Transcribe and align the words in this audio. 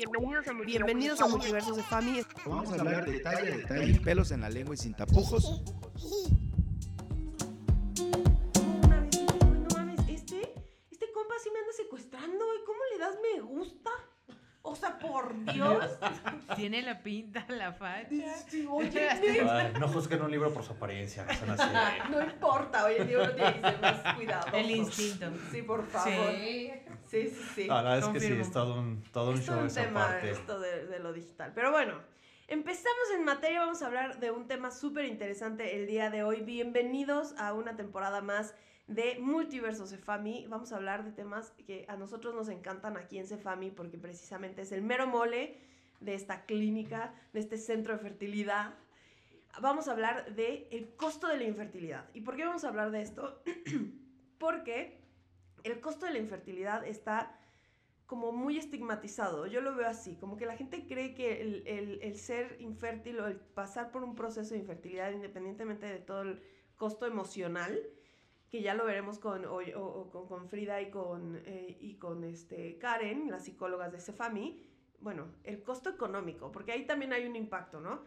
Bienvenidos 0.00 0.48
a, 0.48 0.52
Bienvenidos 0.54 1.20
a 1.20 1.26
Multiversos 1.26 1.76
de 1.76 1.82
Fami. 1.82 2.22
Vamos 2.46 2.72
a 2.72 2.80
hablar 2.80 3.04
detalle 3.04 3.52
a 3.52 3.56
detalle, 3.58 4.00
pelos 4.00 4.30
en 4.30 4.40
la 4.40 4.48
lengua 4.48 4.74
y 4.74 4.78
sin 4.78 4.94
tapujos. 4.94 5.44
Una 8.82 9.00
vez, 9.02 9.20
no 9.42 9.76
mames, 9.76 10.00
este, 10.08 10.54
este 10.90 11.12
compa 11.12 11.34
sí 11.42 11.50
me 11.52 11.58
anda 11.58 11.72
secuestrando. 11.76 12.46
¿Y 12.54 12.64
cómo 12.64 12.78
le 12.92 12.98
das 12.98 13.16
me 13.20 13.42
gusta? 13.42 13.90
O 14.62 14.74
sea, 14.74 14.98
por 14.98 15.34
Dios. 15.52 15.84
Tiene 16.56 16.80
la 16.80 17.02
pinta, 17.02 17.44
la 17.48 17.74
facha. 17.74 18.08
Sí, 18.48 18.66
Oye, 18.70 19.72
no 19.78 19.86
juzguen 19.88 20.22
un 20.22 20.30
libro 20.30 20.50
por 20.50 20.62
su 20.62 20.72
apariencia, 20.72 21.26
no 21.26 21.34
sean 21.34 21.76
así. 21.76 21.98
no 22.10 22.22
importa, 22.22 22.90
en 22.90 23.06
día 23.06 23.18
uno 23.18 23.32
tiene 23.32 23.52
que 23.52 23.60
ser 23.60 23.80
más 23.82 24.14
cuidado. 24.14 24.56
El 24.56 24.70
instinto. 24.70 25.30
Sí, 25.50 25.60
por 25.60 25.86
favor. 25.86 26.32
Sí. 26.32 26.69
Sí, 27.10 27.28
sí, 27.28 27.42
sí. 27.54 27.66
La 27.66 27.82
verdad 27.82 27.98
es 27.98 28.04
que 28.08 28.20
sí, 28.20 28.32
es 28.32 28.52
todo 28.52 28.78
un, 28.78 29.02
todo 29.12 29.30
un 29.32 29.38
Es 29.38 29.46
todo 29.46 29.56
show 29.56 29.62
un 29.62 29.66
esa 29.66 29.82
tema 29.82 30.06
parte. 30.06 30.30
esto 30.30 30.60
de, 30.60 30.86
de 30.86 30.98
lo 31.00 31.12
digital. 31.12 31.50
Pero 31.54 31.72
bueno, 31.72 31.94
empezamos 32.46 33.10
en 33.16 33.24
materia. 33.24 33.60
Vamos 33.60 33.82
a 33.82 33.86
hablar 33.86 34.20
de 34.20 34.30
un 34.30 34.46
tema 34.46 34.70
súper 34.70 35.06
interesante 35.06 35.76
el 35.76 35.88
día 35.88 36.08
de 36.10 36.22
hoy. 36.22 36.42
Bienvenidos 36.42 37.34
a 37.36 37.52
una 37.52 37.74
temporada 37.74 38.20
más 38.20 38.54
de 38.86 39.18
Multiverso 39.18 39.88
Cefami. 39.88 40.46
Vamos 40.48 40.72
a 40.72 40.76
hablar 40.76 41.04
de 41.04 41.10
temas 41.10 41.50
que 41.66 41.84
a 41.88 41.96
nosotros 41.96 42.32
nos 42.32 42.48
encantan 42.48 42.96
aquí 42.96 43.18
en 43.18 43.26
Cefami 43.26 43.70
porque 43.72 43.98
precisamente 43.98 44.62
es 44.62 44.70
el 44.70 44.82
mero 44.82 45.08
mole 45.08 45.58
de 45.98 46.14
esta 46.14 46.44
clínica, 46.44 47.12
de 47.32 47.40
este 47.40 47.58
centro 47.58 47.92
de 47.94 47.98
fertilidad. 47.98 48.74
Vamos 49.60 49.88
a 49.88 49.92
hablar 49.92 50.34
de 50.36 50.68
el 50.70 50.94
costo 50.94 51.26
de 51.26 51.38
la 51.38 51.44
infertilidad. 51.44 52.04
¿Y 52.14 52.20
por 52.20 52.36
qué 52.36 52.44
vamos 52.44 52.62
a 52.62 52.68
hablar 52.68 52.92
de 52.92 53.02
esto? 53.02 53.42
porque 54.38 54.99
el 55.64 55.80
costo 55.80 56.06
de 56.06 56.12
la 56.12 56.18
infertilidad 56.18 56.86
está 56.86 57.36
como 58.06 58.32
muy 58.32 58.58
estigmatizado. 58.58 59.46
Yo 59.46 59.60
lo 59.60 59.76
veo 59.76 59.86
así, 59.86 60.16
como 60.16 60.36
que 60.36 60.44
la 60.44 60.56
gente 60.56 60.86
cree 60.88 61.14
que 61.14 61.40
el, 61.40 62.16
ser 62.16 62.56
infértil 62.60 63.20
o 63.20 63.26
el 63.28 63.36
pasar 63.36 63.92
por 63.92 64.02
un 64.02 64.16
proceso 64.16 64.54
de 64.54 64.60
infertilidad, 64.60 65.12
independientemente 65.12 65.86
de 65.86 66.00
todo 66.00 66.22
el 66.22 66.42
costo 66.76 67.06
emocional, 67.06 67.80
que 68.50 68.62
ya 68.62 68.74
lo 68.74 68.84
veremos 68.84 69.20
con 69.20 70.48
Frida 70.48 70.82
y 70.82 70.90
con, 70.90 71.40
eh, 71.44 71.78
y 71.80 71.98
con 71.98 72.24
este 72.24 72.78
Karen, 72.78 73.30
las 73.30 73.44
psicólogas 73.44 73.92
de 73.92 74.00
Cefami, 74.00 74.60
bueno, 74.98 75.28
el 75.44 75.62
costo 75.62 75.88
económico, 75.88 76.50
porque 76.50 76.72
ahí 76.72 76.86
también 76.86 77.12
hay 77.12 77.26
un 77.26 77.36
impacto, 77.36 77.80
¿no? 77.80 78.02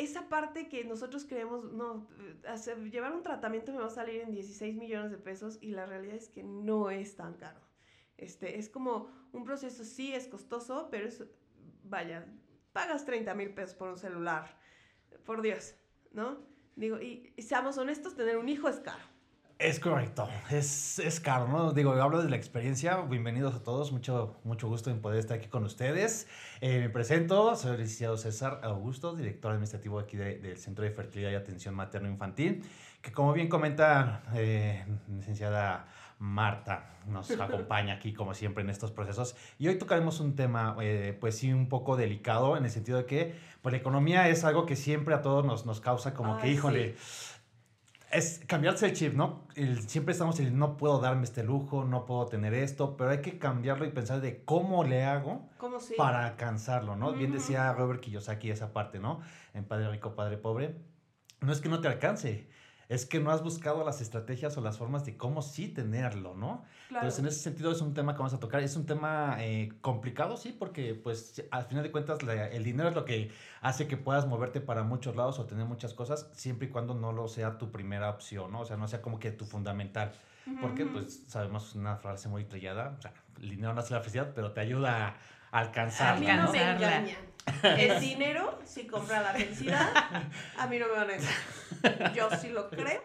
Esa 0.00 0.30
parte 0.30 0.66
que 0.70 0.82
nosotros 0.82 1.26
creemos, 1.26 1.62
no, 1.72 2.08
llevar 2.90 3.12
un 3.12 3.22
tratamiento 3.22 3.70
me 3.70 3.80
va 3.80 3.88
a 3.88 3.90
salir 3.90 4.22
en 4.22 4.32
16 4.32 4.74
millones 4.74 5.10
de 5.10 5.18
pesos 5.18 5.58
y 5.60 5.72
la 5.72 5.84
realidad 5.84 6.14
es 6.14 6.30
que 6.30 6.42
no 6.42 6.90
es 6.90 7.16
tan 7.16 7.34
caro. 7.34 7.60
Este, 8.16 8.58
es 8.58 8.70
como 8.70 9.10
un 9.32 9.44
proceso, 9.44 9.84
sí 9.84 10.14
es 10.14 10.26
costoso, 10.26 10.88
pero 10.90 11.06
vaya, 11.84 12.26
pagas 12.72 13.04
30 13.04 13.34
mil 13.34 13.52
pesos 13.52 13.74
por 13.74 13.90
un 13.90 13.98
celular, 13.98 14.56
por 15.26 15.42
Dios, 15.42 15.74
¿no? 16.12 16.38
Digo, 16.76 16.98
y 16.98 17.34
seamos 17.36 17.76
honestos, 17.76 18.16
tener 18.16 18.38
un 18.38 18.48
hijo 18.48 18.70
es 18.70 18.80
caro. 18.80 19.04
Es 19.60 19.78
correcto, 19.78 20.26
es, 20.50 20.98
es 21.00 21.20
caro, 21.20 21.46
¿no? 21.46 21.72
Digo, 21.74 21.92
hablo 21.92 22.22
de 22.22 22.30
la 22.30 22.36
experiencia, 22.36 22.96
bienvenidos 23.02 23.54
a 23.54 23.62
todos, 23.62 23.92
mucho, 23.92 24.40
mucho 24.42 24.68
gusto 24.68 24.90
en 24.90 25.02
poder 25.02 25.18
estar 25.18 25.36
aquí 25.36 25.48
con 25.48 25.64
ustedes. 25.64 26.28
Eh, 26.62 26.78
me 26.80 26.88
presento, 26.88 27.54
soy 27.56 27.72
el 27.72 27.80
licenciado 27.80 28.16
César 28.16 28.60
Augusto, 28.62 29.14
director 29.14 29.50
administrativo 29.52 29.98
aquí 29.98 30.16
de- 30.16 30.38
del 30.38 30.56
Centro 30.56 30.82
de 30.84 30.90
Fertilidad 30.92 31.30
y 31.32 31.34
Atención 31.34 31.74
Materno-Infantil, 31.74 32.62
que 33.02 33.12
como 33.12 33.34
bien 33.34 33.48
comenta 33.50 34.22
eh, 34.34 34.82
licenciada 35.14 35.86
Marta, 36.18 36.94
nos 37.06 37.30
acompaña 37.40 37.94
aquí 37.94 38.14
como 38.14 38.32
siempre 38.32 38.64
en 38.64 38.70
estos 38.70 38.92
procesos. 38.92 39.36
Y 39.58 39.68
hoy 39.68 39.76
tocaremos 39.76 40.20
un 40.20 40.36
tema, 40.36 40.74
eh, 40.80 41.14
pues 41.20 41.36
sí, 41.36 41.52
un 41.52 41.68
poco 41.68 41.98
delicado 41.98 42.56
en 42.56 42.64
el 42.64 42.70
sentido 42.70 42.96
de 42.96 43.04
que 43.04 43.34
pues, 43.60 43.72
la 43.74 43.78
economía 43.78 44.26
es 44.30 44.42
algo 44.44 44.64
que 44.64 44.74
siempre 44.76 45.14
a 45.14 45.20
todos 45.20 45.44
nos, 45.44 45.66
nos 45.66 45.82
causa 45.82 46.14
como 46.14 46.38
que, 46.38 46.48
híjole, 46.48 46.94
es 48.12 48.40
cambiarse 48.46 48.86
el 48.86 48.92
chip, 48.94 49.14
¿no? 49.14 49.46
El- 49.54 49.88
siempre 49.88 50.12
estamos 50.12 50.38
en 50.40 50.46
el 50.46 50.58
no 50.58 50.76
puedo 50.76 51.00
darme 51.00 51.24
este 51.24 51.42
lujo, 51.44 51.84
no 51.84 52.06
puedo 52.06 52.26
tener 52.26 52.54
esto, 52.54 52.96
pero 52.96 53.10
hay 53.10 53.20
que 53.20 53.38
cambiarlo 53.38 53.84
y 53.84 53.90
pensar 53.90 54.20
de 54.20 54.44
cómo 54.44 54.84
le 54.84 55.04
hago 55.04 55.48
¿Cómo 55.58 55.80
sí? 55.80 55.94
para 55.96 56.26
alcanzarlo, 56.26 56.96
¿no? 56.96 57.12
Bien 57.12 57.30
Ujú. 57.30 57.38
decía 57.40 57.72
Robert 57.72 58.00
Kiyosaki 58.00 58.50
esa 58.50 58.72
parte, 58.72 58.98
¿no? 58.98 59.20
En 59.54 59.64
Padre 59.64 59.90
Rico, 59.90 60.14
Padre 60.14 60.36
Pobre. 60.38 60.76
No 61.40 61.52
es 61.52 61.60
que 61.60 61.68
no 61.68 61.80
te 61.80 61.88
alcance, 61.88 62.48
es 62.90 63.06
que 63.06 63.20
no 63.20 63.30
has 63.30 63.42
buscado 63.42 63.82
las 63.84 64.00
estrategias 64.02 64.58
o 64.58 64.60
las 64.60 64.76
formas 64.76 65.06
de 65.06 65.16
cómo 65.16 65.40
sí 65.42 65.68
tenerlo, 65.68 66.34
¿no? 66.34 66.64
Claro. 66.88 67.06
Entonces, 67.06 67.18
en 67.20 67.26
ese 67.26 67.38
sentido 67.38 67.70
es 67.70 67.80
un 67.80 67.94
tema 67.94 68.12
que 68.14 68.18
vamos 68.18 68.34
a 68.34 68.40
tocar. 68.40 68.60
Es 68.62 68.74
un 68.76 68.84
tema 68.84 69.36
eh, 69.38 69.72
complicado, 69.80 70.36
sí, 70.36 70.50
porque 70.58 70.94
pues 70.94 71.42
al 71.52 71.64
final 71.64 71.84
de 71.84 71.92
cuentas 71.92 72.22
la- 72.24 72.48
el 72.48 72.64
dinero 72.64 72.88
es 72.88 72.94
lo 72.96 73.04
que 73.04 73.30
hace 73.62 73.86
que 73.86 73.96
puedas 73.96 74.26
moverte 74.26 74.60
para 74.60 74.82
muchos 74.82 75.14
lados 75.16 75.38
o 75.38 75.46
tener 75.46 75.64
muchas 75.66 75.94
cosas, 75.94 76.28
siempre 76.32 76.66
y 76.66 76.70
cuando 76.70 76.94
no 76.94 77.12
lo 77.12 77.28
sea 77.28 77.56
tu 77.58 77.70
primera 77.70 78.10
opción, 78.10 78.50
¿no? 78.52 78.60
O 78.60 78.64
sea, 78.66 78.76
no 78.76 78.88
sea 78.88 79.00
como 79.00 79.18
que 79.20 79.30
tu 79.30 79.46
fundamental. 79.46 80.12
Porque 80.60 80.84
pues 80.84 81.22
sabemos 81.28 81.76
una 81.76 81.96
frase 81.96 82.28
muy 82.28 82.44
trillada, 82.44 82.96
o 82.98 83.00
sea, 83.02 83.12
el 83.40 83.50
dinero 83.50 83.72
no 83.72 83.80
hace 83.80 83.94
la 83.94 84.00
felicidad, 84.00 84.32
pero 84.34 84.50
te 84.52 84.60
ayuda 84.60 85.06
a 85.06 85.16
A 85.52 85.60
alcanzarla. 85.60 86.18
mí 86.18 86.26
no 86.26 86.50
me 86.52 86.58
Alcanzarla. 86.58 87.16
El 87.62 88.00
dinero 88.00 88.58
sí 88.64 88.86
compra 88.86 89.20
la 89.22 89.32
felicidad. 89.32 89.88
A 90.58 90.66
mí 90.66 90.78
no 90.78 90.86
me 90.88 90.92
van 90.92 91.10
a 91.10 91.14
engañar. 91.16 92.12
Yo 92.14 92.28
sí 92.40 92.48
lo 92.48 92.68
creo. 92.70 93.02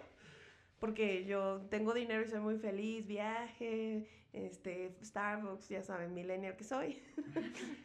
Porque 0.80 1.26
yo 1.26 1.62
tengo 1.70 1.94
dinero 1.94 2.24
y 2.24 2.28
soy 2.28 2.40
muy 2.42 2.58
feliz. 2.58 3.08
Viaje, 3.08 4.08
este, 4.34 4.96
Starbucks, 5.04 5.70
ya 5.70 5.82
saben, 5.82 6.14
millennial 6.14 6.56
que 6.58 6.64
soy. 6.64 7.02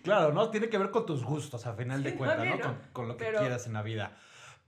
Claro, 0.03 0.33
¿no? 0.33 0.51
Tiene 0.51 0.69
que 0.69 0.77
ver 0.79 0.91
con 0.91 1.07
tus 1.07 1.25
gustos, 1.25 1.67
a 1.67 1.75
final 1.75 2.03
de 2.03 2.11
Sí, 2.13 2.17
cuentas, 2.17 2.45
¿no? 2.45 2.57
¿no? 2.57 2.61
Con, 2.63 2.79
con 2.93 3.09
lo 3.09 3.17
que 3.17 3.25
Pero- 3.27 3.39
quieras 3.41 3.67
en 3.67 3.73
la 3.75 3.83
vida. 3.83 4.17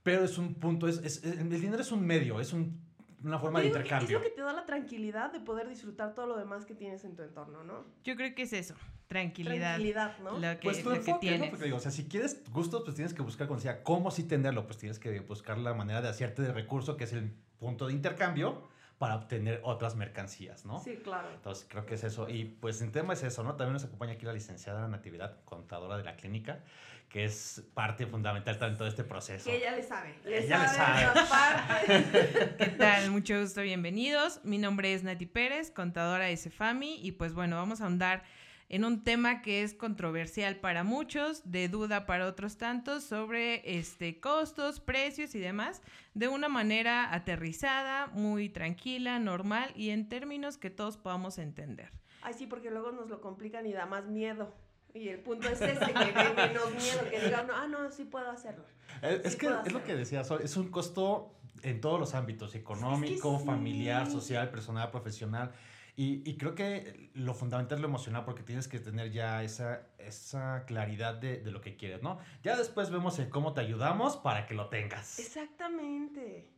Pero 0.03 0.23
es 0.23 0.37
un 0.37 0.55
punto, 0.55 0.87
es, 0.87 0.97
es- 0.99 1.23
el 1.23 1.49
dinero 1.49 1.81
es 1.81 1.91
un 1.91 2.05
medio, 2.05 2.39
es 2.41 2.53
un- 2.53 2.82
una 3.23 3.39
forma 3.39 3.59
de 3.59 3.63
que 3.63 3.67
intercambio. 3.69 4.17
Es 4.17 4.23
lo 4.23 4.29
que 4.29 4.35
te 4.35 4.41
da 4.41 4.53
la 4.53 4.65
tranquilidad 4.65 5.31
de 5.31 5.39
poder 5.39 5.67
disfrutar 5.69 6.13
todo 6.13 6.27
lo 6.27 6.37
demás 6.37 6.65
que 6.65 6.75
tienes 6.75 7.03
en 7.05 7.15
tu 7.15 7.23
entorno, 7.23 7.63
¿no? 7.63 7.85
Yo 8.03 8.15
creo 8.15 8.33
que 8.35 8.43
es 8.43 8.53
eso, 8.53 8.75
tranquilidad. 9.07 9.75
Tranquilidad, 9.75 10.17
¿no? 10.19 10.39
Lo 10.39 10.59
que, 10.59 10.63
Pues 10.63 10.83
tu 10.83 10.89
lo 10.89 10.95
que 10.95 10.99
enfoque, 10.99 11.11
¿no? 11.11 11.19
tienes. 11.19 11.49
Porque 11.49 11.65
digo, 11.65 11.77
o 11.77 11.79
sea, 11.79 11.91
si 11.91 12.07
quieres 12.07 12.43
gustos, 12.51 12.83
pues 12.83 12.95
tienes 12.95 13.13
que 13.13 13.21
buscar, 13.21 13.47
como 13.47 13.57
decía, 13.57 13.83
cómo 13.83 14.11
sí 14.11 14.23
tenerlo, 14.23 14.65
pues 14.65 14.77
tienes 14.77 14.99
que 14.99 15.19
buscar 15.21 15.57
la 15.57 15.73
manera 15.73 16.01
de 16.01 16.09
hacerte 16.09 16.41
de 16.41 16.51
recurso, 16.51 16.97
que 16.97 17.05
es 17.05 17.13
el 17.13 17.31
punto 17.57 17.87
de 17.87 17.93
intercambio, 17.93 18.67
para 18.97 19.15
obtener 19.15 19.59
otras 19.63 19.95
mercancías, 19.95 20.65
¿no? 20.65 20.81
Sí, 20.81 20.97
claro. 21.03 21.29
Entonces 21.33 21.65
creo 21.69 21.85
que 21.85 21.95
es 21.95 22.03
eso. 22.03 22.29
Y 22.29 22.45
pues 22.45 22.81
en 22.81 22.91
tema 22.91 23.13
es 23.13 23.23
eso, 23.23 23.43
¿no? 23.43 23.55
También 23.55 23.73
nos 23.73 23.83
acompaña 23.83 24.13
aquí 24.13 24.25
la 24.25 24.33
licenciada 24.33 24.87
Natividad, 24.87 25.43
contadora 25.45 25.97
de 25.97 26.03
la 26.03 26.15
clínica, 26.15 26.63
que 27.09 27.25
es 27.25 27.63
parte 27.73 28.07
fundamental 28.07 28.57
también 28.57 28.75
de 28.75 28.77
todo 28.79 28.87
este 28.87 29.03
proceso. 29.03 29.49
Que 29.49 29.57
ella 29.57 29.75
le 29.75 29.83
sabe. 29.83 30.15
Le 30.23 30.45
Ella 30.45 30.61
le 30.63 30.67
sabe. 30.67 32.55
¿Qué 32.57 32.65
tal? 32.77 33.11
Mucho 33.11 33.39
gusto, 33.39 33.61
bienvenidos. 33.61 34.39
Mi 34.43 34.57
nombre 34.57 34.93
es 34.93 35.03
Nati 35.03 35.25
Pérez, 35.25 35.69
contadora 35.69 36.25
de 36.25 36.37
Cefami, 36.37 36.99
y 37.05 37.11
pues 37.13 37.33
bueno, 37.33 37.55
vamos 37.55 37.81
a 37.81 37.85
ahondar 37.85 38.23
en 38.73 38.85
un 38.85 39.03
tema 39.03 39.43
que 39.43 39.61
es 39.61 39.75
controversial 39.75 40.55
para 40.55 40.83
muchos, 40.83 41.43
de 41.45 41.67
duda 41.67 42.07
para 42.07 42.25
otros 42.25 42.57
tantos, 42.57 43.03
sobre 43.03 43.77
este, 43.77 44.19
costos, 44.19 44.79
precios 44.79 45.35
y 45.35 45.39
demás, 45.39 45.83
de 46.15 46.27
una 46.27 46.49
manera 46.49 47.13
aterrizada, 47.13 48.07
muy 48.07 48.49
tranquila, 48.49 49.19
normal 49.19 49.71
y 49.75 49.91
en 49.91 50.09
términos 50.09 50.57
que 50.57 50.71
todos 50.71 50.97
podamos 50.97 51.37
entender. 51.37 51.91
Ay, 52.23 52.33
sí, 52.33 52.47
porque 52.47 52.71
luego 52.71 52.91
nos 52.91 53.09
lo 53.09 53.21
complican 53.21 53.67
y 53.67 53.73
da 53.73 53.85
más 53.85 54.07
miedo. 54.07 54.51
Y 54.95 55.09
el 55.09 55.19
punto 55.19 55.49
es 55.49 55.61
ese, 55.61 55.93
que 55.93 55.93
dé 55.93 56.33
menos 56.35 56.71
miedo, 56.75 57.07
que 57.11 57.19
digan, 57.25 57.45
no, 57.45 57.53
ah, 57.55 57.67
no, 57.67 57.91
sí 57.91 58.05
puedo 58.05 58.31
hacerlo. 58.31 58.65
Es, 59.03 59.23
es 59.23 59.33
Sí 59.33 59.37
que 59.37 59.45
puedo 59.45 59.61
es 59.65 59.71
lo 59.71 59.77
hacerlo. 59.77 59.83
que 59.83 59.95
decía 59.95 60.23
Sol, 60.23 60.39
es 60.43 60.57
un 60.57 60.71
costo 60.71 61.35
en 61.61 61.79
todos 61.79 61.99
los 61.99 62.15
ámbitos, 62.15 62.55
económico, 62.55 63.37
sí. 63.37 63.45
familiar, 63.45 64.09
social, 64.09 64.49
personal, 64.49 64.89
profesional. 64.89 65.51
Y, 65.95 66.27
y 66.27 66.37
creo 66.37 66.55
que 66.55 67.11
lo 67.13 67.35
fundamental 67.35 67.77
es 67.77 67.81
lo 67.81 67.87
emocional 67.87 68.25
porque 68.25 68.41
tienes 68.41 68.67
que 68.67 68.79
tener 68.79 69.11
ya 69.11 69.43
esa, 69.43 69.87
esa 69.99 70.65
claridad 70.65 71.15
de, 71.15 71.37
de 71.39 71.51
lo 71.51 71.61
que 71.61 71.75
quieres, 71.75 72.01
¿no? 72.01 72.17
Ya 72.41 72.57
después 72.57 72.89
vemos 72.89 73.19
el 73.19 73.29
cómo 73.29 73.53
te 73.53 73.61
ayudamos 73.61 74.17
para 74.17 74.47
que 74.47 74.55
lo 74.55 74.69
tengas. 74.69 75.19
Exactamente. 75.19 76.49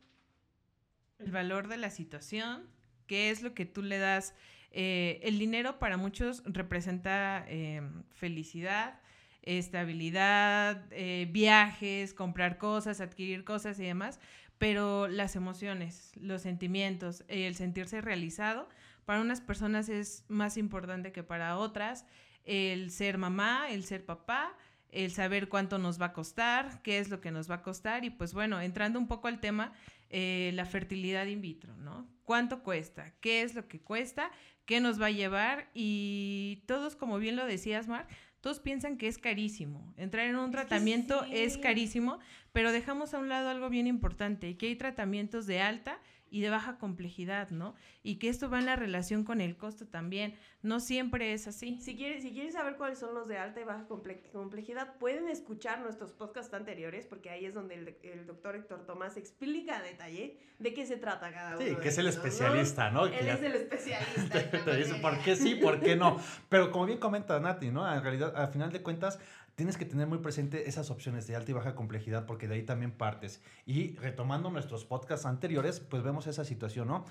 el 1.18 1.32
valor 1.32 1.68
de 1.68 1.76
la 1.76 1.90
situación, 1.90 2.68
qué 3.06 3.30
es 3.30 3.42
lo 3.42 3.54
que 3.54 3.66
tú 3.66 3.82
le 3.82 3.98
das. 3.98 4.34
Eh, 4.70 5.20
el 5.22 5.38
dinero 5.38 5.78
para 5.78 5.96
muchos 5.96 6.42
representa 6.44 7.44
eh, 7.48 7.82
felicidad, 8.14 9.00
estabilidad, 9.42 10.84
eh, 10.90 11.28
viajes, 11.30 12.12
comprar 12.14 12.58
cosas, 12.58 13.00
adquirir 13.00 13.44
cosas 13.44 13.78
y 13.80 13.84
demás, 13.84 14.18
pero 14.58 15.08
las 15.08 15.36
emociones, 15.36 16.12
los 16.16 16.42
sentimientos, 16.42 17.24
el 17.28 17.54
sentirse 17.54 18.00
realizado, 18.00 18.68
para 19.06 19.22
unas 19.22 19.40
personas 19.40 19.88
es 19.88 20.24
más 20.28 20.58
importante 20.58 21.12
que 21.12 21.22
para 21.22 21.56
otras. 21.56 22.04
El 22.44 22.90
ser 22.90 23.16
mamá, 23.16 23.70
el 23.70 23.84
ser 23.84 24.04
papá, 24.04 24.54
el 24.90 25.10
saber 25.10 25.48
cuánto 25.48 25.78
nos 25.78 26.00
va 26.00 26.06
a 26.06 26.12
costar, 26.12 26.82
qué 26.82 26.98
es 26.98 27.08
lo 27.08 27.20
que 27.20 27.30
nos 27.30 27.50
va 27.50 27.56
a 27.56 27.62
costar 27.62 28.04
y 28.04 28.10
pues 28.10 28.34
bueno, 28.34 28.60
entrando 28.60 28.98
un 28.98 29.08
poco 29.08 29.28
al 29.28 29.40
tema, 29.40 29.72
eh, 30.10 30.50
la 30.54 30.64
fertilidad 30.64 31.26
in 31.26 31.40
vitro, 31.40 31.76
¿no? 31.76 32.08
¿Cuánto 32.24 32.62
cuesta? 32.62 33.12
¿Qué 33.20 33.42
es 33.42 33.54
lo 33.54 33.68
que 33.68 33.80
cuesta? 33.80 34.30
¿Qué 34.64 34.80
nos 34.80 35.00
va 35.00 35.06
a 35.06 35.10
llevar? 35.10 35.70
Y 35.74 36.64
todos, 36.66 36.96
como 36.96 37.18
bien 37.18 37.36
lo 37.36 37.46
decías, 37.46 37.88
Mar, 37.88 38.08
todos 38.40 38.60
piensan 38.60 38.96
que 38.96 39.08
es 39.08 39.18
carísimo. 39.18 39.92
Entrar 39.96 40.26
en 40.26 40.36
un 40.36 40.50
tratamiento 40.50 41.24
es 41.30 41.54
sí. 41.54 41.60
carísimo, 41.60 42.18
pero 42.52 42.72
dejamos 42.72 43.14
a 43.14 43.18
un 43.18 43.28
lado 43.28 43.50
algo 43.50 43.68
bien 43.68 43.86
importante, 43.86 44.56
que 44.56 44.66
hay 44.66 44.76
tratamientos 44.76 45.46
de 45.46 45.60
alta 45.60 46.00
y 46.30 46.40
de 46.40 46.50
baja 46.50 46.78
complejidad, 46.78 47.50
¿no? 47.50 47.74
Y 48.02 48.16
que 48.16 48.28
esto 48.28 48.50
va 48.50 48.58
en 48.58 48.66
la 48.66 48.76
relación 48.76 49.24
con 49.24 49.40
el 49.40 49.56
costo 49.56 49.86
también. 49.86 50.34
No 50.62 50.80
siempre 50.80 51.32
es 51.32 51.46
así. 51.46 51.78
Si 51.80 51.96
quieren, 51.96 52.20
si 52.20 52.32
quieren 52.32 52.52
saber 52.52 52.76
cuáles 52.76 52.98
son 52.98 53.14
los 53.14 53.28
de 53.28 53.38
alta 53.38 53.60
y 53.60 53.64
baja 53.64 53.86
comple- 53.88 54.28
complejidad, 54.32 54.94
pueden 54.98 55.28
escuchar 55.28 55.80
nuestros 55.80 56.12
podcasts 56.12 56.52
anteriores, 56.54 57.06
porque 57.06 57.30
ahí 57.30 57.44
es 57.44 57.54
donde 57.54 57.74
el, 57.76 57.96
el 58.02 58.26
doctor 58.26 58.56
Héctor 58.56 58.84
Tomás 58.86 59.16
explica 59.16 59.78
a 59.78 59.82
detalle 59.82 60.38
de 60.58 60.74
qué 60.74 60.84
se 60.86 60.96
trata 60.96 61.30
cada 61.32 61.56
uno. 61.56 61.58
Sí, 61.64 61.74
de 61.74 61.76
que 61.78 61.88
es 61.88 61.98
el 61.98 62.06
estos, 62.08 62.24
¿no? 62.24 62.28
especialista, 62.30 62.90
¿no? 62.90 63.08
Que 63.10 63.18
Él 63.20 63.28
es 63.28 63.42
el 63.42 63.54
especialista. 63.54 64.50
Te 64.64 64.76
dice. 64.76 64.94
¿por 64.96 65.18
qué 65.20 65.36
sí, 65.36 65.54
por 65.54 65.80
qué 65.80 65.94
no? 65.96 66.18
Pero 66.48 66.70
como 66.72 66.86
bien 66.86 66.98
comenta 66.98 67.38
Nati, 67.38 67.70
¿no? 67.70 67.90
En 67.92 68.02
realidad, 68.02 68.34
al 68.36 68.48
final 68.48 68.72
de 68.72 68.82
cuentas, 68.82 69.20
tienes 69.56 69.76
que 69.76 69.84
tener 69.86 70.06
muy 70.06 70.18
presente 70.18 70.68
esas 70.68 70.90
opciones 70.90 71.26
de 71.26 71.34
alta 71.34 71.50
y 71.50 71.54
baja 71.54 71.74
complejidad 71.74 72.26
porque 72.26 72.46
de 72.46 72.54
ahí 72.54 72.62
también 72.62 72.92
partes. 72.92 73.42
Y 73.64 73.96
retomando 73.96 74.50
nuestros 74.50 74.84
podcasts 74.84 75.26
anteriores, 75.26 75.80
pues 75.80 76.02
vemos 76.02 76.26
esa 76.26 76.44
situación, 76.44 76.88
¿no? 76.88 77.04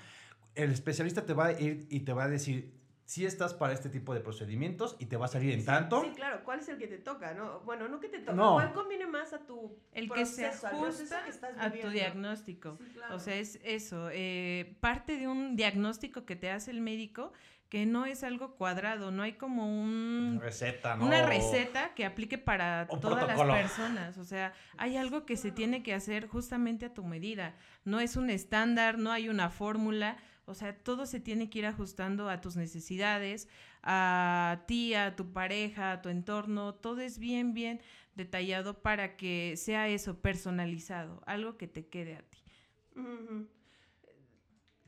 El 0.54 0.70
especialista 0.70 1.26
te 1.26 1.34
va 1.34 1.46
a 1.46 1.60
ir 1.60 1.86
y 1.90 2.00
te 2.00 2.12
va 2.12 2.24
a 2.24 2.28
decir 2.28 2.72
si 3.04 3.24
estás 3.24 3.54
para 3.54 3.72
este 3.72 3.88
tipo 3.88 4.14
de 4.14 4.20
procedimientos 4.20 4.96
y 4.98 5.06
te 5.06 5.16
va 5.16 5.26
a 5.26 5.28
salir 5.28 5.52
en 5.52 5.60
Sí, 5.60 5.66
tanto. 5.66 6.02
Sí, 6.02 6.10
claro, 6.16 6.42
¿cuál 6.44 6.58
es 6.60 6.68
el 6.68 6.78
que 6.78 6.88
te 6.88 6.98
toca? 6.98 7.34
¿no? 7.34 7.60
Bueno, 7.60 7.88
no 7.88 8.00
que 8.00 8.08
te 8.08 8.18
toca, 8.18 8.32
No. 8.32 8.54
¿cuál 8.54 8.72
conviene 8.72 9.06
más 9.06 9.32
a 9.32 9.38
tu 9.46 9.78
El 9.92 10.10
que 10.10 10.26
se 10.26 10.42
proceso, 10.42 10.66
al 10.66 10.78
proceso 10.78 11.14
ajusta 11.14 11.24
que 11.24 11.30
estás 11.30 11.50
a 11.58 11.70
tu 11.70 11.88
diagnóstico. 11.90 12.76
Sí, 12.78 12.84
claro. 12.94 13.14
O 13.14 13.18
sea, 13.20 13.36
es 13.36 13.60
eso, 13.62 14.08
eh, 14.12 14.76
parte 14.80 15.18
de 15.18 15.28
un 15.28 15.54
diagnóstico 15.56 16.24
que 16.24 16.34
te 16.36 16.50
hace 16.50 16.70
el 16.72 16.80
médico 16.80 17.32
que 17.68 17.84
no 17.84 18.06
es 18.06 18.22
algo 18.22 18.54
cuadrado, 18.54 19.10
no 19.10 19.22
hay 19.22 19.32
como 19.32 19.66
un, 19.66 20.38
Receta, 20.40 20.96
¿no? 20.96 21.04
una 21.06 21.26
receta 21.26 21.94
que 21.94 22.04
aplique 22.04 22.38
para 22.38 22.86
Un 22.90 23.00
todas 23.00 23.24
protocolo. 23.24 23.52
las 23.54 23.62
personas. 23.62 24.18
O 24.18 24.24
sea, 24.24 24.52
hay 24.76 24.96
algo 24.96 25.26
que 25.26 25.36
se 25.36 25.50
tiene 25.50 25.82
que 25.82 25.92
hacer 25.92 26.28
justamente 26.28 26.86
a 26.86 26.94
tu 26.94 27.04
medida. 27.04 27.56
No 27.84 27.98
es 27.98 28.16
un 28.16 28.30
estándar, 28.30 28.98
no 28.98 29.10
hay 29.10 29.28
una 29.28 29.50
fórmula. 29.50 30.16
O 30.44 30.54
sea, 30.54 30.76
todo 30.76 31.06
se 31.06 31.18
tiene 31.18 31.50
que 31.50 31.58
ir 31.58 31.66
ajustando 31.66 32.30
a 32.30 32.40
tus 32.40 32.54
necesidades, 32.54 33.48
a 33.82 34.62
ti, 34.68 34.94
a 34.94 35.16
tu 35.16 35.32
pareja, 35.32 35.90
a 35.90 36.02
tu 36.02 36.08
entorno. 36.08 36.72
Todo 36.74 37.00
es 37.00 37.18
bien, 37.18 37.52
bien 37.52 37.80
detallado 38.14 38.80
para 38.80 39.16
que 39.16 39.54
sea 39.56 39.88
eso, 39.88 40.20
personalizado, 40.20 41.20
algo 41.26 41.56
que 41.58 41.66
te 41.66 41.88
quede 41.88 42.14
a 42.14 42.22
ti. 42.22 42.38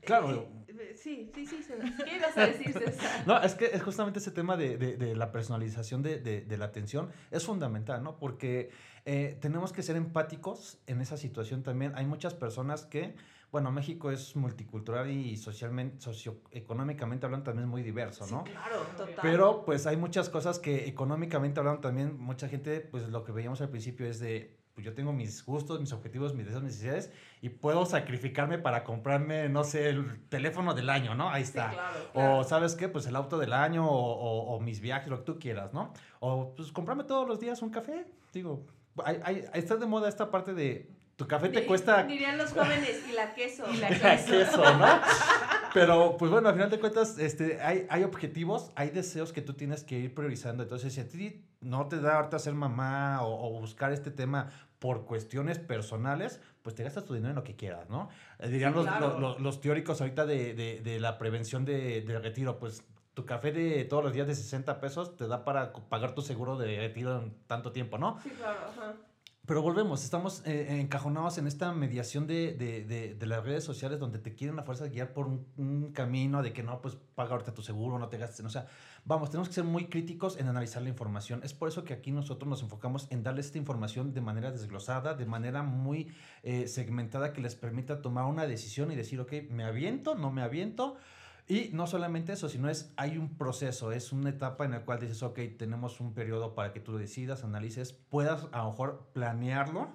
Claro. 0.01 0.47
Eh, 0.67 0.95
sí, 0.95 1.29
sí, 1.35 1.45
sí, 1.45 1.61
César. 1.61 1.91
¿Qué 2.05 2.15
ibas 2.17 2.37
a 2.37 2.47
decir, 2.47 2.73
César? 2.77 3.23
No, 3.27 3.41
es 3.41 3.55
que 3.55 3.65
es 3.65 3.81
justamente 3.83 4.19
ese 4.19 4.31
tema 4.31 4.55
de, 4.57 4.77
de- 4.77 4.97
de 4.97 5.15
la 5.15 5.31
personalización 5.31 6.01
de, 6.03 6.19
de- 6.19 6.41
de 6.41 6.57
la 6.57 6.65
atención 6.65 7.09
es 7.31 7.45
fundamental, 7.45 8.01
¿no? 8.03 8.17
Porque 8.17 8.69
eh, 9.05 9.37
tenemos 9.41 9.73
que 9.73 9.81
ser 9.83 9.95
empáticos 9.97 10.79
en 10.87 11.01
esa 11.01 11.17
situación 11.17 11.63
también. 11.63 11.93
Hay 11.95 12.05
muchas 12.05 12.33
personas 12.33 12.85
que, 12.85 13.15
bueno, 13.51 13.71
México 13.71 14.11
es 14.11 14.35
multicultural 14.35 15.09
y 15.09 15.35
socialmente, 15.37 15.99
socioeconómicamente 16.01 17.25
hablando 17.25 17.45
también 17.45 17.65
es 17.65 17.69
muy 17.69 17.81
diverso, 17.83 18.25
¿no? 18.27 18.43
Sí, 18.45 18.51
claro, 18.51 18.81
total. 18.97 19.15
Pero 19.21 19.65
pues 19.65 19.85
hay 19.87 19.97
muchas 19.97 20.29
cosas 20.29 20.59
que 20.59 20.87
económicamente 20.87 21.59
hablando 21.59 21.81
también 21.81 22.17
mucha 22.19 22.47
gente, 22.47 22.79
pues 22.81 23.07
lo 23.09 23.23
que 23.23 23.31
veíamos 23.31 23.61
al 23.61 23.69
principio 23.69 24.05
es 24.05 24.19
de, 24.19 24.58
pues 24.79 24.85
yo 24.85 24.93
tengo 24.93 25.11
mis 25.11 25.43
gustos, 25.45 25.81
mis 25.81 25.91
objetivos, 25.91 26.33
mis 26.33 26.45
deseos, 26.45 26.63
mis 26.63 26.71
necesidades 26.71 27.11
y 27.41 27.49
puedo 27.49 27.85
sacrificarme 27.85 28.57
para 28.57 28.85
comprarme, 28.85 29.49
no 29.49 29.65
sé, 29.65 29.89
el 29.89 30.21
teléfono 30.29 30.73
del 30.73 30.89
año, 30.89 31.15
¿no? 31.15 31.29
Ahí 31.29 31.43
Sí, 31.43 31.49
está. 31.49 31.69
claro, 31.71 31.99
O, 32.09 32.13
claro. 32.13 32.43
¿sabes 32.45 32.75
qué? 32.75 32.87
Pues 32.87 33.05
el 33.07 33.15
auto 33.17 33.37
del 33.37 33.51
año 33.51 33.85
o, 33.85 33.93
o- 33.93 34.55
o 34.55 34.59
mis 34.61 34.79
viajes, 34.79 35.09
lo 35.09 35.17
que 35.17 35.23
tú 35.25 35.37
quieras, 35.39 35.73
¿no? 35.73 35.91
O, 36.21 36.55
pues, 36.55 36.71
comprarme 36.71 37.03
todos 37.03 37.27
los 37.27 37.41
días 37.41 37.61
un 37.61 37.69
café. 37.71 38.05
Digo, 38.31 38.65
hay, 39.03 39.19
hay- 39.23 39.45
está 39.53 39.75
de 39.75 39.85
moda 39.85 40.07
esta 40.07 40.31
parte 40.31 40.53
de 40.53 40.89
tu 41.17 41.27
café 41.27 41.49
te 41.49 41.65
cuesta 41.65 42.03
Dirían 42.03 42.37
los 42.37 42.53
jóvenes, 42.53 43.03
y 43.09 43.11
la 43.11 43.33
queso. 43.33 43.65
Y 43.73 43.77
la 43.77 43.89
queso, 44.25 44.57
¿no? 44.77 45.01
Pero, 45.73 46.15
pues 46.17 46.31
bueno, 46.31 46.47
al 46.49 46.55
final 46.55 46.69
de 46.69 46.79
cuentas, 46.79 47.19
este, 47.19 47.61
hay, 47.61 47.85
hay 47.89 48.03
objetivos, 48.03 48.71
hay 48.75 48.89
deseos 48.89 49.33
que 49.33 49.41
tú 49.41 49.53
tienes 49.53 49.83
que 49.83 49.99
ir 49.99 50.15
priorizando. 50.15 50.63
Entonces, 50.63 50.93
si 50.93 51.01
a 51.01 51.07
ti 51.09 51.45
no 51.61 51.87
te 51.87 51.99
da 51.99 52.15
ahorita 52.15 52.39
ser 52.39 52.53
mamá 52.53 53.21
o, 53.21 53.47
o 53.57 53.59
buscar 53.59 53.91
este 53.91 54.09
tema 54.11 54.49
por 54.79 55.05
cuestiones 55.05 55.59
personales, 55.59 56.39
pues 56.61 56.73
te 56.75 56.83
gastas 56.83 57.03
tu 57.05 57.13
dinero 57.13 57.29
en 57.31 57.35
lo 57.35 57.43
que 57.43 57.55
quieras, 57.55 57.89
¿no? 57.89 58.09
Eh, 58.39 58.47
dirían 58.49 58.71
Sí, 58.71 58.77
los, 58.77 58.85
claro. 58.87 59.19
los- 59.19 59.39
los- 59.39 59.61
teóricos 59.61 59.99
ahorita 60.01 60.25
de, 60.25 60.53
de- 60.53 60.79
de 60.81 60.99
la 60.99 61.17
prevención 61.17 61.65
de, 61.65 62.01
del 62.01 62.23
retiro, 62.23 62.59
pues 62.59 62.83
tu 63.13 63.25
café 63.25 63.51
de 63.51 63.83
todos 63.83 64.03
los 64.03 64.13
días 64.13 64.27
de 64.27 64.35
60 64.35 64.79
pesos 64.79 65.17
te 65.17 65.27
da 65.27 65.43
para 65.43 65.73
pagar 65.73 66.15
tu 66.15 66.21
seguro 66.21 66.57
de 66.57 66.77
retiro 66.77 67.21
en 67.21 67.33
tanto 67.47 67.73
tiempo, 67.73 67.97
¿no? 67.97 68.17
Sí, 68.23 68.29
claro, 68.29 68.59
ajá. 68.69 68.95
Pero 69.45 69.63
volvemos, 69.63 70.03
estamos 70.03 70.43
eh, 70.45 70.79
encajonados 70.79 71.39
en 71.39 71.47
esta 71.47 71.73
mediación 71.73 72.27
de, 72.27 72.53
de- 72.53 72.85
de- 72.85 73.15
de 73.15 73.25
las 73.25 73.43
redes 73.43 73.63
sociales 73.63 73.99
donde 73.99 74.19
te 74.19 74.35
quieren 74.35 74.59
a 74.59 74.63
fuerza 74.63 74.87
guiar 74.87 75.11
por 75.11 75.25
un, 75.27 75.45
un 75.57 75.91
camino 75.91 76.43
de 76.43 76.53
que 76.53 76.61
no, 76.63 76.81
pues 76.81 76.97
paga 77.15 77.31
ahorita 77.31 77.53
tu 77.53 77.63
seguro, 77.63 77.97
no 77.97 78.07
te 78.09 78.17
gastes. 78.19 78.45
O 78.45 78.49
sea, 78.49 78.67
vamos, 79.09 79.31
tenemos 79.31 79.47
que 79.47 79.55
ser 79.55 79.63
muy 79.63 79.87
críticos 79.87 80.37
en 80.39 80.47
analizar 80.47 80.83
la 80.83 80.89
información. 80.89 81.41
Es 81.43 81.55
por 81.55 81.67
eso 81.67 81.83
que 81.83 81.93
aquí 81.93 82.11
nosotros 82.11 82.47
nos 82.47 82.61
enfocamos 82.61 83.07
en 83.09 83.23
darles 83.23 83.47
esta 83.47 83.57
información 83.57 84.13
de 84.13 84.21
manera 84.21 84.51
desglosada, 84.51 85.15
de 85.15 85.25
manera 85.25 85.63
muy 85.63 86.13
eh, 86.43 86.67
segmentada 86.67 87.33
que 87.33 87.41
les 87.41 87.55
permita 87.55 88.03
tomar 88.03 88.25
una 88.25 88.45
decisión 88.45 88.91
y 88.91 88.95
decir, 88.95 89.19
ok, 89.19 89.33
me 89.49 89.63
aviento, 89.63 90.13
no 90.13 90.29
me 90.29 90.43
aviento. 90.43 90.95
Y 91.47 91.71
no 91.73 91.87
solamente 91.87 92.33
eso, 92.33 92.49
sino 92.49 92.69
es, 92.69 92.93
hay 92.97 93.17
un 93.17 93.35
proceso, 93.35 93.91
es 93.91 94.13
una 94.13 94.29
etapa 94.29 94.63
en 94.65 94.71
la 94.71 94.85
cual 94.85 94.99
dices, 94.99 95.23
ok, 95.23 95.39
tenemos 95.57 95.99
un 95.99 96.13
periodo 96.13 96.53
para 96.53 96.71
que 96.71 96.79
tú 96.79 96.95
decidas, 96.95 97.43
analices, 97.43 97.93
puedas 97.93 98.47
a 98.51 98.59
lo 98.59 98.69
mejor 98.69 99.09
planearlo 99.13 99.89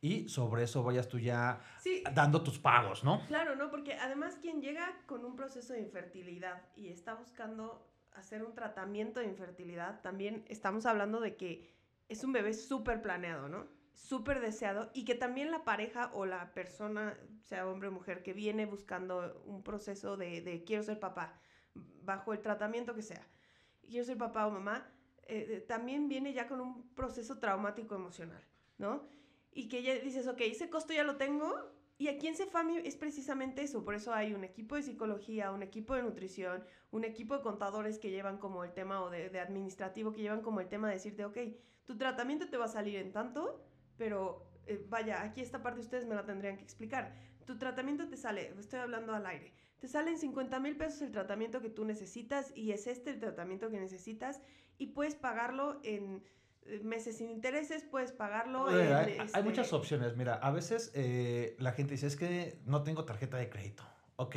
y 0.00 0.28
sobre 0.28 0.62
eso 0.62 0.84
vayas 0.84 1.08
tú 1.08 1.18
ya 1.18 1.60
Sí, 1.80 2.04
dando 2.14 2.42
tus 2.42 2.60
pagos, 2.60 3.02
¿no? 3.02 3.26
claro, 3.26 3.56
¿no? 3.56 3.68
Porque 3.70 3.94
además 3.94 4.38
quien 4.40 4.62
llega 4.62 4.96
con 5.06 5.24
un 5.24 5.34
proceso 5.34 5.72
de 5.72 5.80
infertilidad 5.80 6.62
y 6.76 6.88
está 6.88 7.14
buscando 7.14 7.89
hacer 8.12 8.42
un 8.44 8.54
tratamiento 8.54 9.20
de 9.20 9.26
infertilidad, 9.26 10.00
también 10.02 10.44
estamos 10.48 10.86
hablando 10.86 11.20
de 11.20 11.36
que 11.36 11.70
es 12.08 12.24
un 12.24 12.32
bebé 12.32 12.54
súper 12.54 13.02
planeado, 13.02 13.48
¿no? 13.48 13.68
Súper 13.92 14.40
deseado 14.40 14.90
y 14.94 15.04
que 15.04 15.14
también 15.14 15.50
la 15.50 15.64
pareja 15.64 16.10
o 16.14 16.26
la 16.26 16.52
persona, 16.54 17.16
sea 17.44 17.66
hombre 17.68 17.88
o 17.88 17.92
mujer, 17.92 18.22
que 18.22 18.32
viene 18.32 18.66
buscando 18.66 19.42
un 19.46 19.62
proceso 19.62 20.16
de, 20.16 20.64
quiero 20.66 20.82
ser 20.82 20.98
papá, 20.98 21.40
bajo 22.02 22.32
el 22.32 22.40
tratamiento 22.40 22.94
que 22.94 23.02
sea, 23.02 23.26
quiero 23.88 24.04
ser 24.04 24.18
papá 24.18 24.46
o 24.46 24.50
mamá, 24.50 24.90
eh, 25.26 25.64
también 25.68 26.08
viene 26.08 26.32
ya 26.32 26.48
con 26.48 26.60
un 26.60 26.88
proceso 26.94 27.38
traumático 27.38 27.94
emocional, 27.94 28.42
¿no? 28.78 29.06
Y 29.52 29.68
que 29.68 29.82
ya 29.82 29.94
dices, 29.94 30.26
ok, 30.26 30.40
ese 30.42 30.70
costo 30.70 30.92
ya 30.92 31.04
lo 31.04 31.16
tengo. 31.16 31.79
Y 32.00 32.08
aquí 32.08 32.28
en 32.28 32.34
Cefami 32.34 32.78
es 32.78 32.96
precisamente 32.96 33.60
eso. 33.60 33.84
Por 33.84 33.94
eso 33.94 34.14
hay 34.14 34.32
un 34.32 34.42
equipo 34.42 34.74
de 34.74 34.82
psicología, 34.82 35.52
un 35.52 35.62
equipo 35.62 35.94
de 35.94 36.02
nutrición, 36.02 36.64
un 36.92 37.04
equipo 37.04 37.36
de 37.36 37.42
contadores 37.42 37.98
que 37.98 38.10
llevan 38.10 38.38
como 38.38 38.64
el 38.64 38.72
tema, 38.72 39.02
o 39.02 39.10
de, 39.10 39.38
administrativo 39.38 40.10
que 40.10 40.22
llevan 40.22 40.40
como 40.40 40.60
el 40.60 40.68
tema 40.70 40.88
de 40.88 40.94
decirte, 40.94 41.26
ok, 41.26 41.36
tu 41.84 41.98
tratamiento 41.98 42.48
te 42.48 42.56
va 42.56 42.64
a 42.64 42.68
salir 42.68 42.96
en 42.96 43.12
tanto, 43.12 43.62
pero 43.98 44.46
eh, 44.66 44.82
vaya, 44.88 45.22
aquí 45.22 45.42
esta 45.42 45.62
parte 45.62 45.80
ustedes 45.80 46.06
me 46.06 46.14
la 46.14 46.24
tendrían 46.24 46.56
que 46.56 46.62
explicar. 46.62 47.14
Tu 47.44 47.58
tratamiento 47.58 48.08
te 48.08 48.16
sale, 48.16 48.54
estoy 48.58 48.78
hablando 48.78 49.12
al 49.12 49.26
aire, 49.26 49.52
te 49.78 49.86
sale 49.86 50.10
en 50.10 50.18
50 50.18 50.58
mil 50.58 50.78
pesos 50.78 51.02
el 51.02 51.12
tratamiento 51.12 51.60
que 51.60 51.68
tú 51.68 51.84
necesitas 51.84 52.50
y 52.56 52.72
es 52.72 52.86
este 52.86 53.10
el 53.10 53.20
tratamiento 53.20 53.68
que 53.68 53.78
necesitas 53.78 54.40
y 54.78 54.86
puedes 54.86 55.16
pagarlo 55.16 55.80
en 55.82 56.24
meses 56.82 57.18
sin 57.18 57.30
intereses, 57.30 57.84
puedes 57.84 58.12
pagarlo 58.12 58.70
en... 58.70 58.92
hay, 58.92 59.12
hay 59.18 59.26
este, 59.26 59.42
muchas 59.42 59.72
opciones. 59.72 60.16
Mira, 60.16 60.34
a 60.34 60.50
veces 60.50 60.90
eh, 60.94 61.56
la 61.58 61.72
gente 61.72 61.92
dice, 61.92 62.06
es 62.06 62.16
que 62.16 62.58
no 62.66 62.82
tengo 62.82 63.04
tarjeta 63.04 63.36
de 63.36 63.48
crédito. 63.48 63.82
Ok. 64.16 64.36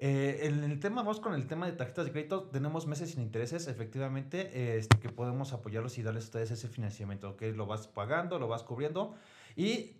Eh, 0.00 0.40
en 0.42 0.62
el 0.62 0.78
tema, 0.78 1.02
vamos 1.02 1.18
con 1.18 1.34
el 1.34 1.48
tema 1.48 1.66
de 1.66 1.72
tarjetas 1.72 2.04
de 2.04 2.12
crédito, 2.12 2.44
tenemos 2.44 2.86
meses 2.86 3.10
sin 3.10 3.20
intereses, 3.20 3.66
efectivamente, 3.66 4.50
eh, 4.52 4.78
este, 4.78 4.98
que 5.00 5.08
podemos 5.08 5.52
apoyarlos 5.52 5.98
y 5.98 6.02
darles 6.04 6.24
a 6.24 6.26
ustedes 6.26 6.50
ese 6.52 6.68
financiamiento, 6.68 7.36
que 7.36 7.52
lo 7.52 7.66
vas 7.66 7.88
pagando, 7.88 8.38
lo 8.38 8.46
vas 8.46 8.62
cubriendo 8.62 9.16
y 9.56 9.96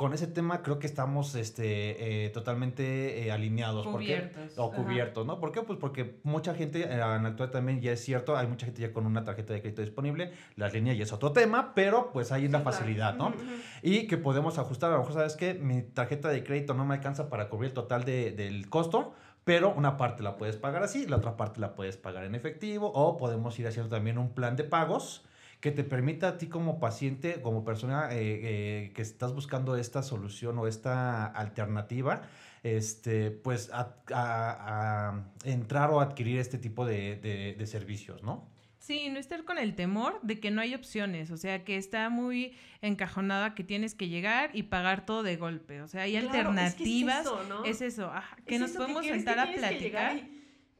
con 0.00 0.14
ese 0.14 0.26
tema 0.26 0.62
creo 0.62 0.78
que 0.78 0.86
estamos 0.86 1.34
este, 1.34 2.24
eh, 2.24 2.30
totalmente 2.30 3.22
eh, 3.22 3.30
alineados. 3.30 3.86
Cubiertos. 3.86 4.56
O 4.56 4.72
Ajá. 4.72 4.82
cubiertos, 4.82 5.26
¿no? 5.26 5.38
¿Por 5.38 5.52
qué? 5.52 5.60
Pues 5.60 5.78
porque 5.78 6.18
mucha 6.22 6.54
gente, 6.54 6.80
eh, 6.84 6.92
en 6.92 6.98
la 7.00 7.28
actual 7.28 7.50
también 7.50 7.82
ya 7.82 7.92
es 7.92 8.00
cierto, 8.02 8.34
hay 8.34 8.46
mucha 8.46 8.64
gente 8.64 8.80
ya 8.80 8.94
con 8.94 9.04
una 9.04 9.24
tarjeta 9.24 9.52
de 9.52 9.60
crédito 9.60 9.82
disponible, 9.82 10.32
las 10.56 10.72
líneas 10.72 10.96
ya 10.96 11.02
es 11.02 11.12
otro 11.12 11.32
tema, 11.32 11.74
pero 11.74 12.12
pues 12.14 12.32
ahí 12.32 12.46
es 12.46 12.50
la 12.50 12.60
Sí, 12.60 12.62
claro. 12.64 12.76
facilidad, 12.78 13.16
¿no? 13.18 13.34
Y 13.82 14.06
que 14.06 14.16
podemos 14.16 14.56
ajustar, 14.58 14.88
a 14.90 14.94
lo 14.94 15.00
mejor 15.00 15.12
sabes 15.12 15.36
que 15.36 15.52
mi 15.52 15.82
tarjeta 15.82 16.30
de 16.30 16.42
crédito 16.44 16.72
no 16.72 16.86
me 16.86 16.94
alcanza 16.94 17.28
para 17.28 17.50
cubrir 17.50 17.68
el 17.68 17.74
total 17.74 18.04
de- 18.04 18.30
del 18.32 18.70
costo, 18.70 19.12
pero 19.44 19.68
una 19.74 19.98
parte 19.98 20.22
la 20.22 20.38
puedes 20.38 20.56
pagar 20.56 20.82
así, 20.82 21.06
la 21.08 21.16
otra 21.16 21.36
parte 21.36 21.60
la 21.60 21.74
puedes 21.74 21.98
pagar 21.98 22.24
en 22.24 22.34
efectivo, 22.34 22.90
o 22.90 23.18
podemos 23.18 23.58
ir 23.58 23.66
haciendo 23.66 23.94
también 23.94 24.16
un 24.16 24.32
plan 24.32 24.56
de 24.56 24.64
pagos 24.64 25.26
que 25.60 25.70
te 25.70 25.84
permita 25.84 26.28
a 26.28 26.38
ti 26.38 26.46
como 26.46 26.80
paciente, 26.80 27.40
como 27.42 27.64
persona 27.64 28.08
eh, 28.12 28.18
eh, 28.20 28.92
que 28.94 29.02
estás 29.02 29.34
buscando 29.34 29.76
esta 29.76 30.02
solución 30.02 30.58
o 30.58 30.66
esta 30.66 31.26
alternativa, 31.26 32.22
este, 32.62 33.30
pues 33.30 33.70
a, 33.72 33.96
a- 34.12 35.08
a 35.10 35.24
entrar 35.44 35.90
o 35.90 36.00
adquirir 36.00 36.38
este 36.38 36.58
tipo 36.58 36.86
de, 36.86 37.16
de- 37.16 37.54
de 37.58 37.66
servicios, 37.66 38.22
¿no? 38.22 38.48
Sí, 38.78 39.10
no 39.10 39.18
estar 39.18 39.44
con 39.44 39.58
el 39.58 39.74
temor 39.74 40.18
de 40.22 40.40
que 40.40 40.50
no 40.50 40.62
hay 40.62 40.74
opciones, 40.74 41.30
o 41.30 41.36
sea, 41.36 41.64
que 41.64 41.76
está 41.76 42.08
muy 42.08 42.54
encajonada 42.80 43.54
que 43.54 43.62
tienes 43.62 43.94
que 43.94 44.08
llegar 44.08 44.50
y 44.54 44.62
pagar 44.64 45.04
todo 45.04 45.22
de 45.22 45.36
golpe, 45.36 45.82
o 45.82 45.88
sea, 45.88 46.02
hay 46.02 46.12
Claro, 46.12 46.28
alternativas. 46.48 47.20
Es 47.20 47.30
que 47.30 47.38
es 47.38 47.44
eso, 47.44 47.48
¿no? 47.48 47.64
Es 47.66 47.80
eso, 47.82 48.06
ajá, 48.10 48.36
que 48.46 48.54
Es 48.54 48.60
nos 48.62 48.70
eso 48.70 48.78
podemos 48.78 49.04
sentar 49.04 49.34
que 49.34 49.42
a 49.42 49.68
platicar. 49.68 50.20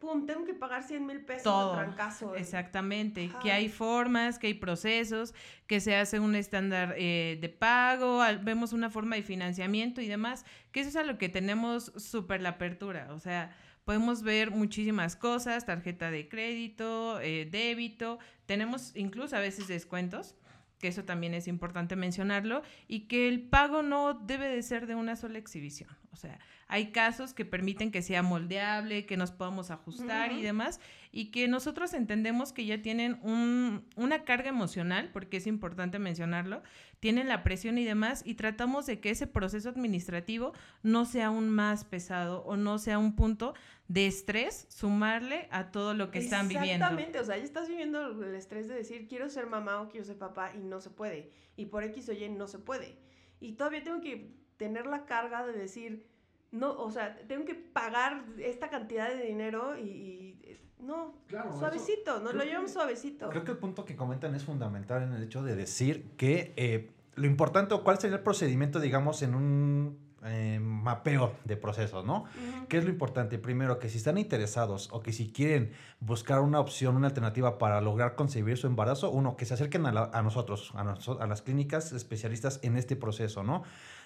Pum, 0.00 0.26
tengo 0.26 0.44
que 0.44 0.54
pagar 0.54 0.82
100 0.82 1.06
mil 1.06 1.20
pesos 1.24 1.44
Todo, 1.44 1.76
de 1.76 1.84
trancazo. 1.84 2.34
Exactamente, 2.34 3.30
que 3.42 3.52
hay 3.52 3.68
formas, 3.68 4.38
que 4.38 4.48
hay 4.48 4.54
procesos, 4.54 5.34
que 5.66 5.78
se 5.80 5.94
hace 5.94 6.18
un 6.18 6.34
estándar 6.34 6.94
eh, 6.98 7.38
de 7.40 7.48
pago, 7.48 8.22
al- 8.22 8.38
vemos 8.38 8.72
una 8.72 8.90
forma 8.90 9.16
de 9.16 9.22
financiamiento 9.22 10.00
y 10.00 10.08
demás, 10.08 10.44
que 10.72 10.80
eso 10.80 10.88
es 10.88 10.96
a 10.96 11.04
lo 11.04 11.18
que 11.18 11.28
tenemos 11.28 11.92
súper 11.96 12.40
la 12.40 12.50
apertura, 12.50 13.08
o 13.12 13.18
sea, 13.20 13.54
podemos 13.84 14.22
ver 14.22 14.50
muchísimas 14.50 15.16
cosas, 15.16 15.66
tarjeta 15.66 16.10
de 16.10 16.28
crédito, 16.28 17.20
eh, 17.20 17.46
débito, 17.50 18.18
tenemos 18.46 18.94
incluso 18.96 19.36
a 19.36 19.40
veces 19.40 19.68
descuentos, 19.68 20.34
que 20.80 20.88
eso 20.88 21.04
también 21.04 21.34
es 21.34 21.46
importante 21.46 21.94
mencionarlo, 21.94 22.62
y 22.88 23.00
que 23.02 23.28
el 23.28 23.42
pago 23.42 23.82
no 23.82 24.14
debe 24.14 24.48
de 24.48 24.62
ser 24.62 24.86
de 24.86 24.94
una 24.96 25.14
sola 25.14 25.38
exhibición, 25.38 25.90
o 26.12 26.16
sea, 26.16 26.38
hay 26.72 26.92
casos 26.92 27.34
que 27.34 27.44
permiten 27.44 27.90
que 27.90 28.00
sea 28.00 28.22
moldeable, 28.22 29.04
que 29.04 29.16
nos 29.16 29.32
podamos 29.32 29.72
ajustar 29.72 30.30
y 30.32 30.40
demás, 30.42 30.80
y 31.10 31.26
que 31.32 31.48
nosotros 31.48 31.92
entendemos 31.94 32.52
que 32.52 32.64
ya 32.64 32.80
tienen 32.80 33.18
un- 33.22 33.84
una 33.96 34.22
carga 34.22 34.48
emocional, 34.50 35.10
porque 35.12 35.38
es 35.38 35.48
importante 35.48 35.98
mencionarlo, 35.98 36.62
tienen 37.00 37.26
la 37.26 37.42
presión 37.42 37.76
y 37.76 37.84
demás, 37.84 38.22
y 38.24 38.34
tratamos 38.34 38.86
de 38.86 39.00
que 39.00 39.10
ese 39.10 39.26
proceso 39.26 39.68
administrativo 39.68 40.52
no 40.84 41.06
sea 41.06 41.26
aún 41.26 41.48
más 41.50 41.84
pesado 41.84 42.42
o 42.44 42.56
no 42.56 42.78
sea 42.78 42.98
un 43.00 43.16
punto 43.16 43.52
de 43.90 44.06
estrés 44.06 44.66
sumarle 44.68 45.48
a 45.50 45.72
todo 45.72 45.94
lo 45.94 46.12
que 46.12 46.20
están 46.20 46.46
viviendo. 46.46 46.84
Exactamente, 46.84 47.18
o 47.18 47.24
sea, 47.24 47.36
ya 47.36 47.42
estás 47.42 47.68
viviendo 47.68 48.22
el 48.22 48.36
estrés 48.36 48.68
de 48.68 48.74
decir 48.76 49.08
quiero 49.08 49.28
ser 49.28 49.46
mamá 49.46 49.80
o 49.80 49.88
quiero 49.88 50.06
ser 50.06 50.16
papá 50.16 50.52
y 50.54 50.58
no 50.60 50.80
se 50.80 50.90
puede. 50.90 51.32
Y 51.56 51.66
por 51.66 51.82
X 51.82 52.08
o 52.08 52.12
Y 52.12 52.28
no 52.28 52.46
se 52.46 52.60
puede. 52.60 52.96
Y 53.40 53.54
todavía 53.54 53.82
tengo 53.82 54.00
que 54.00 54.32
tener 54.58 54.86
la 54.86 55.06
carga 55.06 55.44
de 55.44 55.54
decir, 55.54 56.06
no, 56.52 56.72
o 56.78 56.92
sea, 56.92 57.16
tengo 57.26 57.44
que 57.44 57.56
pagar 57.56 58.24
esta 58.38 58.70
cantidad 58.70 59.08
de 59.08 59.24
dinero 59.24 59.76
y, 59.76 59.82
y, 59.82 60.40
eh, 60.44 60.60
no, 60.78 61.16
Claro, 61.26 61.58
suavecito, 61.58 62.20
nos 62.20 62.28
creo 62.30 62.32
lo 62.34 62.40
que- 62.42 62.46
llevamos 62.48 62.70
suavecito. 62.70 63.28
Creo 63.30 63.42
que 63.44 63.50
el 63.50 63.58
punto 63.58 63.84
que 63.84 63.96
comentan 63.96 64.36
es 64.36 64.44
fundamental 64.44 65.02
en 65.02 65.14
el 65.14 65.24
hecho 65.24 65.42
de 65.42 65.56
decir 65.56 66.10
que 66.16 66.52
eh, 66.56 66.90
lo 67.16 67.26
importante 67.26 67.74
o 67.74 67.82
cuál 67.82 67.98
sería 67.98 68.18
el 68.18 68.22
procedimiento, 68.22 68.78
digamos, 68.78 69.22
en 69.22 69.34
un 69.34 70.09
eh, 70.24 70.58
mapeo 70.60 71.34
de 71.44 71.56
procesos, 71.56 72.04
¿no? 72.04 72.24
¿Qué 72.68 72.78
es 72.78 72.84
lo 72.84 72.90
importante? 72.90 73.38
Primero, 73.38 73.78
que 73.78 73.88
si 73.88 73.98
están 73.98 74.18
interesados 74.18 74.88
o 74.92 75.02
que 75.02 75.12
si 75.12 75.32
quieren 75.32 75.72
buscar 76.00 76.40
una 76.40 76.60
opción, 76.60 76.96
una 76.96 77.08
alternativa 77.08 77.58
para 77.58 77.80
lograr 77.80 78.14
concebir 78.16 78.56
su 78.58 78.66
embarazo, 78.66 79.10
uno, 79.10 79.36
que 79.36 79.44
se 79.46 79.54
acerquen 79.54 79.86
a, 79.86 79.92
la- 79.92 80.10
a 80.12 80.22
nosotros, 80.22 80.72
a, 80.74 80.84
noso- 80.84 81.18
a 81.20 81.26
las 81.26 81.42
clínicas 81.42 81.92
especialistas 81.92 82.60
en 82.62 82.76
este 82.76 82.96
proceso, 82.96 83.42
¿no? 83.42 83.62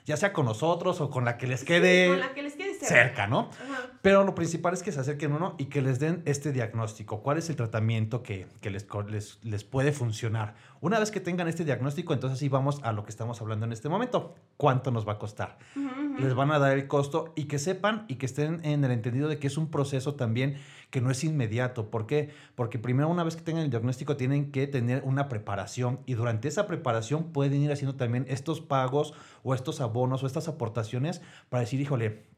Ya 0.07 0.17
sea 0.19 0.33
con 0.35 0.45
nosotros 0.45 1.01
o 1.01 1.09
con 1.09 1.25
la 1.25 1.39
que 1.39 1.47
les 1.47 1.61
Sí, 1.61 1.67
quede 1.67 2.09
con 2.09 2.21
la 2.21 2.35
que 2.35 2.43
les 2.43 2.55
quede 2.57 2.75
cerca. 2.75 2.87
cerca, 2.87 3.27
¿no? 3.27 3.49
Pero 4.05 4.23
lo 4.23 4.35
principal 4.35 4.75
es 4.75 4.83
que 4.83 4.93
se 4.93 5.01
acerquen 5.01 5.33
uno 5.33 5.55
y 5.57 5.65
que 5.65 5.81
les 5.81 5.99
den 5.99 6.21
este 6.27 6.53
diagnóstico. 6.53 7.23
¿Cuál 7.23 7.39
es 7.39 7.49
el 7.49 7.57
tratamiento 7.57 8.23
que, 8.23 8.47
que 8.61 8.69
les, 8.69 8.87
les, 9.09 9.39
les 9.43 9.65
puede 9.65 9.93
funcionar? 9.93 10.57
Una 10.83 10.99
vez 10.99 11.11
que 11.11 11.21
tengan 11.21 11.49
este 11.49 11.65
diagnóstico, 11.65 12.13
entonces 12.13 12.39
sí 12.39 12.51
vamos 12.51 12.81
a 12.83 12.93
lo 12.93 13.05
que 13.05 13.11
estamos 13.11 13.41
hablando 13.41 13.65
en 13.65 13.73
este 13.73 13.89
momento. 13.89 14.35
¿Cuánto 14.59 14.91
nos 14.91 15.09
va 15.09 15.13
a 15.13 15.19
costar? 15.19 15.57
Les 16.19 16.35
van 16.35 16.51
a 16.51 16.59
dar 16.59 16.77
el 16.77 16.87
costo 16.87 17.33
y 17.35 17.45
que 17.45 17.59
sepan 17.59 18.05
y 18.07 18.17
que 18.17 18.27
estén 18.27 18.63
en 18.63 18.85
el 18.85 18.91
entendido 18.91 19.27
de 19.27 19.39
que 19.39 19.47
es 19.47 19.57
un 19.57 19.71
proceso 19.71 20.17
también 20.17 20.59
que 20.91 21.01
no 21.01 21.11
es 21.11 21.25
inmediato. 21.25 21.91
¿Por 21.91 22.07
qué? 22.07 22.29
Porque 22.57 22.79
primero 22.79 23.09
una 23.09 23.25
vez 23.25 23.37
que 23.37 23.43
tengan 23.43 23.65
el 23.65 23.71
diagnóstico 23.71 24.19
tienen 24.19 24.53
que 24.53 24.67
tener 24.67 25.03
una 25.07 25.31
preparación 25.31 26.01
y 26.05 26.13
durante 26.13 26.49
esa 26.49 26.67
preparación 26.67 27.33
pueden 27.33 27.63
ir 27.63 27.73
haciendo 27.73 27.97
también 27.97 28.27
estos 28.29 28.61
pagos 28.61 29.15
o 29.45 29.55
estos 29.55 29.81
abonos 29.81 30.23
o 30.23 30.27
estas 30.27 30.47
aportaciones 30.47 31.23
para 31.49 31.63
decir, 31.63 31.81
híjole, 31.81 32.34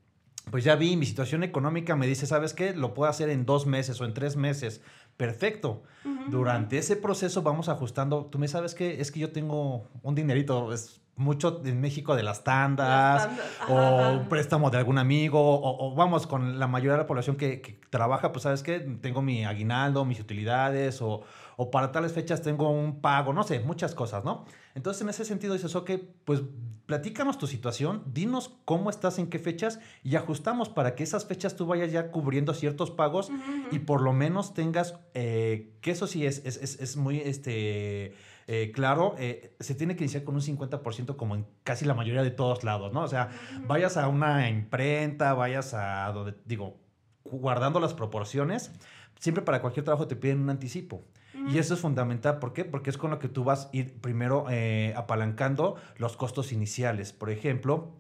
pues 0.51 0.65
ya 0.65 0.77
vi 0.77 0.97
mi 0.97 1.07
situación 1.07 1.43
económica, 1.43 1.97
me 1.97 2.07
dice, 2.07 2.27
¿sabes 2.27 2.55
qué? 2.55 2.75
Lo 2.75 2.95
puedo 2.95 3.11
hacer 3.11 3.31
en 3.31 3.47
dos 3.47 3.67
meses 3.67 4.01
o 4.01 4.05
en 4.05 4.15
tres 4.15 4.37
meses. 4.37 4.81
Perfecto. 5.17 5.83
Durante 6.31 6.79
ese 6.79 6.97
proceso 6.97 7.43
vamos 7.43 7.69
ajustando. 7.69 8.27
Tú 8.27 8.39
me 8.39 8.49
sabes 8.49 8.75
que 8.75 9.01
es 9.01 9.11
que 9.11 9.21
yo 9.21 9.33
tengo 9.33 9.89
un 10.03 10.15
dinerito, 10.15 10.73
es 10.73 11.01
mucho 11.17 11.63
en 11.65 11.81
México 11.81 12.15
de 12.15 12.23
las 12.23 12.45
tandas, 12.45 13.25
Las 13.25 13.27
tandas, 13.29 13.47
ajá, 13.61 13.73
o 13.73 14.13
un 14.19 14.29
préstamo 14.29 14.71
de 14.71 14.79
algún 14.79 14.99
amigo, 14.99 15.41
o, 15.41 15.87
o 15.87 15.95
vamos 15.95 16.27
con 16.27 16.59
la 16.59 16.67
mayoría 16.67 16.93
de 16.93 16.99
la 16.99 17.07
población 17.07 17.37
que, 17.37 17.61
que 17.61 17.81
trabaja, 17.91 18.33
pues 18.33 18.43
sabes 18.43 18.63
que 18.63 18.81
tengo 18.81 19.23
mi 19.23 19.45
aguinaldo, 19.45 20.05
mis 20.05 20.21
utilidades, 20.21 21.01
o, 21.01 21.23
o 21.57 21.71
para 21.71 21.91
tales 21.91 22.13
fechas 22.13 22.43
tengo 22.43 22.71
un 22.71 23.01
pago, 23.01 23.33
no 23.33 23.43
sé, 23.43 23.61
muchas 23.61 23.95
cosas, 23.95 24.25
¿no? 24.25 24.45
Entonces 24.75 25.03
en 25.03 25.09
ese 25.09 25.25
sentido 25.25 25.55
dices, 25.55 25.75
ok, 25.75 25.93
pues 26.25 26.43
platícanos 26.85 27.39
tu 27.39 27.47
situación, 27.47 28.03
dinos 28.07 28.53
cómo 28.65 28.91
estás, 28.91 29.19
en 29.19 29.29
qué 29.29 29.39
fechas, 29.39 29.81
y 30.05 30.17
ajustamos 30.17 30.69
para 30.69 30.95
que 30.95 31.03
esas 31.03 31.25
fechas 31.25 31.57
tú 31.57 31.67
vayas 31.67 31.91
ya 31.91 32.11
cubriendo 32.11 32.53
ciertos 32.55 32.91
pagos 32.91 33.31
y 33.73 33.81
por 33.81 34.03
lo 34.03 34.13
menos 34.13 34.55
tengas, 34.55 34.95
eh, 35.15 35.73
que 35.81 35.91
eso 35.91 36.07
sí 36.07 36.27
es, 36.27 36.43
es, 36.45 36.59
es, 36.59 36.79
es 36.79 36.97
muy 36.97 37.19
este, 37.21 38.15
eh, 38.49 38.71
claro, 38.73 39.17
eh, 39.19 39.57
se 39.59 39.75
tiene 39.75 39.97
que 39.97 40.05
iniciar 40.05 40.23
con 40.23 40.37
un 40.37 40.41
50% 40.41 41.17
como 41.17 41.35
en 41.35 41.47
casi 41.65 41.85
la 41.85 41.95
mayoría 41.95 42.23
de 42.23 42.31
todos 42.31 42.63
lados, 42.63 42.93
¿no? 42.93 43.03
O 43.03 43.09
sea, 43.09 43.31
vayas 43.67 43.97
a 43.97 44.07
una 44.07 44.49
imprenta, 44.49 45.35
vayas 45.35 45.75
a 45.75 46.13
donde, 46.13 46.35
digo, 46.45 46.77
guardando 47.25 47.81
las 47.81 47.93
proporciones, 47.93 48.71
siempre 49.19 49.43
para 49.43 49.61
cualquier 49.61 49.85
trabajo 49.85 50.07
te 50.07 50.17
piden 50.17 50.41
un 50.41 50.51
anticipo. 50.51 51.05
Y 51.53 51.59
eso 51.59 51.75
es 51.75 51.81
fundamental, 51.81 52.39
¿por 52.39 52.53
qué? 52.55 52.65
Porque 52.65 52.91
es 52.91 52.97
con 52.97 53.11
lo 53.11 53.19
que 53.19 53.29
tú 53.29 53.45
vas 53.45 53.67
a 53.67 53.77
ir 53.77 54.01
primero 54.01 54.47
eh, 54.49 54.95
apalancando 54.97 55.77
los 55.97 56.17
costos 56.17 56.51
iniciales. 56.51 57.13
Por 57.13 57.31
ejemplo, 57.31 57.93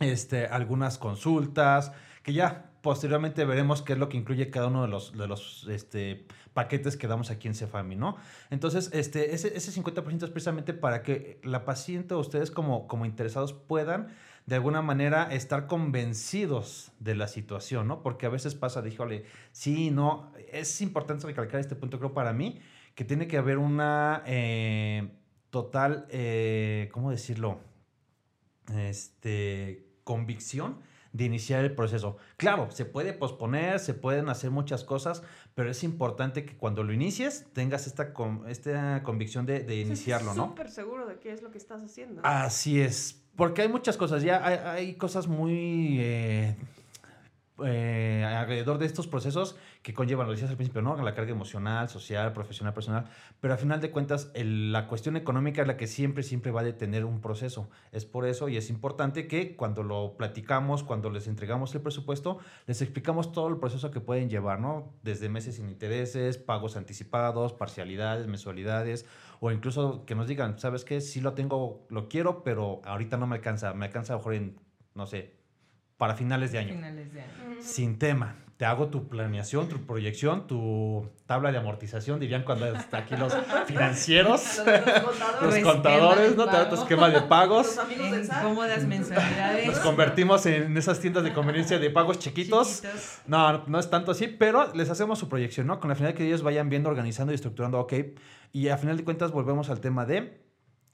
este, 0.00 0.46
algunas 0.46 0.96
consultas, 0.96 1.92
que 2.22 2.32
ya 2.32 2.67
posteriormente 2.82 3.44
veremos 3.44 3.82
qué 3.82 3.94
es 3.94 3.98
lo 3.98 4.08
que 4.08 4.16
incluye 4.16 4.50
cada 4.50 4.68
uno 4.68 4.82
de 4.82 4.88
los, 4.88 5.16
de 5.16 5.26
los 5.26 5.66
este, 5.68 6.26
paquetes 6.54 6.96
que 6.96 7.06
damos 7.06 7.30
aquí 7.30 7.48
en 7.48 7.54
Cefami, 7.54 7.96
¿no? 7.96 8.16
Entonces, 8.50 8.90
este, 8.92 9.34
ese, 9.34 9.56
ese 9.56 9.72
50% 9.72 10.24
es 10.24 10.30
precisamente 10.30 10.74
para 10.74 11.02
que 11.02 11.40
la 11.44 11.64
paciente 11.64 12.14
o 12.14 12.18
ustedes 12.18 12.50
como, 12.50 12.86
como 12.86 13.06
interesados 13.06 13.52
puedan 13.52 14.08
de 14.46 14.54
alguna 14.54 14.80
manera 14.80 15.24
estar 15.30 15.66
convencidos 15.66 16.92
de 17.00 17.14
la 17.14 17.28
situación, 17.28 17.86
¿no? 17.86 18.02
Porque 18.02 18.26
a 18.26 18.30
veces 18.30 18.54
pasa, 18.54 18.80
díjole, 18.80 19.24
sí, 19.52 19.90
no, 19.90 20.32
es 20.50 20.80
importante 20.80 21.26
recalcar 21.26 21.60
este 21.60 21.76
punto, 21.76 21.98
creo, 21.98 22.14
para 22.14 22.32
mí, 22.32 22.60
que 22.94 23.04
tiene 23.04 23.28
que 23.28 23.36
haber 23.36 23.58
una 23.58 24.22
eh, 24.26 25.10
total, 25.50 26.06
eh, 26.10 26.88
¿cómo 26.92 27.10
decirlo? 27.10 27.60
Este, 28.74 29.86
convicción 30.04 30.78
de 31.18 31.24
iniciar 31.24 31.64
el 31.64 31.74
proceso. 31.74 32.16
Claro, 32.38 32.70
se 32.70 32.84
puede 32.84 33.12
posponer, 33.12 33.80
se 33.80 33.92
pueden 33.92 34.28
hacer 34.28 34.50
muchas 34.50 34.84
cosas, 34.84 35.22
pero 35.54 35.68
es 35.70 35.82
importante 35.84 36.44
que 36.46 36.56
cuando 36.56 36.84
lo 36.84 36.92
inicies 36.92 37.44
tengas 37.52 37.86
esta, 37.86 38.14
con- 38.14 38.48
esta 38.48 39.02
convicción 39.02 39.44
de, 39.44 39.60
de 39.60 39.80
iniciarlo, 39.80 40.32
¿no? 40.32 40.46
Súper 40.50 40.70
seguro 40.70 41.06
de 41.06 41.18
qué 41.18 41.32
es 41.32 41.42
lo 41.42 41.50
que 41.50 41.58
estás 41.58 41.82
haciendo. 41.82 42.20
Así 42.24 42.80
es, 42.80 43.20
porque 43.36 43.62
hay 43.62 43.68
muchas 43.68 43.96
cosas, 43.96 44.22
ya 44.22 44.46
hay, 44.46 44.58
hay 44.64 44.94
cosas 44.94 45.26
muy 45.26 45.98
eh, 46.00 46.56
eh, 47.64 48.24
alrededor 48.24 48.78
de 48.78 48.86
estos 48.86 49.06
procesos 49.06 49.56
que 49.82 49.94
conllevan, 49.94 50.26
lo 50.26 50.32
decías 50.32 50.50
al 50.50 50.56
principio, 50.56 50.82
¿no? 50.82 50.96
La 51.02 51.14
carga 51.14 51.32
emocional, 51.32 51.88
social, 51.88 52.32
profesional, 52.32 52.74
personal, 52.74 53.06
pero 53.40 53.54
al 53.54 53.58
final 53.58 53.80
de 53.80 53.90
cuentas 53.90 54.30
la 54.34 54.86
cuestión 54.86 55.16
económica 55.16 55.62
es 55.62 55.68
la 55.68 55.76
que 55.76 55.86
siempre, 55.86 56.22
siempre 56.22 56.52
va 56.52 56.60
a 56.60 56.64
detener 56.64 57.04
un 57.04 57.20
proceso. 57.20 57.68
Es 57.92 58.04
por 58.04 58.26
eso 58.26 58.48
y 58.48 58.56
es 58.56 58.70
importante 58.70 59.26
que 59.26 59.56
cuando 59.56 59.82
lo 59.82 60.16
platicamos, 60.16 60.84
cuando 60.84 61.10
les 61.10 61.26
entregamos 61.26 61.74
el 61.74 61.80
presupuesto, 61.80 62.38
les 62.66 62.82
explicamos 62.82 63.32
todo 63.32 63.48
el 63.48 63.58
proceso 63.58 63.90
que 63.90 64.00
pueden 64.00 64.28
llevar, 64.30 64.60
¿no? 64.60 64.94
Desde 65.02 65.28
meses 65.28 65.56
sin 65.56 65.68
intereses, 65.68 66.38
pagos 66.38 66.76
anticipados, 66.76 67.52
parcialidades, 67.52 68.26
mensualidades, 68.26 69.06
o 69.40 69.50
incluso 69.52 70.04
que 70.04 70.14
nos 70.14 70.28
digan, 70.28 70.58
¿sabes 70.58 70.84
qué? 70.84 71.00
Sí 71.00 71.20
lo 71.20 71.34
tengo, 71.34 71.86
lo 71.88 72.08
quiero, 72.08 72.42
pero 72.42 72.80
ahorita 72.84 73.16
no 73.16 73.26
me 73.26 73.36
alcanza, 73.36 73.74
me 73.74 73.86
alcanza 73.86 74.16
mejor 74.16 74.34
en, 74.34 74.60
no 74.94 75.06
sé, 75.06 75.37
para 75.98 76.14
finales 76.14 76.52
de 76.52 76.58
año. 76.58 76.74
Finales 76.74 77.12
de 77.12 77.20
año. 77.20 77.32
Sin 77.60 77.98
tema. 77.98 78.36
Te 78.56 78.64
hago 78.64 78.88
tu 78.88 79.08
planeación, 79.08 79.68
tu 79.68 79.86
proyección, 79.86 80.48
tu 80.48 81.08
tabla 81.26 81.52
de 81.52 81.58
amortización, 81.58 82.18
dirían 82.18 82.42
cuando 82.42 82.66
está 82.66 82.98
aquí 82.98 83.14
los 83.16 83.32
financieros, 83.66 84.60
Los, 85.40 85.54
los 85.54 85.58
contadores, 85.58 86.34
¿no? 86.34 86.44
Te 86.46 86.56
da 86.56 86.68
tu 86.68 86.74
esquema 86.74 87.08
de 87.08 87.20
pagos. 87.22 87.66
los 87.76 87.78
amigos 87.78 88.26
SAT. 88.26 88.42
cómodas 88.42 88.84
mensualidades. 88.84 89.66
Nos 89.68 89.78
convertimos 89.78 90.44
en 90.46 90.76
esas 90.76 90.98
tiendas 90.98 91.22
de 91.22 91.32
conveniencia 91.32 91.78
de 91.78 91.88
pagos 91.90 92.18
chiquitos. 92.18 92.82
chiquitos. 92.82 93.20
No, 93.28 93.64
no 93.68 93.78
es 93.78 93.90
tanto 93.90 94.10
así, 94.10 94.26
pero 94.26 94.74
les 94.74 94.90
hacemos 94.90 95.20
su 95.20 95.28
proyección, 95.28 95.68
¿no? 95.68 95.78
Con 95.78 95.90
la 95.90 95.94
finalidad 95.94 96.18
que 96.18 96.26
ellos 96.26 96.42
vayan 96.42 96.68
viendo, 96.68 96.88
organizando 96.88 97.30
y 97.30 97.36
estructurando, 97.36 97.78
ok. 97.78 97.92
Y 98.52 98.68
a 98.70 98.76
final 98.76 98.96
de 98.96 99.04
cuentas 99.04 99.30
volvemos 99.30 99.70
al 99.70 99.80
tema 99.80 100.04
de, 100.04 100.40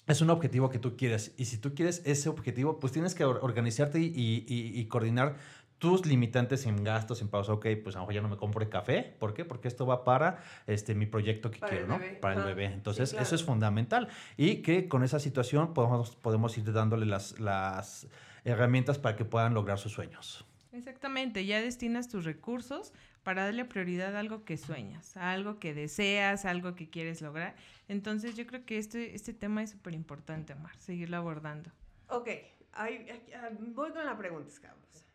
es 0.06 0.20
un 0.20 0.30
objetivo 0.30 0.68
que 0.70 0.78
tú 0.78 0.96
quieres. 0.96 1.32
Y 1.36 1.46
si 1.46 1.58
tú 1.58 1.74
quieres 1.74 2.02
ese 2.04 2.28
objetivo, 2.28 2.78
pues 2.80 2.92
tienes 2.92 3.14
que 3.14 3.24
or- 3.24 3.40
organizarte 3.42 4.00
y, 4.00 4.04
y- 4.46 4.72
y 4.80 4.84
coordinar 4.86 5.36
tus 5.78 6.06
limitantes 6.06 6.64
en 6.66 6.82
gastos, 6.84 7.20
en 7.20 7.28
pausa, 7.28 7.52
ok, 7.52 7.66
pues 7.82 7.94
a 7.96 7.98
lo 7.98 8.02
mejor 8.04 8.14
ya 8.14 8.22
no 8.22 8.28
me 8.28 8.36
compro 8.36 8.62
el 8.62 8.70
café. 8.70 9.16
¿Por 9.18 9.34
qué? 9.34 9.44
Porque 9.44 9.68
esto 9.68 9.84
va 9.86 10.04
para 10.04 10.42
este, 10.66 10.94
mi 10.94 11.04
proyecto 11.06 11.50
que 11.50 11.58
Para 11.58 11.70
quiero, 11.72 11.86
¿no? 11.88 11.98
bebé, 11.98 12.14
Para 12.16 12.36
el 12.40 12.44
bebé. 12.44 12.68
Sí, 12.68 12.74
Entonces, 12.74 13.10
claro. 13.10 13.22
eso 13.26 13.34
es 13.34 13.42
fundamental. 13.44 14.08
Y 14.36 14.56
que 14.62 14.88
con 14.88 15.02
esa 15.04 15.18
situación 15.18 15.74
podemos, 15.74 16.16
podemos 16.16 16.56
ir 16.56 16.72
dándole 16.72 17.06
las, 17.06 17.38
las 17.40 18.06
herramientas 18.44 18.98
para 18.98 19.16
que 19.16 19.24
puedan 19.24 19.52
lograr 19.52 19.78
sus 19.78 19.92
sueños. 19.92 20.46
Exactamente, 20.74 21.46
ya 21.46 21.60
destinas 21.60 22.08
tus 22.08 22.24
recursos 22.24 22.92
para 23.22 23.44
darle 23.44 23.64
prioridad 23.64 24.16
a 24.16 24.18
algo 24.20 24.44
que 24.44 24.56
sueñas, 24.56 25.16
a 25.16 25.30
algo 25.30 25.58
que 25.58 25.72
deseas, 25.72 26.44
algo 26.44 26.74
que 26.74 26.90
quieres 26.90 27.22
lograr. 27.22 27.54
Entonces 27.88 28.34
yo 28.36 28.46
creo 28.46 28.66
que 28.66 28.78
este, 28.78 29.14
este 29.14 29.32
tema 29.32 29.62
es 29.62 29.70
súper 29.70 29.94
importante, 29.94 30.52
Amar, 30.52 30.76
seguirlo 30.78 31.16
abordando. 31.16 31.70
Ok, 32.08 32.28
ahí- 32.72 33.08
aquí- 33.08 33.32
ah, 33.34 33.50
voy 33.58 33.92
con 33.92 34.04
la 34.04 34.16
pregunta, 34.18 34.52
Carlos. 34.60 35.06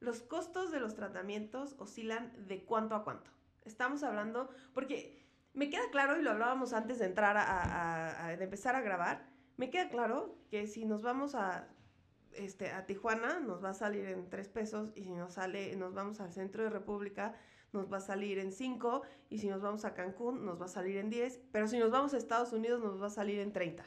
Los 0.00 0.22
costos 0.22 0.70
de 0.72 0.80
los 0.80 0.94
tratamientos 0.94 1.76
oscilan 1.78 2.32
de 2.48 2.64
cuánto 2.64 2.94
a 2.94 3.04
cuánto. 3.04 3.30
Estamos 3.64 4.02
hablando, 4.02 4.50
porque 4.72 5.22
me 5.52 5.68
queda 5.70 5.82
claro, 5.92 6.18
y 6.18 6.22
lo 6.22 6.30
hablábamos 6.30 6.72
antes 6.72 6.98
de 6.98 7.06
entrar 7.06 7.36
a, 7.36 7.42
a- 7.42 8.26
a- 8.28 8.36
de 8.36 8.44
empezar 8.44 8.74
a 8.74 8.80
grabar, 8.80 9.26
me 9.56 9.70
queda 9.70 9.88
claro 9.90 10.36
que 10.50 10.66
si 10.66 10.84
nos 10.86 11.02
vamos 11.02 11.34
a, 11.34 11.68
este, 12.36 12.70
a 12.70 12.86
Tijuana, 12.86 13.40
nos 13.40 13.62
va 13.62 13.70
a 13.70 13.74
salir 13.74 14.06
en 14.06 14.28
tres 14.28 14.48
pesos, 14.48 14.90
y 14.94 15.04
si 15.04 15.10
nos, 15.10 15.34
sale, 15.34 15.74
nos 15.76 15.94
vamos 15.94 16.20
al 16.20 16.32
centro 16.32 16.64
de 16.64 16.70
República, 16.70 17.34
nos 17.72 17.92
va 17.92 17.98
a 17.98 18.00
salir 18.00 18.38
en 18.38 18.52
5, 18.52 19.02
y 19.30 19.38
si 19.38 19.48
nos 19.48 19.60
vamos 19.60 19.84
a 19.84 19.94
Cancún, 19.94 20.44
nos 20.44 20.60
va 20.60 20.66
a 20.66 20.68
salir 20.68 20.96
en 20.98 21.10
10, 21.10 21.40
pero 21.52 21.68
si 21.68 21.78
nos 21.78 21.90
vamos 21.90 22.14
a 22.14 22.18
Estados 22.18 22.52
Unidos, 22.52 22.80
nos 22.82 23.00
va 23.02 23.08
a 23.08 23.10
salir 23.10 23.40
en 23.40 23.52
30, 23.52 23.84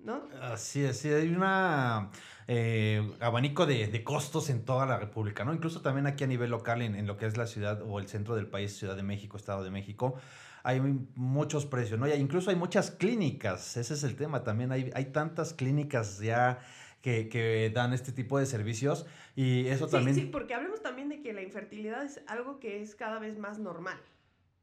¿no? 0.00 0.28
Así 0.40 0.84
es, 0.84 0.98
sí, 0.98 1.08
hay 1.08 1.28
una 1.28 2.10
eh, 2.48 3.08
abanico 3.20 3.66
de, 3.66 3.86
de 3.86 4.04
costos 4.04 4.50
en 4.50 4.64
toda 4.64 4.86
la 4.86 4.98
República, 4.98 5.44
¿no? 5.44 5.54
Incluso 5.54 5.80
también 5.80 6.06
aquí 6.06 6.24
a 6.24 6.26
nivel 6.26 6.50
local, 6.50 6.82
en, 6.82 6.96
en 6.96 7.06
lo 7.06 7.16
que 7.16 7.26
es 7.26 7.36
la 7.36 7.46
ciudad 7.46 7.82
o 7.82 7.98
el 7.98 8.08
centro 8.08 8.34
del 8.34 8.48
país, 8.48 8.76
Ciudad 8.76 8.96
de 8.96 9.02
México, 9.02 9.36
Estado 9.36 9.62
de 9.62 9.70
México, 9.70 10.16
hay 10.62 10.80
muchos 11.14 11.66
precios, 11.66 11.98
¿no? 11.98 12.06
Y 12.08 12.12
incluso 12.12 12.50
hay 12.50 12.56
muchas 12.56 12.90
clínicas, 12.90 13.76
ese 13.76 13.94
es 13.94 14.02
el 14.04 14.16
tema 14.16 14.42
también, 14.42 14.72
hay, 14.72 14.90
hay 14.94 15.06
tantas 15.06 15.54
clínicas 15.54 16.18
ya 16.18 16.58
que, 17.02 17.28
que 17.28 17.70
dan 17.74 17.92
este 17.92 18.12
tipo 18.12 18.38
de 18.38 18.46
servicios 18.46 19.06
y 19.36 19.66
eso 19.68 19.86
Sí, 19.86 19.92
también... 19.92 20.14
sí, 20.16 20.22
porque 20.30 20.54
hablemos 20.54 20.82
también 20.82 21.08
de 21.08 21.20
que 21.22 21.32
la 21.32 21.42
infertilidad 21.42 22.04
es 22.04 22.20
algo 22.26 22.60
que 22.60 22.80
es 22.82 22.94
cada 22.94 23.18
vez 23.18 23.38
más 23.38 23.58
normal. 23.58 23.98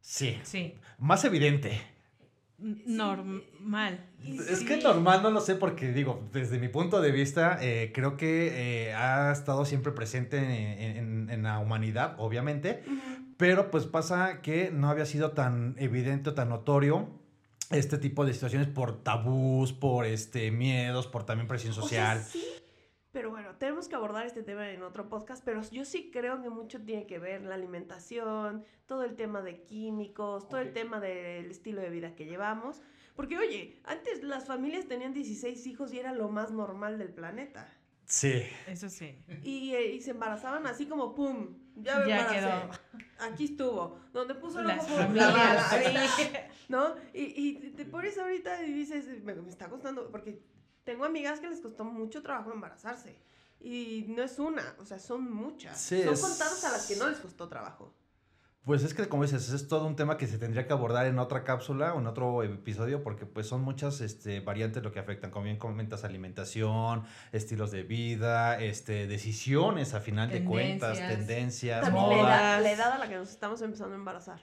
sí, 0.02 0.40
Sí, 0.44 0.76
más 1.00 1.24
evidente. 1.26 1.82
normal. 2.60 4.04
Es 4.50 4.64
que 4.64 4.78
normal 4.78 5.22
no 5.24 5.30
lo 5.32 5.42
sé 5.42 5.56
porque 5.56 5.92
digo, 5.92 6.28
desde 6.34 6.58
mi 6.60 6.68
punto 6.70 7.02
de 7.02 7.12
vista, 7.12 7.60
eh, 7.62 7.92
creo 7.94 8.18
que 8.18 8.88
eh, 8.90 8.94
ha 8.94 9.32
estado 9.32 9.64
siempre 9.66 9.92
presente 9.92 10.38
en, 10.38 10.98
en- 10.98 11.30
en 11.30 11.44
la 11.44 11.60
humanidad, 11.60 12.16
obviamente, 12.18 12.84
pero 13.38 13.70
pues 13.70 13.86
pasa 13.86 14.42
que 14.42 14.72
no 14.72 14.90
había 14.90 15.06
sido 15.06 15.32
tan 15.32 15.76
evidente 15.78 16.32
o 16.32 16.34
tan 16.34 16.50
notorio 16.50 17.10
este 17.72 17.98
tipo 17.98 18.26
de 18.26 18.34
situaciones 18.34 18.68
por 18.68 19.04
tabús, 19.04 19.74
por 19.74 20.06
este 20.06 20.52
miedos, 20.52 21.08
por 21.08 21.26
también 21.26 21.48
presión 21.48 21.72
O 21.72 21.76
sea, 21.76 21.82
social. 22.16 22.24
sí, 22.24 22.44
pero 23.12 23.30
bueno, 23.32 23.56
tenemos 23.58 23.88
que 23.88 23.96
abordar 23.96 24.26
este 24.26 24.44
tema 24.44 24.70
en 24.70 24.84
otro 24.84 25.10
podcast, 25.10 25.44
pero 25.44 25.62
yo 25.72 25.86
sí 25.86 26.12
creo 26.12 26.42
que 26.42 26.50
mucho 26.50 26.82
tiene 26.82 27.08
que 27.08 27.20
ver 27.20 27.42
la 27.42 27.56
alimentación, 27.56 28.64
todo 28.86 29.04
el 29.04 29.16
tema 29.16 29.42
de 29.42 29.64
químicos, 29.64 30.48
todo 30.48 30.60
el 30.60 30.72
tema 30.74 31.00
del 31.00 31.50
estilo 31.50 31.82
de 31.82 31.90
vida 31.90 32.16
que 32.16 32.26
llevamos. 32.26 32.82
Porque 33.16 33.38
oye, 33.38 33.80
antes 33.86 34.22
las 34.24 34.46
familias 34.46 34.86
tenían 34.88 35.14
16 35.14 35.66
hijos 35.66 35.94
y 35.94 36.00
era 36.00 36.14
lo 36.14 36.30
más 36.30 36.52
normal 36.52 37.00
del 37.00 37.10
planeta. 37.12 37.68
Sí. 38.08 38.42
Eso 38.68 38.90
sí. 38.90 39.22
Y, 39.44 39.74
eh, 39.74 39.94
y 39.96 40.02
se 40.02 40.12
embarazaban 40.12 40.66
así 40.66 40.86
como 40.86 41.14
¡pum! 41.14 41.58
Ya 41.76 42.00
me 42.00 42.08
Ya 42.08 42.28
quedó. 42.28 42.70
Aquí 43.20 43.46
estuvo. 43.46 44.00
Donde 44.14 44.34
puso 44.36 44.62
el 44.62 44.70
ojo 44.72 44.88
¿No? 46.70 46.96
Y, 47.14 47.22
y 47.22 47.54
te 47.76 47.86
pones 47.86 48.18
ahorita 48.18 48.64
y 48.64 48.72
dices, 48.72 49.06
me, 49.24 49.36
me 49.36 49.50
está 49.50 49.70
costando, 49.70 50.10
porque 50.10 50.42
tengo 50.86 51.04
amigas 51.06 51.40
que 51.42 51.50
les 51.50 51.60
costó 51.60 51.84
mucho 51.84 52.22
trabajo 52.22 52.52
embarazarse. 52.52 53.16
Y 53.60 54.06
no 54.10 54.24
es 54.24 54.40
una, 54.40 54.76
o 54.80 54.86
sea, 54.86 55.00
son 55.00 55.30
muchas. 55.34 55.80
Sí, 55.80 56.04
son 56.04 56.14
es- 56.14 56.22
contadas 56.22 56.64
a 56.64 56.72
las 56.72 56.88
que 56.88 56.96
no 56.96 57.10
les 57.10 57.20
costó 57.20 57.50
trabajo. 57.50 57.94
Pues 58.68 58.84
es 58.84 58.94
que 58.94 59.08
como 59.08 59.24
dices, 59.24 59.50
es 59.50 59.68
todo 59.70 59.88
un 59.88 59.96
tema 59.96 60.18
que 60.18 60.28
se 60.28 60.38
tendría 60.38 60.68
que 60.68 60.74
abordar 60.74 61.06
en 61.08 61.20
otra 61.20 61.46
cápsula 61.46 61.94
o 61.94 62.00
en 62.00 62.06
otro 62.06 62.44
episodio 62.44 63.02
porque 63.02 63.26
pues 63.26 63.48
son 63.48 63.62
muchas 63.62 64.02
este, 64.02 64.42
variantes 64.42 64.84
lo 64.84 64.92
que 64.92 65.00
afectan, 65.00 65.32
como 65.32 65.46
bien 65.46 65.56
comentas, 65.58 66.04
alimentación, 66.04 67.04
estilos 67.32 67.72
de 67.72 67.84
vida, 67.84 68.60
este, 68.60 69.08
decisiones 69.08 69.94
a 69.94 70.02
final 70.02 70.30
de 70.30 70.44
cuentas, 70.44 70.98
Tendencias. 71.00 71.82
la 71.82 71.88
edad, 71.88 71.94
modas. 71.94 72.62
la 72.62 72.72
edad 72.74 72.92
a 72.92 72.98
la 72.98 73.08
que 73.08 73.16
nos 73.16 73.30
estamos 73.30 73.62
empezando 73.62 73.94
a 73.96 73.98
embarazar. 74.00 74.42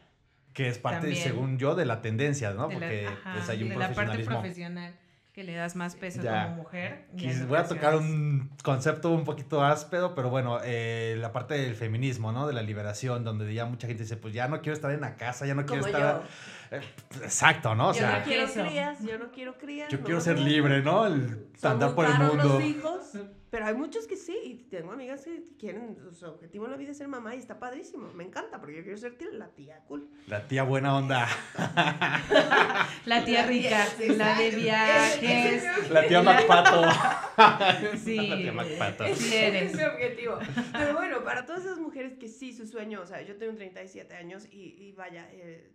que 0.54 0.68
es 0.68 0.78
parte, 0.78 1.00
También. 1.08 1.22
según 1.22 1.58
yo, 1.58 1.74
de 1.74 1.84
la 1.84 2.00
tendencia, 2.00 2.54
¿no? 2.54 2.68
De 2.68 2.74
la- 2.74 2.80
Porque 2.80 3.06
ajá, 3.08 3.34
pues 3.34 3.48
hay 3.50 3.62
un 3.62 3.68
de 3.68 3.76
la 3.76 3.92
parte 3.92 4.24
profesional 4.24 4.94
que 5.34 5.42
le 5.42 5.52
das 5.54 5.74
más 5.74 5.96
peso 5.96 6.22
Ya. 6.22 6.44
como 6.44 6.56
mujer. 6.58 7.06
Quis- 7.16 7.44
voy 7.48 7.58
a 7.58 7.64
tocar 7.64 7.96
un 7.96 8.50
concepto 8.62 9.10
un 9.10 9.24
poquito 9.24 9.64
áspero, 9.64 10.14
pero 10.14 10.30
bueno, 10.30 10.60
eh, 10.62 11.16
la 11.18 11.32
parte 11.32 11.54
del 11.54 11.74
feminismo, 11.74 12.30
¿no? 12.30 12.46
De 12.46 12.52
la 12.52 12.62
liberación, 12.62 13.24
donde 13.24 13.52
ya 13.52 13.64
mucha 13.64 13.88
gente 13.88 14.04
dice, 14.04 14.16
pues 14.16 14.32
ya 14.32 14.46
no 14.46 14.60
quiero 14.62 14.74
estar 14.74 14.92
en 14.92 15.00
la 15.00 15.16
casa, 15.16 15.44
ya 15.44 15.54
no 15.56 15.66
quiero 15.66 15.82
Como 15.82 15.96
estar... 15.96 16.22
yo. 16.22 16.76
Eh, 16.78 16.82
exacto, 17.24 17.74
¿no? 17.74 17.88
O 17.88 17.92
yo 17.92 17.98
sea, 17.98 18.18
no 18.20 18.24
quiero 18.24 18.46
crías, 18.52 19.02
yo 19.02 19.18
no 19.18 19.30
quiero 19.32 19.58
crías. 19.58 19.88
yo 19.90 19.98
no 19.98 20.04
quiero 20.04 20.20
ser 20.20 20.38
libre, 20.38 20.82
¿no? 20.82 21.04
El 21.06 21.48
andar 21.62 21.94
por 21.96 22.06
el 22.06 22.14
mundo. 22.16 22.44
los 22.44 22.62
hijos, 22.62 23.00
pero 23.54 23.66
hay 23.66 23.74
muchos 23.74 24.08
que 24.08 24.16
sí, 24.16 24.36
y 24.42 24.54
tengo 24.64 24.90
amigas 24.90 25.24
que 25.24 25.44
quieren, 25.56 25.96
su 26.12 26.26
objetivo 26.26 26.64
en 26.64 26.72
la 26.72 26.76
vida 26.76 26.90
es 26.90 26.96
ser 26.98 27.06
mamá 27.06 27.36
y 27.36 27.38
está 27.38 27.60
padrísimo, 27.60 28.12
me 28.12 28.24
encanta, 28.24 28.58
porque 28.58 28.74
yo 28.78 28.82
quiero 28.82 28.98
ser 28.98 29.16
tía- 29.16 29.30
la 29.30 29.46
tía 29.54 29.78
cool. 29.86 30.08
La 30.26 30.48
tía 30.48 30.64
buena 30.64 30.96
onda. 30.96 31.28
La 33.06 33.24
tía 33.24 33.46
rica, 33.46 33.86
la 34.08 34.36
de 34.36 34.50
viajes. 34.50 35.64
La 35.92 36.04
tía 36.04 36.20
Macpato. 36.20 36.82
Sí, 37.96 38.16
La 38.26 38.36
tía 38.38 38.52
Macpato. 38.52 39.14
sí 39.14 39.32
eres. 39.32 39.70
es 39.70 39.76
mi 39.76 39.84
objetivo. 39.84 40.38
Pero 40.72 40.94
bueno, 40.94 41.22
para 41.22 41.46
todas 41.46 41.64
esas 41.64 41.78
mujeres 41.78 42.14
que 42.18 42.26
sí, 42.26 42.52
su 42.52 42.66
sueño, 42.66 43.02
o 43.02 43.06
sea, 43.06 43.22
yo 43.22 43.36
tengo 43.36 43.54
37 43.54 44.16
años 44.16 44.48
y, 44.50 44.74
y 44.82 44.90
vaya, 44.94 45.28
eh, 45.30 45.70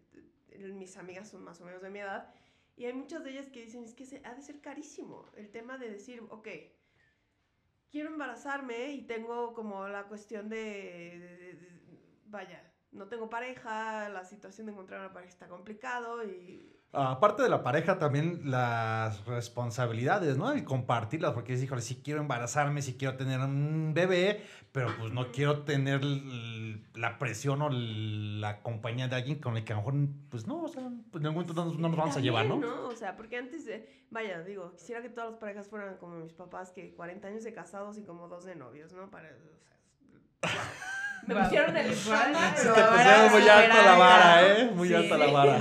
mis 0.74 0.98
amigas 0.98 1.30
son 1.30 1.46
más 1.46 1.62
o 1.62 1.64
menos 1.64 1.82
de 1.82 1.90
mi 1.90 2.00
edad, 2.00 2.28
y 2.76 2.88
hay 2.88 2.94
muchas 2.94 3.24
de 3.24 3.32
ellas 3.32 3.48
que 3.48 3.62
dicen, 3.62 3.86
es 3.86 3.94
que 3.94 4.06
se, 4.06 4.22
ha 4.26 4.34
de 4.36 4.42
ser 4.42 4.60
carísimo 4.60 5.30
el 5.38 5.50
tema 5.50 5.78
de 5.78 5.90
decir, 5.90 6.22
ok, 6.30 6.50
quiero 7.92 8.10
embarazarme 8.10 8.92
y 8.94 9.02
tengo 9.04 9.54
como 9.54 9.88
la 9.88 10.04
cuestión 10.04 10.50
de, 10.50 10.58
de- 10.58 11.38
de- 11.38 11.54
de- 11.54 11.80
vaya, 12.28 12.64
no 12.92 13.08
tengo 13.08 13.30
pareja, 13.30 14.10
la 14.10 14.24
situación 14.24 14.68
de 14.68 14.74
encontrar 14.74 15.00
una 15.02 15.14
pareja 15.14 15.32
está 15.32 15.48
complicado 15.48 16.24
y... 16.24 16.76
Aparte 16.92 17.44
de 17.44 17.50
la 17.50 17.62
pareja, 17.62 18.00
también 18.00 18.50
las 18.50 19.24
responsabilidades, 19.28 20.38
¿no? 20.40 20.52
El 20.52 20.64
compartirlas, 20.64 21.34
porque 21.34 21.54
es, 21.54 21.62
híjole, 21.62 21.84
si 21.84 22.02
quiero 22.02 22.20
embarazarme, 22.20 22.82
si 22.82 22.96
quiero 22.98 23.16
tener 23.16 23.40
un 23.42 23.94
bebé, 23.94 24.44
pero 24.72 24.90
pues 24.98 25.14
no 25.14 25.32
quiero 25.32 25.62
tener 25.66 26.04
la 26.96 27.20
presión 27.20 27.62
o 27.62 27.70
la 27.70 28.64
compañía 28.64 29.08
de 29.08 29.18
alguien 29.18 29.40
con 29.40 29.56
el 29.56 29.66
que 29.66 29.74
a 29.74 29.76
lo 29.76 29.84
mejor, 29.84 30.10
pues 30.30 30.48
no, 30.48 30.64
o 30.64 30.68
sea, 30.68 30.90
pues 31.12 31.22
en 31.22 31.28
algún 31.28 31.44
momento 31.46 31.66
no, 31.66 31.74
no 31.80 31.88
nos 31.90 31.98
vamos 31.98 32.18
a 32.18 32.20
llevar, 32.20 32.46
¿no? 32.46 32.60
También, 32.60 32.74
O 32.86 32.96
sea, 32.96 33.16
porque 33.16 33.38
antes, 33.38 33.66
de- 33.66 33.88
vaya, 34.10 34.42
digo, 34.44 34.74
quisiera 34.76 35.02
que 35.02 35.10
todas 35.10 35.32
las 35.32 35.40
parejas 35.40 35.68
fueran 35.68 35.98
como 35.98 36.16
mis 36.18 36.34
papás, 36.34 36.72
que 36.72 36.94
40 36.96 37.28
años 37.28 37.44
de 37.44 37.54
casados 37.54 37.98
y 37.98 38.04
como 38.04 38.28
dos 38.28 38.46
de 38.46 38.56
novios, 38.56 38.94
¿no? 38.94 39.10
Para, 39.10 39.30
o 39.30 39.60
sea, 39.60 39.78
me 41.28 41.34
Guau. 41.34 41.46
pusieron 41.46 41.76
el 41.78 41.94
Sí, 41.94 42.10
pero 42.10 42.74
te 42.76 42.82
pusieron 42.84 43.32
muy 43.32 43.48
alta 43.50 43.86
la 43.86 43.98
vara, 43.98 44.42
¿no? 44.42 44.48
¿eh? 44.48 44.72
Muy 44.74 44.94
alta 44.94 45.18
la 45.18 45.32
vara. 45.32 45.60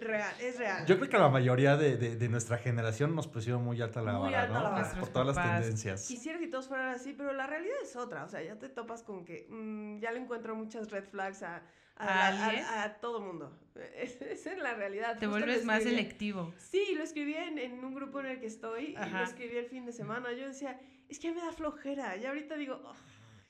Real, 0.00 0.32
es 0.40 0.58
real. 0.58 0.86
Yo 0.86 0.96
creo 0.96 1.10
que 1.10 1.18
la 1.18 1.28
mayoría 1.28 1.76
de, 1.76 1.96
de- 1.98 2.16
de 2.16 2.28
nuestra 2.28 2.56
generación 2.56 3.14
nos 3.14 3.26
pusieron 3.26 3.62
muy 3.62 3.82
alta 3.82 4.00
la 4.00 4.12
Muy 4.12 4.30
vara, 4.32 4.42
alta 4.42 4.54
¿no? 4.54 4.62
la 4.62 4.70
vara. 4.70 4.94
Por- 5.00 5.08
todas 5.10 5.26
las 5.28 5.36
papás. 5.36 5.60
tendencias. 5.60 6.06
Quisiera 6.08 6.38
que 6.38 6.46
todos 6.46 6.68
fueran 6.68 6.88
así, 6.94 7.12
pero 7.12 7.32
la 7.34 7.46
realidad 7.46 7.76
es 7.82 7.94
otra. 7.96 8.24
O 8.24 8.28
sea, 8.28 8.42
ya 8.42 8.58
te 8.58 8.68
topas 8.68 9.02
con 9.02 9.24
que 9.24 9.46
mm, 9.50 9.98
ya 10.00 10.12
le 10.12 10.20
encuentro 10.20 10.54
muchas 10.54 10.90
red 10.90 11.04
flags 11.04 11.42
a, 11.42 11.62
a, 11.98 12.28
¿A 12.28 12.50
a- 12.50 12.82
a 12.84 12.94
todo 13.00 13.20
mundo. 13.20 13.56
Es- 13.96 14.20
Esa 14.22 14.52
es 14.52 14.58
la 14.58 14.74
realidad. 14.74 15.18
Te 15.18 15.26
Justo 15.26 15.30
vuelves 15.30 15.64
más 15.64 15.82
selectivo. 15.82 16.52
Sí, 16.58 16.94
lo 16.96 17.04
escribí 17.04 17.34
en, 17.34 17.58
en 17.58 17.84
un 17.84 17.94
grupo 17.94 18.20
en 18.20 18.26
el 18.26 18.40
que 18.40 18.46
estoy 18.46 18.92
y 18.92 18.96
Ajá. 18.96 19.18
lo 19.20 19.24
escribí 19.24 19.56
el 19.56 19.66
fin 19.66 19.84
de 19.86 19.92
semana. 19.92 20.32
Yo 20.32 20.46
decía, 20.48 20.80
es 21.08 21.18
que 21.18 21.32
me 21.32 21.40
da 21.40 21.52
flojera. 21.52 22.16
Y 22.16 22.26
ahorita 22.26 22.56
digo, 22.56 22.76
"Ugh, 22.84 22.96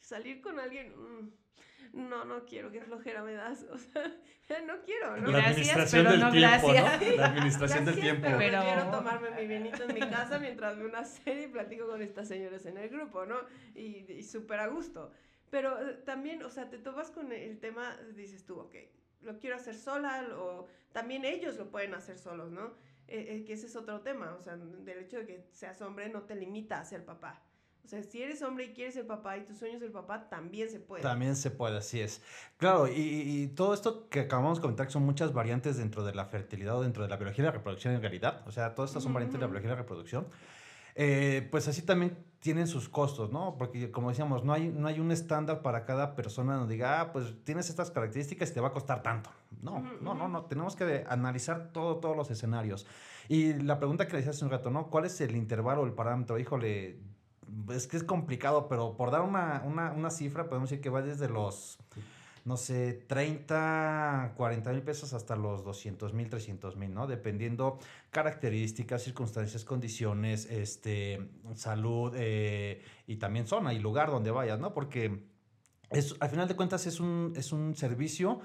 salir 0.01 0.41
con 0.43 0.61
alguien, 0.61 0.93
mm, 0.97 1.31
no, 2.09 2.25
no 2.27 2.45
quiero, 2.45 2.71
qué 2.71 2.83
flojera 2.83 3.23
me 3.23 3.33
das. 3.33 3.65
O 4.49 4.51
sea, 4.55 4.63
no 4.63 4.81
quiero, 4.81 5.15
¿no? 5.19 5.27
La 5.31 5.41
Gracias, 5.41 5.51
administración 5.75 6.01
pero 6.07 6.11
del 6.13 6.21
no 6.21 6.31
tiempo, 6.31 6.69
gracias. 6.69 7.11
¿no? 7.11 7.17
La 7.17 7.27
administración 7.27 7.85
del 7.85 7.95
Gracias, 7.97 8.03
tiempo. 8.19 8.23
Pero, 8.23 8.39
Pero- 8.39 8.61
prefiero 8.63 8.91
tomarme 8.91 9.31
mi 9.33 9.47
vinito 9.47 9.83
en 9.85 9.93
mi 9.95 10.01
casa 10.01 10.39
mientras 10.39 10.79
veo 10.79 10.89
una 10.89 11.05
serie 11.05 11.45
y 11.45 11.49
platico 11.49 11.87
con 11.87 12.01
estas 12.01 12.29
señoras 12.29 12.65
en 12.65 12.79
el 12.79 12.89
grupo, 12.89 13.27
¿no? 13.27 13.37
Y, 13.75 14.11
y 14.11 14.23
súper 14.23 14.61
a 14.61 14.69
gusto. 14.69 15.13
Pero 15.51 15.79
eh, 15.81 15.95
también, 16.05 16.43
o 16.43 16.51
sea, 16.51 16.69
te 16.69 16.79
topas 16.79 17.11
con 17.11 17.33
el 17.33 17.59
tema, 17.59 17.97
dices 18.15 18.45
tú, 18.45 18.59
ok, 18.61 18.75
lo 19.23 19.39
quiero 19.39 19.57
hacer 19.57 19.75
sola, 19.75 20.27
o 20.39 20.67
también 20.93 21.25
ellos 21.25 21.57
lo 21.57 21.71
pueden 21.71 21.95
hacer 21.95 22.19
solos, 22.19 22.51
¿no? 22.51 22.75
Eh, 23.09 23.37
eh, 23.37 23.45
que 23.45 23.55
ese 23.55 23.67
es 23.67 23.77
otro 23.77 24.01
tema, 24.03 24.37
o 24.39 24.43
sea, 24.43 24.57
del 24.57 24.99
hecho 24.99 25.19
de 25.19 25.27
que 25.27 25.47
seas 25.53 25.81
hombre 25.81 26.11
no 26.11 26.23
te 26.23 26.35
limita 26.35 26.79
a 26.79 26.85
ser 26.85 27.05
papá. 27.05 27.43
O 27.83 27.89
sea, 27.89 28.03
si 28.03 28.23
eres 28.23 28.43
hombre 28.43 28.67
y 28.67 28.75
quieres 28.75 28.93
ser 28.93 29.07
papá 29.07 29.39
y 29.39 29.47
tu 29.47 29.55
sueño 29.55 29.79
es 29.79 29.83
el 29.83 29.91
papá, 29.91 30.29
también 30.29 30.69
se 30.69 30.79
puede. 30.79 31.03
También 31.03 31.35
se 31.35 31.51
puede, 31.51 31.79
así 31.79 32.03
es. 32.03 32.21
Claro, 32.59 32.87
y, 32.87 32.93
y 32.93 33.47
todo 33.49 33.73
esto 33.73 34.11
que 34.11 34.21
acabamos 34.21 34.59
de 34.59 34.63
comentar 34.63 34.91
son 34.91 35.05
muchas 35.05 35.33
variantes 35.33 35.79
dentro 35.79 36.05
de 36.05 36.15
la 36.15 36.27
fertilidad 36.27 36.77
o 36.77 36.83
dentro 36.83 37.03
de 37.03 37.09
la 37.09 37.17
biología 37.17 37.45
y 37.45 37.47
la 37.47 37.53
reproducción 37.53 37.95
en 37.95 38.03
realidad. 38.03 38.43
O 38.47 38.53
sea, 38.53 38.75
todas 38.75 38.91
estas 38.91 39.05
son 39.05 39.15
variantes 39.15 39.41
de 39.41 39.41
la 39.41 39.47
biología 39.47 39.71
y 39.71 39.73
la 39.73 39.81
reproducción. 39.81 40.27
Eh, 41.01 41.47
pues 41.53 41.69
así 41.69 41.83
también 41.83 42.19
tienen 42.41 42.67
sus 42.67 42.89
costos, 42.89 43.31
¿no? 43.31 43.57
Porque 43.57 43.93
como 43.93 44.09
decíamos, 44.09 44.43
no 44.43 44.53
hay, 44.53 44.69
no 44.69 44.89
hay 44.89 44.99
un 44.99 45.13
estándar 45.13 45.63
para 45.63 45.85
cada 45.85 46.17
persona 46.17 46.57
donde 46.57 46.75
diga, 46.75 47.01
ah, 47.01 47.13
pues 47.13 47.35
tienes 47.45 47.71
estas 47.71 47.93
características 47.93 48.51
y 48.51 48.55
te 48.55 48.61
va 48.61 48.69
a 48.69 48.73
costar 48.73 49.01
tanto. 49.01 49.31
No, 49.63 49.81
no, 50.01 50.15
no, 50.15 50.27
no. 50.27 50.45
Tenemos 50.47 50.75
que 50.75 51.05
analizar 51.09 51.71
todo, 51.73 51.99
todos 51.99 52.17
los 52.17 52.33
escenarios. 52.33 52.85
Y 53.29 53.53
la 53.55 53.79
pregunta 53.79 54.07
que 54.07 54.15
le 54.15 54.19
decía 54.19 54.33
hace 54.33 54.45
un 54.45 54.51
rato, 54.51 54.71
¿no? 54.71 54.91
¿Cuál 54.91 55.05
es 55.05 55.21
el 55.21 55.37
intervalo, 55.37 55.85
el 55.85 55.93
parámetro? 55.93 56.37
Híjole, 56.37 56.99
es 57.71 57.87
que 57.87 57.97
es 57.97 58.03
complicado, 58.03 58.67
pero 58.67 58.97
por 58.97 59.13
dar 59.13 59.23
una, 59.23 59.63
una, 59.65 59.93
una 59.93 60.11
cifra, 60.11 60.49
podemos 60.49 60.69
decir 60.69 60.83
que 60.83 60.91
va 60.91 61.01
desde 61.01 61.29
los, 61.29 61.79
no 62.49 62.57
sé, 62.57 62.95
30, 62.95 64.33
40 64.35 64.73
mil 64.73 64.83
pesos 64.83 65.13
hasta 65.13 65.37
los 65.37 65.65
200 65.65 66.15
mil, 66.15 66.31
300 66.31 66.77
mil, 66.77 66.95
¿no? 66.95 67.07
Dependiendo 67.07 67.79
características, 68.11 69.03
circunstancias, 69.03 69.67
condiciones, 69.67 70.47
este, 70.47 71.29
salud 71.55 72.15
eh, 72.17 72.81
y 73.07 73.17
también 73.17 73.47
zona 73.47 73.75
y 73.75 73.79
lugar 73.79 74.11
donde 74.11 74.31
vayas, 74.31 74.59
¿no? 74.59 74.73
Porque 74.73 75.25
es, 75.91 76.15
al 76.21 76.29
final 76.29 76.49
de 76.49 76.57
cuentas 76.57 76.87
es 76.87 77.01
un, 77.01 77.33
es 77.37 77.53
un 77.53 77.75
servicio 77.75 78.41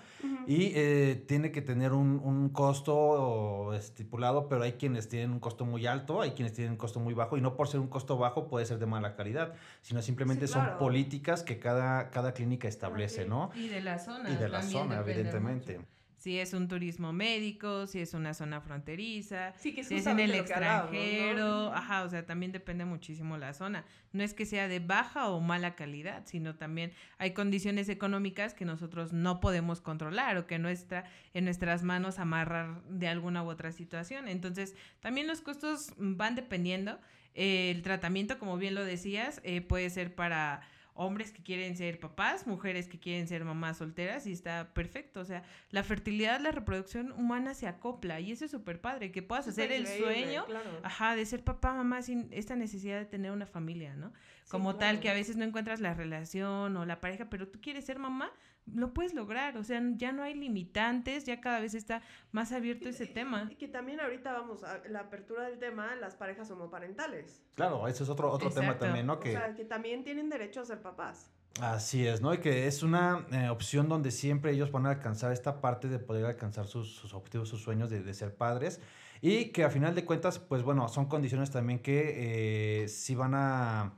y 0.47 0.71
eh, 0.75 1.23
tiene 1.27 1.51
que 1.51 1.61
tener 1.61 1.91
un, 1.91 2.21
un 2.23 2.49
costo 2.49 3.73
estipulado, 3.73 4.47
pero 4.47 4.63
hay 4.63 4.73
quienes 4.73 5.09
tienen 5.09 5.31
un 5.31 5.39
costo 5.39 5.65
muy 5.65 5.85
alto, 5.85 6.21
hay 6.21 6.31
quienes 6.31 6.53
tienen 6.53 6.73
un 6.73 6.77
costo 6.77 6.99
muy 6.99 7.13
bajo, 7.13 7.37
y 7.37 7.41
no 7.41 7.55
por 7.55 7.67
ser 7.67 7.79
un 7.79 7.87
costo 7.87 8.17
bajo 8.17 8.47
puede 8.47 8.65
ser 8.65 8.79
de 8.79 8.85
mala 8.85 9.15
calidad, 9.15 9.53
sino 9.81 10.01
simplemente 10.01 10.47
Sí, 10.47 10.53
son 10.53 10.77
políticas 10.77 11.43
que 11.43 11.59
cada, 11.59 12.09
cada 12.09 12.33
clínica 12.33 12.67
establece. 12.67 13.25
¿no? 13.25 13.51
Y 13.55 13.67
de 13.67 13.81
la 13.81 13.99
zona. 13.99 14.29
Y 14.29 14.35
de 14.35 14.49
la 14.49 14.61
zona, 14.61 14.99
evidentemente. 14.99 15.79
mucho. 15.79 15.89
Si 16.23 16.39
es 16.39 16.53
un 16.53 16.69
turismo 16.69 17.11
médico, 17.11 17.85
si 17.85 17.99
es 17.99 18.13
una 18.13 18.33
zona 18.33 18.61
fronteriza, 18.61 19.53
Sí, 19.57 19.73
que 19.73 19.81
es 19.81 19.89
si 19.89 19.95
es 19.95 20.07
en 20.07 20.21
el 20.21 20.33
extranjero, 20.33 21.73
ajá, 21.73 22.03
o 22.03 22.09
sea, 22.09 22.25
también 22.25 22.53
depende 22.53 22.85
muchísimo 22.85 23.35
la 23.35 23.53
zona. 23.53 23.83
No 24.13 24.23
es 24.23 24.33
que 24.33 24.45
sea 24.45 24.69
de 24.69 24.79
baja 24.79 25.27
o 25.27 25.41
mala 25.41 25.75
calidad, 25.75 26.23
sino 26.25 26.55
también 26.55 26.93
hay 27.17 27.33
condiciones 27.33 27.89
económicas 27.89 28.53
que 28.53 28.63
nosotros 28.63 29.11
no 29.11 29.41
podemos 29.41 29.81
controlar 29.81 30.37
o 30.37 30.47
que 30.47 30.59
no 30.59 30.69
está 30.69 31.03
en 31.33 31.43
nuestras 31.43 31.83
manos 31.83 32.19
amarrar 32.19 32.81
de 32.83 33.09
alguna 33.09 33.43
u 33.43 33.49
otra 33.49 33.73
situación. 33.73 34.29
Entonces, 34.29 34.75
también 35.01 35.27
los 35.27 35.41
costos 35.41 35.91
van 35.97 36.35
dependiendo. 36.35 37.01
Eh, 37.35 37.69
el 37.69 37.81
tratamiento, 37.81 38.39
como 38.39 38.57
bien 38.57 38.75
lo 38.75 38.85
decías, 38.85 39.41
eh, 39.43 39.59
puede 39.59 39.89
ser 39.89 40.15
para 40.15 40.61
hombres 40.95 41.31
que 41.31 41.41
quieren 41.41 41.75
ser 41.75 41.99
papás, 41.99 42.45
mujeres 42.45 42.87
que 42.87 42.99
quieren 42.99 43.27
ser 43.27 43.43
mamás 43.45 43.77
solteras 43.77 44.27
y 44.27 44.31
está 44.31 44.73
perfecto. 44.73 45.19
O 45.19 45.25
sea, 45.25 45.43
la 45.71 45.83
fertilidad, 45.83 46.39
la 46.39 46.51
reproducción 46.51 47.11
humana 47.13 47.53
se 47.53 47.67
acopla 47.67 48.19
y 48.19 48.31
eso 48.31 48.45
es 48.45 48.51
súper 48.51 48.79
padre, 48.79 49.11
que 49.11 49.21
puedas 49.21 49.47
hacer 49.47 49.71
el 49.71 49.87
sueño, 49.87 50.45
claro. 50.45 50.69
ajá, 50.83 51.15
de 51.15 51.25
ser 51.25 51.43
papá, 51.43 51.73
mamá 51.73 52.01
sin 52.01 52.27
esta 52.31 52.55
necesidad 52.55 52.99
de 52.99 53.05
tener 53.05 53.31
una 53.31 53.45
familia, 53.45 53.95
¿no? 53.95 54.13
Sí, 54.43 54.51
Como 54.51 54.75
tal, 54.75 54.99
que 54.99 55.09
a 55.09 55.13
veces 55.13 55.35
no 55.35 55.45
encuentras 55.45 55.79
la 55.79 55.93
relación 55.93 56.75
o 56.77 56.85
la 56.85 56.99
pareja, 56.99 57.29
pero 57.29 57.47
tú 57.47 57.59
quieres 57.61 57.85
ser 57.85 57.97
mamá, 57.97 58.31
lo 58.71 58.93
puedes 58.93 59.13
lograr. 59.13 59.57
O 59.57 59.63
sea, 59.63 59.81
ya 59.95 60.11
no 60.11 60.23
hay 60.23 60.33
limitantes, 60.33 61.25
ya 61.25 61.41
cada 61.41 61.59
vez 61.59 61.73
está 61.73 62.01
más 62.31 62.51
abierto 62.51 62.89
ese 62.89 63.05
tema. 63.05 63.47
Y 63.51 63.55
que 63.55 63.67
también 63.67 63.99
ahorita 63.99 64.33
vamos 64.33 64.63
a 64.63 64.79
la 64.89 65.01
apertura 65.01 65.43
del 65.43 65.59
tema, 65.59 65.95
las 65.95 66.15
parejas 66.15 66.49
homoparentales. 66.51 67.43
Claro, 67.55 67.87
ese 67.87 68.03
es 68.03 68.09
otro, 68.09 68.31
otro 68.31 68.49
tema 68.49 68.77
también, 68.77 69.05
¿no? 69.07 69.13
O 69.13 69.19
Que, 69.19 69.31
sea, 69.31 69.53
que 69.53 69.65
también 69.65 70.03
tienen 70.03 70.29
derecho 70.29 70.61
a 70.61 70.65
ser 70.65 70.81
papás. 70.81 71.31
Así 71.61 72.07
es, 72.07 72.21
¿no? 72.21 72.33
Y 72.33 72.39
que 72.39 72.65
es 72.65 72.81
una 72.81 73.27
eh, 73.31 73.49
opción 73.49 73.87
donde 73.87 74.09
siempre 74.09 74.51
ellos 74.53 74.71
van 74.71 74.87
a 74.87 74.89
alcanzar 74.89 75.31
esta 75.31 75.61
parte 75.61 75.87
de 75.87 75.99
poder 75.99 76.25
alcanzar 76.25 76.65
sus, 76.65 76.95
sus 76.95 77.13
objetivos, 77.13 77.47
sus 77.47 77.61
sueños 77.61 77.91
de, 77.91 78.01
de 78.01 78.13
ser 78.13 78.33
padres. 78.35 78.81
Y 79.21 79.51
que 79.51 79.63
a 79.63 79.69
final 79.69 79.95
de 79.95 80.03
cuentas, 80.03 80.39
pues 80.39 80.63
bueno, 80.63 80.89
son 80.89 81.05
condiciones 81.05 81.51
también 81.51 81.79
que 81.79 82.81
eh, 82.83 82.87
sí 82.89 83.15
van 83.15 83.35
a, 83.35 83.93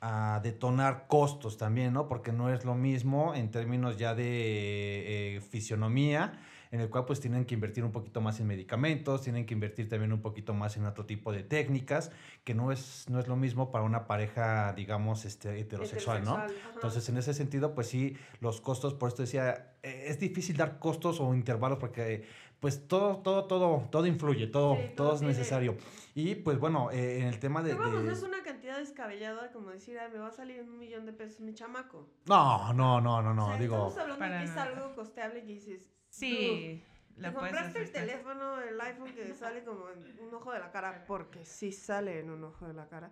a 0.00 0.40
detonar 0.42 1.06
costos 1.08 1.56
también, 1.58 1.92
¿no? 1.92 2.08
Porque 2.08 2.32
no 2.32 2.52
es 2.52 2.64
lo 2.64 2.74
mismo 2.74 3.34
en 3.34 3.50
términos 3.50 3.96
ya 3.98 4.14
de 4.14 5.36
eh, 5.36 5.40
fisionomía, 5.40 6.38
en 6.72 6.80
el 6.80 6.88
cual 6.88 7.04
pues 7.04 7.18
tienen 7.20 7.44
que 7.44 7.54
invertir 7.54 7.84
un 7.84 7.90
poquito 7.90 8.20
más 8.20 8.38
en 8.40 8.46
medicamentos, 8.46 9.22
tienen 9.22 9.44
que 9.44 9.54
invertir 9.54 9.88
también 9.88 10.12
un 10.12 10.22
poquito 10.22 10.54
más 10.54 10.76
en 10.76 10.86
otro 10.86 11.04
tipo 11.04 11.32
de 11.32 11.42
técnicas, 11.42 12.12
que 12.44 12.54
no 12.54 12.70
es, 12.70 13.06
no 13.10 13.18
es 13.18 13.26
lo 13.26 13.34
mismo 13.36 13.72
para 13.72 13.84
una 13.84 14.06
pareja, 14.06 14.72
digamos, 14.74 15.24
este, 15.24 15.58
heterosexual, 15.58 16.24
¿no? 16.24 16.34
Ajá. 16.36 16.46
Entonces, 16.74 17.08
en 17.08 17.16
ese 17.18 17.34
sentido, 17.34 17.74
pues 17.74 17.88
sí, 17.88 18.16
los 18.40 18.60
costos, 18.60 18.94
por 18.94 19.08
esto 19.08 19.22
decía, 19.22 19.74
eh, 19.82 20.04
es 20.06 20.20
difícil 20.20 20.56
dar 20.56 20.78
costos 20.78 21.18
o 21.20 21.34
intervalos 21.34 21.78
porque 21.78 22.24
pues 22.60 22.86
todo, 22.86 23.16
todo, 23.16 23.46
todo, 23.46 23.88
todo 23.90 24.06
influye, 24.06 24.46
todo, 24.46 24.76
Sí, 24.76 24.82
todo, 24.94 25.08
todo 25.08 25.16
es 25.16 25.22
necesario. 25.22 25.76
Y 26.14 26.34
pues 26.34 26.58
bueno, 26.58 26.90
eh, 26.92 27.20
en 27.20 27.26
el 27.28 27.38
tema 27.38 27.62
de... 27.62 27.70
Pero 27.70 27.84
vamos, 27.84 28.04
de- 28.04 28.12
es 28.12 28.22
una 28.22 28.42
cantidad 28.42 28.59
descabellada 28.80 29.52
como 29.52 29.70
decir, 29.70 29.98
Ay, 29.98 30.10
me 30.12 30.18
va 30.18 30.28
a 30.28 30.32
salir 30.32 30.60
un 30.60 30.78
millón 30.78 31.06
de 31.06 31.12
pesos 31.12 31.40
mi 31.40 31.54
chamaco. 31.54 32.08
No, 32.26 32.72
no, 32.72 33.00
no, 33.00 33.22
no, 33.22 33.32
no, 33.34 33.44
o 33.44 33.48
sea, 33.48 33.58
digo... 33.58 33.74
estamos 33.76 33.98
hablando 33.98 34.14
de 34.24 34.30
para 34.30 34.38
que 34.40 34.44
es 34.44 34.56
algo 34.56 34.94
costeable 34.94 35.40
que 35.42 35.52
dices, 35.52 35.82
"Dude, 35.88 35.94
Sí, 36.10 36.84
la 37.16 37.32
compraste 37.32 37.82
el 37.82 37.92
teléfono, 37.92 38.60
el 38.60 38.80
iPhone 38.80 39.14
que 39.14 39.34
sale 39.34 39.62
como 39.64 39.88
en 39.90 40.18
un 40.26 40.34
ojo 40.34 40.52
de 40.52 40.58
la 40.60 40.70
cara, 40.70 41.04
porque 41.06 41.44
sí 41.44 41.72
sale 41.72 42.20
en 42.20 42.30
un 42.30 42.42
ojo 42.44 42.66
de 42.66 42.74
la 42.74 42.88
cara. 42.88 43.10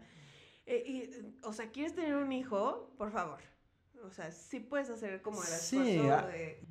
Eh, 0.66 0.82
y, 0.86 1.46
o 1.46 1.52
sea, 1.52 1.70
¿quieres 1.70 1.94
tener 1.94 2.16
un 2.16 2.32
hijo? 2.32 2.92
Por 2.98 3.10
favor. 3.10 3.40
O 4.04 4.10
sea, 4.10 4.30
sí 4.30 4.60
puedes 4.60 4.90
hacer 4.90 5.22
como 5.22 5.40
el 5.40 5.48
Sí, 5.48 5.96
esfuerzo 5.96 6.14
ah, 6.14 6.26
de, 6.26 6.62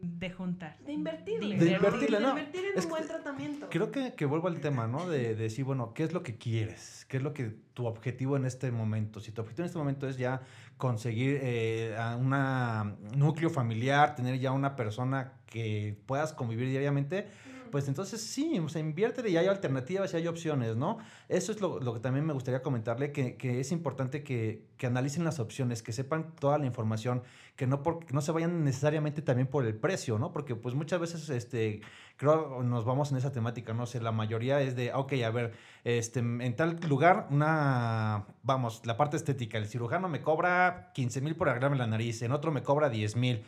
De 0.00 0.30
juntar. 0.30 0.76
de 0.84 0.92
invertirle. 0.92 1.56
De 1.56 1.70
¿no? 1.70 1.76
invertirle, 1.76 2.16
De 2.18 2.22
no. 2.22 2.30
invertir 2.30 2.64
en 2.64 2.78
Es 2.78 2.84
un 2.84 2.90
buen 2.90 3.06
tratamiento. 3.06 3.68
Creo 3.70 3.90
que, 3.90 4.14
que 4.14 4.26
vuelvo 4.26 4.48
al 4.48 4.60
tema, 4.60 4.86
¿no? 4.86 5.08
De, 5.08 5.18
de 5.18 5.34
decir, 5.34 5.64
bueno, 5.64 5.94
¿qué 5.94 6.04
es 6.04 6.12
lo 6.12 6.22
que 6.22 6.36
quieres? 6.36 7.06
¿Qué 7.08 7.16
es 7.18 7.22
lo 7.22 7.32
que 7.32 7.54
tu 7.74 7.86
objetivo 7.86 8.36
en 8.36 8.44
este 8.44 8.70
momento? 8.70 9.20
Si 9.20 9.32
tu 9.32 9.40
objetivo 9.40 9.64
en 9.64 9.66
este 9.66 9.78
momento 9.78 10.08
es 10.08 10.18
ya 10.18 10.42
conseguir 10.76 11.38
eh, 11.42 11.96
a 11.98 12.16
una 12.16 12.96
núcleo 13.16 13.48
familiar, 13.50 14.14
tener 14.14 14.38
ya 14.38 14.52
una 14.52 14.76
persona 14.76 15.32
que 15.46 15.96
puedas 16.06 16.32
convivir 16.32 16.68
diariamente. 16.68 17.28
Pues 17.74 17.88
entonces 17.88 18.20
sí, 18.20 18.56
o 18.60 18.68
sea, 18.68 18.80
inviértele 18.80 19.30
y 19.30 19.36
hay 19.36 19.48
alternativas 19.48 20.14
y 20.14 20.16
hay 20.16 20.28
opciones, 20.28 20.76
¿no? 20.76 20.98
Eso 21.28 21.50
es 21.50 21.60
lo, 21.60 21.80
lo 21.80 21.92
que 21.92 21.98
también 21.98 22.24
me 22.24 22.32
gustaría 22.32 22.62
comentarle, 22.62 23.10
que, 23.10 23.36
que 23.36 23.58
es 23.58 23.72
importante 23.72 24.22
que, 24.22 24.68
que 24.76 24.86
analicen 24.86 25.24
las 25.24 25.40
opciones, 25.40 25.82
que 25.82 25.92
sepan 25.92 26.36
toda 26.36 26.56
la 26.56 26.66
información, 26.66 27.24
que 27.56 27.66
no, 27.66 27.82
por, 27.82 28.12
no 28.12 28.20
se 28.20 28.30
vayan 28.30 28.62
necesariamente 28.62 29.22
también 29.22 29.48
por 29.48 29.66
el 29.66 29.74
precio, 29.74 30.20
¿no? 30.20 30.30
Porque 30.30 30.54
pues 30.54 30.76
muchas 30.76 31.00
veces, 31.00 31.28
este, 31.30 31.80
creo, 32.16 32.62
nos 32.62 32.84
vamos 32.84 33.10
en 33.10 33.16
esa 33.16 33.32
temática, 33.32 33.74
no 33.74 33.86
sé, 33.86 34.00
la 34.00 34.12
mayoría 34.12 34.60
es 34.60 34.76
de, 34.76 34.92
ok, 34.92 35.14
a 35.26 35.30
ver, 35.30 35.54
este, 35.82 36.20
en 36.20 36.54
tal 36.54 36.78
lugar, 36.88 37.26
una, 37.32 38.26
vamos, 38.44 38.82
la 38.84 38.96
parte 38.96 39.16
estética, 39.16 39.58
el 39.58 39.66
cirujano 39.66 40.08
me 40.08 40.22
cobra 40.22 40.92
15 40.94 41.20
mil 41.22 41.34
por 41.34 41.48
arreglarme 41.48 41.76
la 41.76 41.88
nariz, 41.88 42.22
en 42.22 42.30
otro 42.30 42.52
me 42.52 42.62
cobra 42.62 42.88
10 42.88 43.16
mil. 43.16 43.42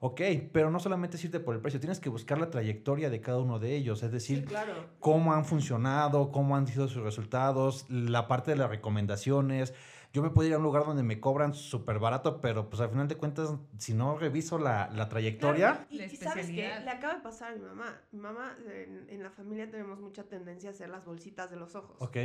Ok, 0.00 0.20
pero 0.52 0.70
no 0.70 0.78
solamente 0.78 1.16
es 1.16 1.24
irte 1.24 1.40
por 1.40 1.54
el 1.54 1.60
precio, 1.60 1.80
tienes 1.80 1.98
que 2.00 2.08
buscar 2.08 2.38
la 2.38 2.50
trayectoria 2.50 3.10
de 3.10 3.20
cada 3.20 3.38
uno 3.38 3.58
de 3.58 3.74
ellos, 3.74 4.02
es 4.02 4.12
decir, 4.12 4.38
Sí, 4.40 4.44
claro. 4.44 4.72
cómo 5.00 5.32
han 5.32 5.44
funcionado, 5.44 6.30
cómo 6.30 6.56
han 6.56 6.66
sido 6.68 6.86
sus 6.88 7.02
resultados, 7.02 7.84
la 7.90 8.28
parte 8.28 8.52
de 8.52 8.56
las 8.58 8.70
recomendaciones. 8.70 9.74
Yo 10.12 10.22
me 10.22 10.30
puedo 10.30 10.48
ir 10.48 10.54
a 10.54 10.58
un 10.58 10.62
lugar 10.62 10.84
donde 10.86 11.02
me 11.02 11.20
cobran 11.20 11.52
súper 11.52 11.98
barato, 11.98 12.40
pero 12.40 12.70
pues 12.70 12.80
al 12.80 12.88
final 12.90 13.08
de 13.08 13.16
cuentas, 13.16 13.54
si 13.76 13.92
no 13.92 14.16
reviso 14.16 14.58
la, 14.58 14.88
la 14.94 15.08
trayectoria, 15.08 15.72
Claro, 15.72 15.86
y, 15.90 15.98
La 15.98 16.04
y 16.06 16.16
sabes 16.16 16.44
especialidad. 16.48 16.84
le 16.84 16.90
acaba 16.90 17.14
de 17.16 17.20
pasar 17.20 17.52
a 17.52 17.56
mi 17.56 17.62
mamá. 17.62 18.00
Mi 18.12 18.20
mamá, 18.20 18.56
en, 18.72 19.06
en 19.10 19.22
la 19.22 19.30
familia 19.30 19.68
tenemos 19.70 19.98
mucha 20.00 20.22
tendencia 20.24 20.70
a 20.70 20.72
hacer 20.72 20.88
las 20.88 21.04
bolsitas 21.04 21.50
de 21.50 21.56
los 21.56 21.74
ojos. 21.74 22.00
ok, 22.00 22.16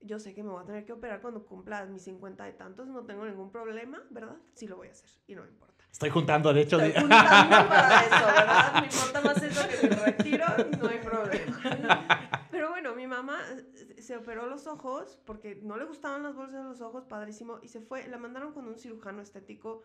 Yo 0.00 0.18
sé 0.18 0.34
que 0.34 0.42
me 0.42 0.50
voy 0.50 0.62
a 0.62 0.66
tener 0.66 0.84
que 0.84 0.92
operar 0.94 1.20
cuando 1.20 1.44
cumpla 1.46 1.84
mis 1.86 2.02
50 2.02 2.48
y 2.48 2.52
tantos, 2.54 2.88
no 2.88 3.04
tengo 3.04 3.24
ningún 3.24 3.50
problema, 3.52 4.02
¿verdad? 4.10 4.36
Sí 4.54 4.66
lo 4.66 4.76
voy 4.76 4.88
a 4.88 4.92
hacer 4.92 5.08
y 5.28 5.34
no 5.36 5.42
me 5.42 5.48
importa. 5.48 5.65
Estoy 5.96 6.10
juntando, 6.10 6.52
de 6.52 6.60
hecho, 6.60 6.78
Estoy 6.78 6.92
de- 6.92 7.00
juntando 7.00 7.68
para 7.68 8.00
eso, 8.04 8.26
¿verdad? 8.26 8.80
Me 8.80 8.86
importa 8.86 9.20
más 9.22 9.42
eso 9.42 9.66
que 9.68 9.88
mi 9.88 9.94
retiro, 9.94 10.44
no 10.78 10.88
hay 10.88 10.98
problema. 10.98 11.58
Pero 12.50 12.68
bueno, 12.68 12.94
mi 12.94 13.06
mamá 13.06 13.38
se 13.98 14.14
operó 14.16 14.46
los 14.46 14.66
ojos 14.66 15.18
porque 15.24 15.58
no 15.62 15.78
le 15.78 15.84
gustaban 15.86 16.22
las 16.22 16.34
bolsas 16.34 16.62
de 16.64 16.68
los 16.68 16.80
ojos, 16.82 17.04
padrísimo, 17.06 17.60
y 17.62 17.68
se 17.68 17.80
fue, 17.80 18.06
la 18.08 18.18
mandaron 18.18 18.52
con 18.52 18.66
un 18.68 18.78
cirujano 18.78 19.22
estético, 19.22 19.82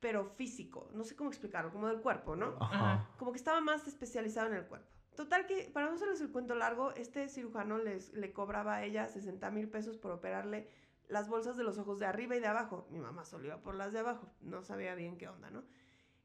pero 0.00 0.24
físico, 0.26 0.90
no 0.92 1.04
sé 1.04 1.14
cómo 1.14 1.30
explicarlo, 1.30 1.70
como 1.72 1.86
del 1.86 2.00
cuerpo, 2.00 2.34
¿no? 2.34 2.56
Ajá. 2.60 3.08
como 3.16 3.30
que 3.30 3.38
estaba 3.38 3.60
más 3.60 3.86
especializado 3.86 4.48
en 4.48 4.54
el 4.54 4.64
cuerpo. 4.66 4.88
Total 5.14 5.46
que, 5.46 5.70
para 5.72 5.86
no 5.86 5.92
hacerles 5.94 6.20
el 6.20 6.32
cuento 6.32 6.56
largo, 6.56 6.90
este 6.96 7.28
cirujano 7.28 7.78
les, 7.78 8.12
le 8.12 8.32
cobraba 8.32 8.74
a 8.74 8.84
ella 8.84 9.06
60 9.08 9.48
mil 9.52 9.68
pesos 9.68 9.96
por 9.98 10.10
operarle 10.10 10.68
las 11.08 11.28
bolsas 11.28 11.56
de 11.56 11.64
los 11.64 11.78
ojos 11.78 11.98
de 11.98 12.06
arriba 12.06 12.36
y 12.36 12.40
de 12.40 12.46
abajo. 12.46 12.86
Mi 12.90 12.98
mamá 12.98 13.24
solo 13.24 13.46
iba 13.46 13.60
por 13.62 13.74
las 13.74 13.92
de 13.92 14.00
abajo, 14.00 14.32
no 14.40 14.62
sabía 14.62 14.94
bien 14.94 15.16
qué 15.18 15.28
onda, 15.28 15.50
¿no? 15.50 15.64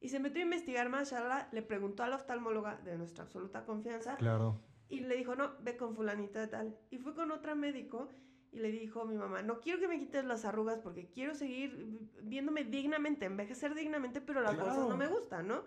Y 0.01 0.09
se 0.09 0.19
metió 0.19 0.41
a 0.41 0.45
investigar 0.45 0.87
más, 0.89 1.11
Shala, 1.11 1.49
le 1.51 1.61
preguntó 1.61 2.03
a 2.03 2.07
la 2.07 2.15
oftalmóloga 2.15 2.77
de 2.77 2.97
nuestra 2.97 3.25
absoluta 3.25 3.65
confianza 3.65 4.15
Claro. 4.15 4.61
y 4.87 5.01
le 5.01 5.15
dijo, 5.17 5.35
no, 5.35 5.51
ve 5.61 5.75
con 5.75 5.93
fulanita 5.95 6.39
de 6.39 6.47
tal. 6.47 6.77
Y 6.89 6.97
fue 6.99 7.13
con 7.13 7.31
otra 7.31 7.53
médico 7.53 8.09
y 8.51 8.59
le 8.59 8.71
dijo 8.71 9.01
a 9.01 9.05
mi 9.05 9.17
mamá, 9.17 9.41
no 9.41 9.59
quiero 9.59 9.79
que 9.79 9.89
me 9.89 9.99
quites 9.99 10.23
las 10.23 10.45
arrugas 10.45 10.79
porque 10.79 11.09
quiero 11.09 11.35
seguir 11.35 11.99
viéndome 12.23 12.63
dignamente, 12.63 13.25
envejecer 13.25 13.75
dignamente, 13.75 14.21
pero 14.21 14.39
las 14.41 14.55
bolsas 14.55 14.75
Claro. 14.75 14.89
no 14.89 14.97
me 14.97 15.07
gustan, 15.07 15.47
¿no? 15.49 15.63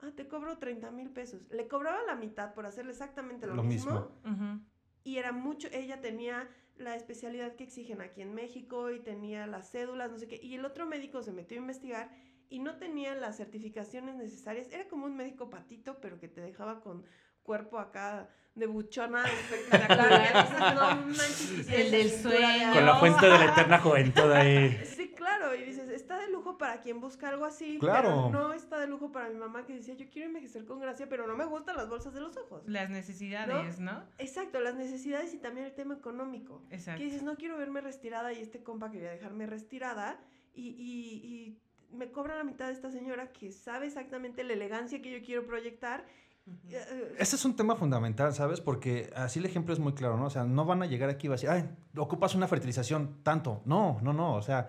Ah, 0.00 0.10
te 0.16 0.26
cobro 0.26 0.58
30 0.58 0.90
mil 0.90 1.10
pesos. 1.10 1.42
Le 1.50 1.68
cobraba 1.68 2.02
la 2.02 2.16
mitad 2.16 2.54
por 2.54 2.66
hacerle 2.66 2.90
exactamente 2.90 3.46
lo, 3.46 3.54
Lo 3.54 3.62
mismo, 3.62 3.92
mismo. 4.24 4.44
Ujú. 4.46 4.60
y 5.04 5.18
era 5.18 5.30
mucho, 5.30 5.68
ella 5.70 6.00
tenía 6.00 6.48
la 6.76 6.94
especialidad 6.96 7.54
que 7.54 7.64
exigen 7.64 8.00
aquí 8.00 8.22
en 8.22 8.34
México 8.34 8.90
y 8.90 9.00
tenía 9.00 9.46
las 9.46 9.70
cédulas, 9.70 10.10
no 10.10 10.18
sé 10.18 10.26
qué, 10.26 10.40
y 10.42 10.54
el 10.54 10.64
otro 10.64 10.86
médico 10.86 11.22
se 11.22 11.32
metió 11.32 11.58
a 11.58 11.60
investigar 11.60 12.10
y 12.48 12.58
no 12.58 12.76
tenía 12.76 13.14
las 13.14 13.36
certificaciones 13.36 14.16
necesarias, 14.16 14.68
era 14.70 14.86
como 14.88 15.06
un 15.06 15.16
médico 15.16 15.48
patito, 15.48 16.00
pero 16.00 16.18
que 16.18 16.28
te 16.28 16.40
dejaba 16.40 16.80
con 16.80 17.04
cuerpo 17.42 17.78
acá 17.78 18.28
de 18.54 18.66
buchona 18.66 19.24
espectacular. 19.24 20.22
Entonces, 20.34 20.74
no 20.74 20.96
manches, 21.06 21.52
quisiera 21.56 21.82
El 21.82 21.90
del 21.90 22.10
sueño. 22.10 22.72
Con 22.74 22.86
la 22.86 22.96
fuente 22.96 23.26
de 23.26 23.38
la 23.38 23.44
eterna 23.46 23.78
juventud 23.78 24.32
ahí. 24.32 24.80
Sí, 24.84 25.11
claro, 25.22 25.54
y 25.54 25.62
dices, 25.64 25.88
está 25.88 26.18
de 26.18 26.28
lujo 26.30 26.58
para 26.58 26.80
quien 26.80 27.00
busca 27.00 27.28
algo 27.28 27.44
así, 27.44 27.78
Claro. 27.78 28.28
pero 28.30 28.30
no 28.30 28.52
está 28.52 28.78
de 28.78 28.86
lujo 28.86 29.12
para 29.12 29.28
mi 29.28 29.36
mamá 29.36 29.64
que 29.64 29.74
decía, 29.74 29.94
yo 29.94 30.06
quiero 30.10 30.28
envejecer 30.28 30.64
con 30.64 30.80
gracia, 30.80 31.08
pero 31.08 31.26
no 31.26 31.36
me 31.36 31.44
gustan 31.44 31.76
las 31.76 31.88
bolsas 31.88 32.12
de 32.14 32.20
los 32.20 32.36
ojos. 32.36 32.62
Las 32.66 32.90
necesidades, 32.90 33.80
¿no? 33.80 34.02
Exacto, 34.18 34.60
las 34.60 34.74
necesidades 34.74 35.32
y 35.34 35.38
también 35.38 35.66
el 35.66 35.74
tema 35.74 35.94
económico. 35.94 36.62
Exacto. 36.70 36.98
Que 36.98 37.04
dices, 37.04 37.22
no 37.22 37.36
quiero 37.36 37.56
verme 37.56 37.80
retirada 37.80 38.32
y 38.32 38.40
este 38.40 38.62
compa 38.62 38.90
quería 38.90 39.10
dejarme 39.10 39.46
retirada 39.46 40.20
y, 40.54 40.68
y, 40.68 41.26
y 41.26 41.96
me 41.96 42.10
cobra 42.10 42.36
la 42.36 42.44
mitad 42.44 42.66
de 42.66 42.72
esta 42.72 42.90
señora 42.90 43.32
que 43.32 43.52
sabe 43.52 43.86
exactamente 43.86 44.44
la 44.44 44.52
elegancia 44.54 45.00
que 45.02 45.10
yo 45.12 45.24
quiero 45.24 45.46
proyectar. 45.46 46.04
Ujú. 46.46 46.56
Eh, 46.70 47.14
Ese 47.18 47.36
es 47.36 47.44
un 47.44 47.54
tema 47.54 47.76
fundamental, 47.76 48.34
¿sabes? 48.34 48.60
Porque 48.60 49.12
así 49.14 49.38
el 49.38 49.46
ejemplo 49.46 49.72
es 49.72 49.78
muy 49.78 49.92
claro, 49.94 50.16
¿no? 50.16 50.26
O 50.26 50.30
sea, 50.30 50.44
no 50.44 50.64
van 50.64 50.82
a 50.82 50.86
llegar 50.86 51.08
aquí 51.08 51.26
y 51.26 51.28
va 51.28 51.34
a 51.34 51.36
decir, 51.36 51.50
ay, 51.50 51.70
ocupas 51.96 52.34
una 52.34 52.48
fertilización 52.48 53.22
tanto. 53.22 53.62
No, 53.64 54.00
no, 54.02 54.12
no. 54.12 54.34
O 54.34 54.42
sea, 54.42 54.68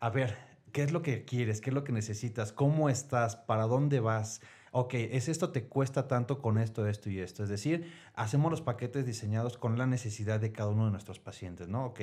a 0.00 0.10
ver, 0.10 0.36
¿qué 0.72 0.82
es 0.82 0.92
lo 0.92 1.02
que 1.02 1.24
quieres? 1.24 1.60
¿Qué 1.60 1.70
es 1.70 1.74
lo 1.74 1.84
que 1.84 1.92
necesitas? 1.92 2.52
¿Cómo 2.52 2.88
estás? 2.88 3.36
¿Para 3.36 3.64
dónde 3.64 4.00
vas? 4.00 4.40
Ok, 4.72 4.94
es 4.94 5.28
esto 5.28 5.50
te 5.50 5.64
cuesta 5.68 6.08
tanto 6.08 6.40
con 6.42 6.58
esto, 6.58 6.86
esto 6.88 7.08
y 7.08 7.20
esto. 7.20 7.44
Es 7.44 7.48
decir, 7.48 7.92
hacemos 8.14 8.50
los 8.50 8.60
paquetes 8.60 9.06
diseñados 9.06 9.56
con 9.56 9.78
la 9.78 9.86
necesidad 9.86 10.40
de 10.40 10.50
cada 10.50 10.70
uno 10.70 10.86
de 10.86 10.90
nuestros 10.90 11.20
pacientes, 11.20 11.68
¿no? 11.68 11.86
Ok, 11.86 12.00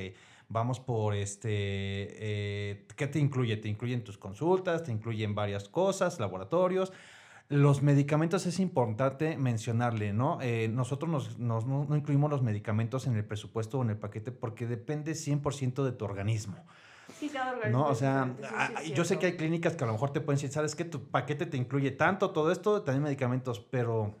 vamos 0.48 0.80
por 0.80 1.14
este, 1.14 1.50
eh, 1.52 2.86
¿qué 2.96 3.06
te 3.08 3.18
incluye? 3.18 3.58
Te 3.58 3.68
incluyen 3.68 4.02
tus 4.04 4.16
consultas, 4.16 4.84
te 4.84 4.90
incluyen 4.92 5.34
varias 5.34 5.68
cosas, 5.68 6.18
laboratorios. 6.18 6.92
Los 7.50 7.82
medicamentos 7.82 8.46
es 8.46 8.58
importante 8.58 9.36
mencionarle, 9.36 10.14
¿no? 10.14 10.38
Eh, 10.40 10.68
nosotros 10.72 11.10
nos- 11.10 11.38
nos- 11.38 11.66
no, 11.66 11.84
no 11.84 11.94
incluimos 11.96 12.30
los 12.30 12.40
medicamentos 12.40 13.06
en 13.06 13.16
el 13.16 13.24
presupuesto 13.26 13.78
o 13.78 13.82
en 13.82 13.90
el 13.90 13.98
paquete 13.98 14.32
porque 14.32 14.66
depende 14.66 15.14
100% 15.14 15.84
de 15.84 15.92
tu 15.92 16.06
organismo, 16.06 16.64
sí, 17.28 17.28
cada 17.32 17.52
organismo 17.52 17.84
¿no? 17.84 17.88
O 17.90 17.94
sea, 17.94 18.24
diferente, 18.24 18.42
eso 18.46 18.54
sí 18.66 18.74
a- 18.76 18.82
es 18.82 18.92
yo 18.94 19.04
sé 19.04 19.18
que 19.18 19.26
hay 19.26 19.36
clínicas 19.36 19.76
que 19.76 19.84
a 19.84 19.86
lo 19.86 19.92
mejor 19.92 20.12
te 20.12 20.20
pueden 20.20 20.36
decir, 20.36 20.50
¿sabes 20.52 20.74
qué? 20.74 20.84
Tu 20.84 21.08
paquete 21.10 21.46
te 21.46 21.56
incluye 21.56 21.90
tanto, 21.92 22.30
todo 22.30 22.50
esto, 22.52 22.82
también 22.82 23.02
medicamentos, 23.04 23.60
pero 23.60 24.18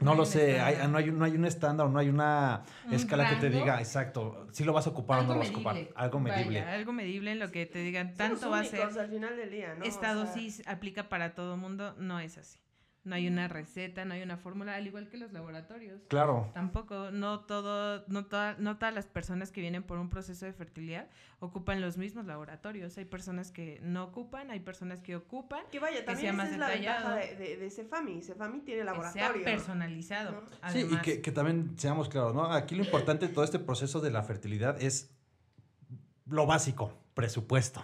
No 0.00 0.14
lo 0.14 0.24
sé, 0.24 0.60
hay- 0.60 0.86
no, 0.88 0.98
hay, 0.98 1.08
un- 1.08 1.18
no 1.18 1.24
hay 1.24 1.32
un 1.32 1.44
estándar, 1.44 1.88
no 1.90 1.98
hay 1.98 2.08
una 2.08 2.62
Un 2.86 2.94
escala 2.94 3.26
que 3.28 3.34
te 3.34 3.50
diga, 3.50 3.80
exacto, 3.80 4.46
si 4.52 4.62
lo 4.62 4.72
vas 4.72 4.86
a 4.86 4.90
ocupar 4.90 5.18
o 5.18 5.22
no 5.24 5.32
lo 5.34 5.40
vas 5.40 5.48
a 5.48 5.52
ocupar, 5.52 5.76
algo 5.96 6.20
medible. 6.20 6.60
Vaya, 6.60 6.72
algo 6.74 6.92
medible 6.92 7.32
en 7.32 7.40
lo 7.40 7.50
que 7.50 7.66
te 7.66 7.80
digan, 7.80 8.14
Somos 8.14 8.18
tanto 8.40 8.50
va 8.50 8.60
a 8.60 8.64
ser. 8.64 8.82
al 8.82 9.08
final 9.10 9.36
del 9.36 9.50
día, 9.50 9.74
¿no? 9.74 9.84
O 9.84 9.88
esta 9.88 10.12
sea, 10.12 10.14
dosis 10.14 10.62
aplica 10.68 11.08
para 11.08 11.34
todo 11.34 11.56
mundo, 11.56 11.96
no 11.98 12.20
es 12.20 12.38
así. 12.38 12.60
No 13.08 13.14
hay 13.14 13.26
una 13.26 13.48
receta, 13.48 14.04
no 14.04 14.14
hay 14.14 14.22
una 14.22 14.36
fórmula, 14.36 14.74
al 14.74 14.86
igual 14.86 15.08
que 15.08 15.16
los 15.16 15.32
laboratorios. 15.32 16.00
Claro. 16.08 16.50
Tampoco, 16.54 17.10
no 17.10 17.40
todo, 17.40 18.04
no, 18.08 18.26
toda- 18.26 18.54
no 18.58 18.76
todas 18.76 18.94
las 18.94 19.06
personas 19.06 19.50
que 19.50 19.60
vienen 19.60 19.82
por 19.82 19.98
un 19.98 20.10
proceso 20.10 20.44
de 20.44 20.52
fertilidad 20.52 21.08
ocupan 21.40 21.80
los 21.80 21.96
mismos 21.96 22.26
laboratorios. 22.26 22.96
Hay 22.98 23.06
personas 23.06 23.50
que 23.50 23.80
no 23.82 24.04
ocupan, 24.04 24.50
hay 24.50 24.60
personas 24.60 25.00
que 25.00 25.16
ocupan, 25.16 25.60
Que 25.72 25.78
vaya, 25.80 26.00
que 26.00 26.02
también 26.02 26.20
sea 26.20 26.30
esa 26.30 26.36
más 26.36 26.52
es 26.52 26.58
la 26.58 26.68
ventaja 26.68 27.14
detallado. 27.14 27.38
de, 27.38 27.48
de, 27.48 27.56
de 27.56 27.70
Cefami. 27.70 28.22
Cefami 28.22 28.60
tiene 28.60 28.80
que 28.82 28.84
sea 28.86 28.92
laboratorio. 28.94 29.44
personalizado. 29.44 30.30
¿no? 30.62 30.70
Sí, 30.70 30.86
y 30.90 30.96
que, 30.98 31.20
que 31.22 31.32
también 31.32 31.72
seamos 31.78 32.08
claros, 32.08 32.34
¿no? 32.34 32.52
Aquí 32.52 32.74
lo 32.74 32.84
importante 32.84 33.26
de 33.28 33.32
todo 33.32 33.44
este 33.44 33.58
proceso 33.58 34.00
de 34.00 34.10
la 34.10 34.22
fertilidad 34.22 34.80
es 34.82 35.10
lo 36.26 36.44
básico, 36.46 36.92
presupuesto. 37.14 37.82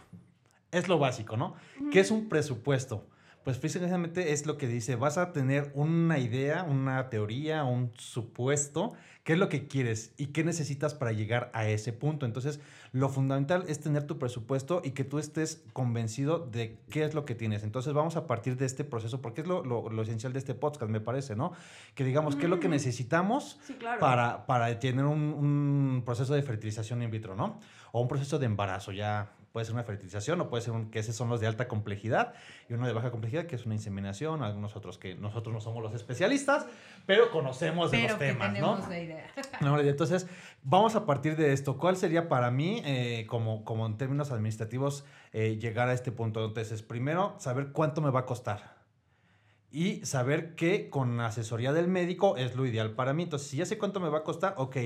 Es 0.70 0.88
lo 0.88 0.98
básico, 0.98 1.36
¿no? 1.36 1.54
¿Qué 1.92 2.00
es 2.00 2.10
un 2.10 2.28
presupuesto? 2.28 3.06
Pues 3.44 3.58
precisamente 3.58 4.32
es 4.32 4.46
lo 4.46 4.56
que 4.56 4.66
dice, 4.66 4.96
vas 4.96 5.18
a 5.18 5.32
tener 5.32 5.70
una 5.74 6.18
idea, 6.18 6.62
una 6.64 7.10
teoría, 7.10 7.64
un 7.64 7.92
supuesto, 7.98 8.94
qué 9.22 9.34
es 9.34 9.38
lo 9.38 9.50
que 9.50 9.66
quieres 9.68 10.12
y 10.16 10.28
qué 10.28 10.44
necesitas 10.44 10.94
para 10.94 11.12
llegar 11.12 11.50
a 11.52 11.68
ese 11.68 11.92
punto. 11.92 12.24
Entonces, 12.24 12.58
lo 12.92 13.10
fundamental 13.10 13.64
es 13.68 13.80
tener 13.80 14.04
tu 14.06 14.18
presupuesto 14.18 14.80
y 14.82 14.92
que 14.92 15.04
tú 15.04 15.18
estés 15.18 15.62
convencido 15.74 16.38
de 16.38 16.78
qué 16.90 17.04
es 17.04 17.12
lo 17.14 17.26
que 17.26 17.34
tienes. 17.34 17.64
Entonces, 17.64 17.92
vamos 17.92 18.16
a 18.16 18.26
partir 18.26 18.56
de 18.56 18.64
este 18.64 18.82
proceso, 18.82 19.20
porque 19.20 19.42
es 19.42 19.46
lo, 19.46 19.62
lo- 19.62 19.90
lo 19.90 20.02
esencial 20.02 20.32
de 20.32 20.38
este 20.38 20.54
podcast, 20.54 20.90
me 20.90 21.00
parece, 21.00 21.36
¿no? 21.36 21.52
Que 21.94 22.04
digamos, 22.04 22.36
qué 22.36 22.44
es 22.44 22.50
lo 22.50 22.60
que 22.60 22.68
necesitamos 22.68 23.58
Sí, 23.66 23.74
claro. 23.74 24.00
para, 24.00 24.46
para 24.46 24.78
tener 24.78 25.04
un, 25.04 25.20
un 25.20 26.02
proceso 26.06 26.32
de 26.32 26.42
fertilización 26.42 27.02
in 27.02 27.10
vitro, 27.10 27.36
¿no? 27.36 27.60
O 27.92 28.00
un 28.00 28.08
proceso 28.08 28.38
de 28.38 28.46
embarazo, 28.46 28.90
ya 28.92 29.32
puede 29.54 29.66
ser 29.66 29.74
una 29.76 29.84
fertilización 29.84 30.40
o 30.40 30.48
puede 30.48 30.64
ser 30.64 30.72
un, 30.72 30.90
que 30.90 30.98
esos 30.98 31.14
son 31.14 31.28
los 31.28 31.38
de 31.40 31.46
alta 31.46 31.68
complejidad 31.68 32.34
y 32.68 32.72
uno 32.72 32.88
de 32.88 32.92
baja 32.92 33.12
complejidad 33.12 33.46
que 33.46 33.54
es 33.54 33.64
una 33.66 33.76
inseminación, 33.76 34.42
algunos 34.42 34.74
otros 34.74 34.98
que 34.98 35.14
nosotros 35.14 35.54
no 35.54 35.60
somos 35.60 35.80
los 35.80 35.94
especialistas, 35.94 36.66
pero 37.06 37.30
conocemos 37.30 37.92
de 37.92 37.98
Pero 37.98 38.08
los 38.08 38.18
que 38.18 38.26
temas, 38.26 38.48
tenemos 38.48 38.80
¿no? 38.80 38.88
la 38.88 38.98
idea. 38.98 39.26
No, 39.60 39.78
Entonces, 39.78 40.26
vamos 40.64 40.96
a 40.96 41.06
partir 41.06 41.36
de 41.36 41.52
esto. 41.52 41.78
¿Cuál 41.78 41.96
sería 41.96 42.28
para 42.28 42.50
mí, 42.50 42.82
eh, 42.84 43.26
como, 43.28 43.64
como 43.64 43.86
en 43.86 43.96
términos 43.96 44.32
administrativos, 44.32 45.04
eh, 45.32 45.56
llegar 45.56 45.88
a 45.88 45.92
este 45.92 46.10
punto? 46.10 46.44
Entonces, 46.44 46.82
primero, 46.82 47.36
saber 47.38 47.68
cuánto 47.70 48.00
me 48.00 48.10
va 48.10 48.20
a 48.20 48.26
costar. 48.26 48.74
Y 49.70 50.04
saber 50.04 50.56
que 50.56 50.90
con 50.90 51.20
asesoría 51.20 51.72
del 51.72 51.86
médico 51.86 52.36
es 52.36 52.56
lo 52.56 52.66
ideal 52.66 52.94
para 52.94 53.12
mí. 53.12 53.22
Entonces, 53.22 53.46
si 53.46 53.58
ya 53.58 53.66
sé 53.66 53.78
cuánto 53.78 54.00
me 54.00 54.08
va 54.08 54.18
a 54.18 54.24
costar, 54.24 54.54
ok, 54.56 54.78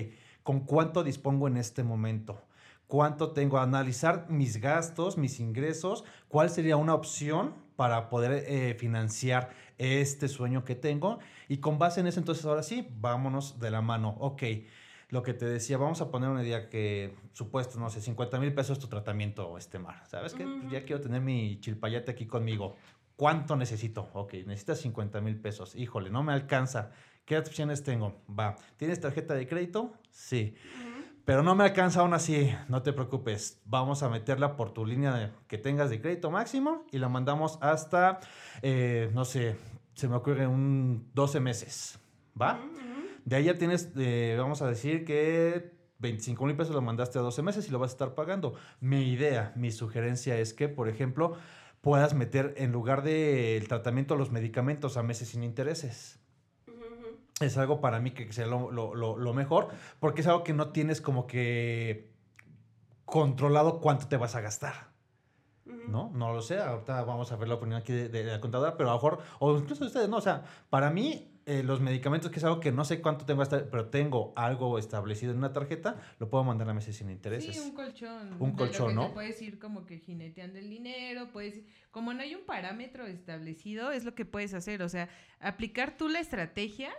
¿con 0.42 0.60
cuánto 0.60 1.04
dispongo 1.04 1.48
en 1.48 1.56
este 1.56 1.82
momento? 1.82 2.42
¿Cuánto 2.88 3.32
tengo? 3.32 3.58
Analizar 3.58 4.30
mis 4.30 4.62
gastos, 4.62 5.18
mis 5.18 5.40
ingresos, 5.40 6.04
cuál 6.26 6.48
sería 6.48 6.76
una 6.76 6.94
opción 6.94 7.54
para 7.76 8.08
poder 8.08 8.44
eh, 8.48 8.74
financiar 8.74 9.50
este 9.76 10.26
sueño 10.26 10.64
que 10.64 10.74
tengo. 10.74 11.18
Y 11.48 11.58
con 11.58 11.78
base 11.78 12.00
en 12.00 12.06
eso, 12.06 12.18
entonces 12.18 12.46
ahora 12.46 12.62
sí, 12.62 12.88
vámonos 12.98 13.60
de 13.60 13.70
la 13.70 13.82
mano. 13.82 14.16
Ok, 14.18 14.42
lo 15.10 15.22
que 15.22 15.34
te 15.34 15.44
decía, 15.44 15.76
vamos 15.76 16.00
a 16.00 16.10
poner 16.10 16.30
una 16.30 16.42
idea 16.42 16.70
que, 16.70 17.14
supuesto, 17.34 17.78
no 17.78 17.90
sé, 17.90 18.00
50 18.00 18.40
mil 18.40 18.54
pesos 18.54 18.78
tu 18.78 18.86
tratamiento, 18.88 19.58
este 19.58 19.78
mar. 19.78 20.02
¿Sabes 20.06 20.32
qué? 20.32 20.44
Pues 20.44 20.72
ya 20.72 20.78
Ujú. 20.78 20.86
quiero 20.86 21.00
tener 21.02 21.20
mi 21.20 21.60
chilpayate 21.60 22.10
aquí 22.10 22.26
conmigo. 22.26 22.74
¿Cuánto 23.16 23.54
necesito? 23.54 24.08
Ok, 24.14 24.32
necesitas 24.46 24.78
50 24.78 25.20
mil 25.20 25.38
pesos. 25.38 25.74
Híjole, 25.76 26.08
no 26.08 26.22
me 26.22 26.32
alcanza. 26.32 26.92
¿Qué 27.26 27.36
opciones 27.36 27.82
tengo? 27.82 28.22
Va. 28.28 28.56
¿Tienes 28.78 28.98
tarjeta 28.98 29.34
de 29.34 29.46
crédito? 29.46 29.92
Sí. 30.10 30.54
Ujú. 30.74 30.87
Pero 31.28 31.42
no 31.42 31.54
me 31.54 31.64
alcanza 31.64 32.00
aún 32.00 32.14
así, 32.14 32.50
no 32.70 32.80
te 32.80 32.94
preocupes. 32.94 33.60
Vamos 33.66 34.02
a 34.02 34.08
meterla 34.08 34.56
por 34.56 34.72
tu 34.72 34.86
línea 34.86 35.12
de- 35.12 35.30
que 35.46 35.58
tengas 35.58 35.90
de 35.90 36.00
crédito 36.00 36.30
máximo 36.30 36.86
y 36.90 36.96
la 36.96 37.10
mandamos 37.10 37.58
hasta, 37.60 38.20
eh, 38.62 39.10
no 39.12 39.26
sé, 39.26 39.54
se 39.92 40.08
me 40.08 40.16
ocurre 40.16 40.46
un 40.46 41.10
12 41.12 41.38
meses. 41.38 41.98
¿Va? 42.40 42.58
De 43.26 43.36
ahí 43.36 43.44
ya 43.44 43.58
tienes, 43.58 43.92
eh, 43.98 44.36
vamos 44.38 44.62
a 44.62 44.68
decir 44.68 45.04
que 45.04 45.70
25 45.98 46.46
mil 46.46 46.56
pesos 46.56 46.74
lo 46.74 46.80
mandaste 46.80 47.18
a 47.18 47.20
12 47.20 47.42
meses 47.42 47.68
y 47.68 47.72
lo 47.72 47.78
vas 47.78 47.90
a 47.90 47.92
estar 47.96 48.14
pagando. 48.14 48.54
Mi 48.80 49.10
idea, 49.12 49.52
mi 49.54 49.70
sugerencia 49.70 50.38
es 50.38 50.54
que, 50.54 50.70
por 50.70 50.88
ejemplo, 50.88 51.36
puedas 51.82 52.14
meter 52.14 52.54
en 52.56 52.72
lugar 52.72 53.02
del 53.02 53.68
tratamiento 53.68 54.16
los 54.16 54.30
medicamentos 54.30 54.96
a 54.96 55.02
meses 55.02 55.28
sin 55.28 55.42
intereses. 55.42 56.20
Es 57.40 57.56
algo 57.56 57.80
para 57.80 58.00
mí 58.00 58.10
que 58.12 58.32
sea 58.32 58.46
lo, 58.46 58.70
lo- 58.70 58.94
lo- 58.94 59.32
mejor, 59.34 59.68
porque 60.00 60.22
es 60.22 60.26
algo 60.26 60.42
que 60.44 60.52
no 60.54 60.70
tienes 60.72 61.00
como 61.00 61.26
que 61.26 62.10
controlado 63.04 63.80
cuánto 63.80 64.08
te 64.08 64.16
vas 64.16 64.34
a 64.34 64.40
gastar. 64.40 64.88
¿no? 65.88 66.10
No 66.14 66.32
lo 66.32 66.40
sé, 66.42 66.58
ahorita 66.58 67.02
vamos 67.04 67.30
a 67.32 67.36
ver 67.36 67.48
la 67.48 67.54
opinión 67.54 67.80
aquí 67.80 67.92
de, 67.92 68.08
de 68.08 68.24
la 68.24 68.40
contadora, 68.40 68.76
pero 68.76 68.88
a 68.90 68.92
lo 68.92 68.98
mejor, 68.98 69.18
o 69.38 69.56
incluso 69.58 69.84
ustedes, 69.84 70.08
¿no? 70.08 70.16
O 70.16 70.20
sea, 70.22 70.42
para 70.70 70.90
mí, 70.90 71.30
eh, 71.44 71.62
los 71.62 71.80
medicamentos, 71.80 72.30
que 72.30 72.38
es 72.38 72.44
algo 72.44 72.58
que 72.60 72.72
no 72.72 72.84
sé 72.86 73.00
cuánto 73.02 73.24
tengo 73.26 73.42
hasta, 73.42 73.70
pero 73.70 73.86
tengo 73.90 74.32
algo 74.36 74.78
establecido 74.78 75.32
en 75.32 75.38
una 75.38 75.52
tarjeta, 75.52 75.96
lo 76.18 76.28
puedo 76.30 76.42
mandar 76.44 76.68
a 76.70 76.74
meses 76.74 76.96
sin 76.96 77.10
intereses. 77.10 77.54
Sí, 77.56 77.60
un 77.60 77.74
colchón. 77.74 78.36
Un 78.38 78.52
de 78.52 78.56
colchón, 78.56 78.86
lo 78.86 78.88
que 78.88 78.94
¿no? 78.94 79.06
Te 79.08 79.14
puedes 79.14 79.42
ir 79.42 79.58
como 79.58 79.84
que 79.86 79.98
jineteando 79.98 80.58
el 80.58 80.68
dinero, 80.70 81.28
puedes 81.32 81.60
como 81.90 82.12
no 82.14 82.22
hay 82.22 82.34
un 82.34 82.44
parámetro 82.46 83.06
establecido, 83.06 83.90
es 83.92 84.04
lo 84.04 84.14
que 84.14 84.24
puedes 84.24 84.54
hacer, 84.54 84.82
o 84.82 84.88
sea, 84.88 85.08
aplicar 85.38 85.96
tú 85.98 86.08
la 86.08 86.20
estrategia, 86.20 86.90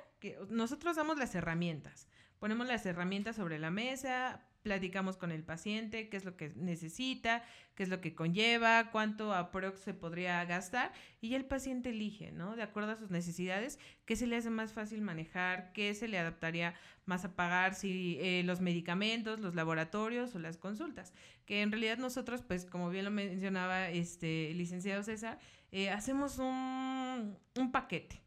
nosotros 0.49 0.95
damos 0.95 1.17
las 1.17 1.36
herramientas, 1.36 2.08
ponemos 2.39 2.67
las 2.67 2.86
herramientas 2.86 3.36
sobre 3.36 3.60
la 3.60 3.71
mesa, 3.71 4.41
platicamos 4.62 5.15
con 5.17 5.32
el 5.32 5.43
paciente, 5.43 6.10
qué 6.10 6.17
es 6.17 6.25
lo 6.25 6.36
que 6.36 6.49
necesita, 6.55 7.43
qué 7.75 7.84
es 7.84 7.89
lo 7.89 8.01
que 8.01 8.13
conlleva, 8.13 8.91
cuánto 8.91 9.34
aprox 9.34 9.79
se 9.79 9.93
podría 9.93 10.43
gastar 10.45 10.91
y 11.21 11.36
el 11.36 11.45
paciente 11.45 11.89
elige, 11.89 12.32
¿no? 12.32 12.55
De 12.55 12.63
acuerdo 12.63 12.91
a 12.91 12.95
sus 12.97 13.10
necesidades, 13.10 13.79
qué 14.05 14.15
se 14.15 14.27
le 14.27 14.36
hace 14.36 14.49
más 14.49 14.73
fácil 14.73 15.01
manejar, 15.01 15.71
qué 15.73 15.93
se 15.93 16.08
le 16.08 16.19
adaptaría 16.19 16.75
más 17.05 17.23
a 17.25 17.36
pagar, 17.36 17.73
si 17.73 18.17
eh, 18.19 18.43
los 18.43 18.60
medicamentos, 18.60 19.39
los 19.39 19.55
laboratorios 19.55 20.36
o 20.36 20.39
las 20.39 20.58
consultas. 20.58 21.13
Que 21.45 21.62
en 21.62 21.71
realidad 21.71 21.97
nosotros, 21.97 22.43
pues 22.43 22.65
como 22.65 22.89
bien 22.89 23.05
lo 23.05 23.12
mencionaba 23.12 23.89
este 23.89 24.53
licenciado 24.53 25.03
César, 25.03 25.39
eh, 25.71 25.89
hacemos 25.89 26.38
un, 26.38 27.38
un 27.55 27.71
paquete 27.71 28.21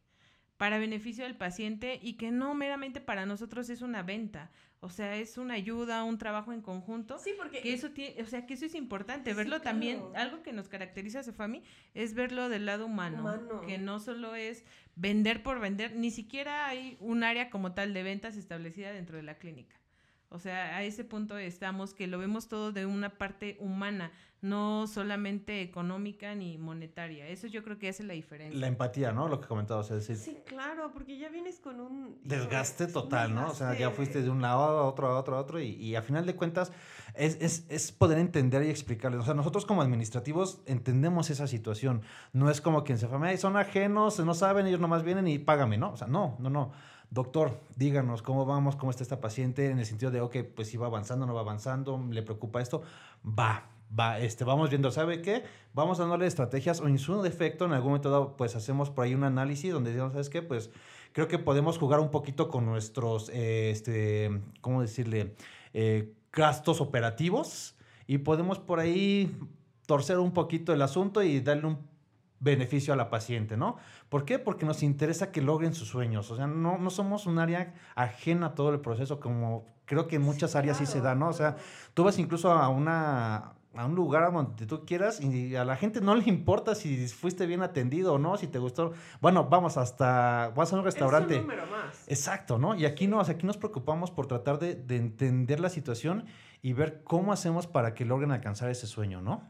para 0.62 0.79
beneficio 0.79 1.25
del 1.25 1.35
paciente 1.35 1.98
y 2.01 2.12
que 2.12 2.31
no 2.31 2.55
meramente 2.55 3.01
para 3.01 3.27
nosotros 3.27 3.68
es 3.68 3.83
una 3.83 4.05
venta. 4.05 4.53
O 4.79 4.90
sea, 4.90 5.16
es 5.16 5.37
una 5.37 5.55
ayuda, 5.55 6.05
un 6.05 6.18
trabajo 6.18 6.53
en 6.53 6.62
conjunto. 6.62 7.18
Sí, 7.18 7.33
porque... 7.37 7.62
Que 7.62 7.75
eso 7.75 7.90
tiene, 7.90 8.22
o 8.22 8.27
sea, 8.27 8.46
que 8.46 8.55
eso 8.55 8.66
es 8.66 8.77
importante, 8.77 9.35
verlo 9.35 9.61
también, 9.61 10.01
algo 10.14 10.44
que 10.44 10.53
nos 10.53 10.68
caracteriza 10.68 11.18
a 11.18 11.22
Cefami 11.25 11.64
es 11.94 12.14
verlo 12.14 12.48
del 12.48 12.64
lado 12.64 12.87
humano, 12.87 13.22
Humano. 13.22 13.62
que 13.62 13.79
no 13.79 13.98
solo 13.98 14.37
es 14.37 14.64
vender 14.94 15.42
por 15.42 15.59
vender, 15.59 15.96
ni 15.96 16.12
siquiera 16.12 16.68
hay 16.68 16.96
un 17.01 17.25
área 17.25 17.51
como 17.51 17.75
tal 17.75 17.92
de 17.92 18.05
ventas 18.05 18.37
establecida 18.37 18.92
dentro 18.92 19.16
de 19.16 19.25
la 19.25 19.38
clínica. 19.38 19.82
O 20.33 20.38
sea, 20.38 20.77
a 20.77 20.83
ese 20.83 21.05
punto 21.05 21.37
estamos 21.38 21.92
que 21.95 22.07
lo 22.07 22.18
vemos 22.18 22.49
todo 22.49 22.73
de 22.73 22.87
una 22.87 23.11
parte 23.11 23.57
humana, 23.61 24.11
no 24.40 24.87
solamente 24.88 25.61
económica 25.62 26.35
ni 26.35 26.59
monetaria. 26.59 27.29
Eso 27.29 27.47
yo 27.47 27.62
creo 27.62 27.79
que 27.79 27.88
hace 27.88 28.03
la 28.03 28.14
diferencia. 28.14 28.59
La 28.59 28.66
empatía, 28.66 29.12
¿no? 29.12 29.29
Lo 29.29 29.40
que 29.40 29.47
comentabas, 29.47 29.90
es 29.92 30.09
decir, 30.09 30.16
Sí, 30.16 30.40
claro, 30.45 30.90
porque 30.92 31.16
ya 31.16 31.29
vienes 31.29 31.61
con 31.61 31.79
un... 31.81 32.18
desgaste 32.25 32.88
total, 32.88 33.35
¿no? 33.35 33.51
O 33.51 33.55
sea, 33.55 33.79
ya 33.79 33.90
fuiste 33.90 34.21
de 34.23 34.31
un 34.31 34.42
lado 34.42 34.62
a 34.62 34.83
otro, 34.85 35.07
a 35.09 35.18
otro, 35.18 35.37
a 35.37 35.40
otro, 35.40 35.61
y, 35.61 35.66
y 35.77 35.95
a 35.95 36.03
final 36.03 36.27
de 36.27 36.35
cuentas 36.35 36.73
es, 37.14 37.37
es, 37.40 37.66
es 37.68 37.92
poder 37.92 38.18
entender 38.18 38.64
y 38.64 38.71
explicarles. 38.71 39.21
O 39.21 39.25
sea, 39.25 39.35
nosotros 39.35 39.64
como 39.64 39.81
administrativos 39.83 40.61
entendemos 40.66 41.31
esa 41.31 41.47
situación. 41.47 42.03
No 42.33 42.51
es 42.51 42.61
como 42.61 42.83
quien 42.83 42.99
se 42.99 43.07
fama, 43.07 43.29
"Ay, 43.29 43.37
son 43.37 43.57
ajenos, 43.57 44.18
no 44.18 44.35
saben, 44.35 44.66
ellos 44.66 44.81
nomás 44.81 45.05
vienen 45.05 45.29
y 45.29 45.38
págame, 45.38 45.79
¿no? 45.79 45.92
O 45.92 45.97
sea, 45.97 46.09
no, 46.09 46.37
no, 46.40 46.51
no. 46.51 46.73
Doctor, 47.12 47.61
díganos 47.77 48.22
cómo 48.22 48.46
vamos, 48.46 48.75
cómo 48.75 48.90
está 48.90 49.03
esta 49.03 49.20
paciente, 49.20 49.68
en 49.68 49.79
el 49.79 49.85
sentido 49.85 50.11
de, 50.11 50.22
ok, 50.22 50.37
pues 50.57 50.68
si 50.68 50.79
va 50.79 50.87
avanzando, 50.87 51.27
no 51.27 51.35
va 51.35 51.42
avanzando, 51.42 52.03
le 52.09 52.22
preocupa 52.22 52.62
esto, 52.62 52.81
va, 53.22 53.68
va, 53.98 54.18
este, 54.18 54.44
vamos 54.44 54.70
viendo, 54.70 54.90
¿sabe 54.90 55.20
qué? 55.20 55.44
Vamos 55.75 55.98
dándole 55.98 56.27
estrategias 56.27 56.81
o 56.81 56.88
en 56.88 56.98
su 56.98 57.20
defecto, 57.20 57.66
en 57.66 57.72
algún 57.72 57.90
momento 57.90 58.11
dado, 58.11 58.35
pues 58.38 58.57
hacemos 58.57 58.88
por 58.88 59.05
ahí 59.05 59.14
un 59.14 59.25
análisis 59.25 59.70
donde 59.75 59.90
digamos, 59.90 60.14
¿sabes 60.14 60.31
qué? 60.31 60.40
Pues 60.40 60.70
creo 61.12 61.29
que 61.29 61.38
podemos 61.38 61.77
jugar 61.77 62.01
un 62.01 62.11
poquito 62.11 62.48
con 62.48 62.64
nuestros, 62.64 63.29
eh, 63.29 63.70
este, 63.70 64.40
¿cómo 64.62 64.81
decirle? 64.81 65.35
Eh, 65.75 66.14
gastos 66.33 66.81
operativos 66.81 67.77
y 68.07 68.18
podemos 68.18 68.59
por 68.59 68.81
ahí 68.81 69.38
torcer 69.85 70.18
un 70.18 70.33
poquito 70.33 70.72
el 70.72 70.81
asunto 70.81 71.22
y 71.22 71.40
darle 71.40 71.66
un 71.66 71.91
beneficio 72.42 72.92
a 72.92 72.96
la 72.96 73.09
paciente, 73.09 73.57
¿no? 73.57 73.76
¿Por 74.09 74.24
qué? 74.24 74.38
Porque 74.38 74.66
nos 74.66 74.83
interesa 74.83 75.31
que 75.31 75.40
logren 75.40 75.74
sus 75.74 75.88
sueños. 75.88 76.31
O 76.31 76.37
sea, 76.37 76.46
no, 76.46 76.76
no 76.76 76.90
somos 76.90 77.26
un 77.26 77.38
área 77.38 77.74
ajena 77.94 78.46
a 78.46 78.55
todo 78.55 78.70
el 78.70 78.81
proceso, 78.81 79.20
como 79.20 79.66
creo 79.85 80.09
que 80.09 80.16
en 80.16 80.22
muchas 80.22 80.57
áreas 80.57 80.78
sí 80.78 80.87
se 80.87 81.00
da, 81.00 81.14
¿no? 81.14 81.28
O 81.28 81.33
sea, 81.33 81.57
tú 81.94 82.05
vas 82.05 82.18
incluso 82.18 82.52
a 82.52 82.68
una 82.68 83.55
a 83.74 83.87
un 83.87 83.94
lugar 83.94 84.31
donde 84.31 84.66
tú 84.66 84.85
quieras 84.85 85.20
y 85.20 85.57
a 85.57 85.64
la 85.64 85.76
gente 85.76 86.02
no 86.02 86.14
le 86.14 86.24
importa 86.28 86.74
si 86.74 87.09
fuiste 87.09 87.46
bien 87.46 87.62
atendido 87.62 88.14
o 88.14 88.18
no, 88.18 88.37
si 88.37 88.46
te 88.46 88.59
gustó. 88.59 88.92
Bueno, 89.20 89.48
vamos 89.48 89.78
hasta, 89.78 90.52
vas 90.55 90.72
a 90.72 90.76
un 90.76 90.85
restaurante. 90.85 91.37
Es 91.37 91.40
un 91.40 91.46
número 91.46 91.66
más. 91.68 92.05
Exacto, 92.07 92.59
¿no? 92.59 92.74
Y 92.74 92.85
aquí 92.85 93.07
nos, 93.07 93.31
aquí 93.31 93.46
nos 93.46 93.57
preocupamos 93.57 94.11
por 94.11 94.26
tratar 94.26 94.59
de, 94.59 94.74
de 94.74 94.96
entender 94.96 95.59
la 95.59 95.70
situación 95.70 96.26
y 96.61 96.74
ver 96.74 97.02
cómo 97.02 97.33
hacemos 97.33 97.66
para 97.66 97.94
que 97.94 98.05
logren 98.05 98.31
alcanzar 98.31 98.70
ese 98.70 98.87
sueño, 98.87 99.22
¿no? 99.22 99.42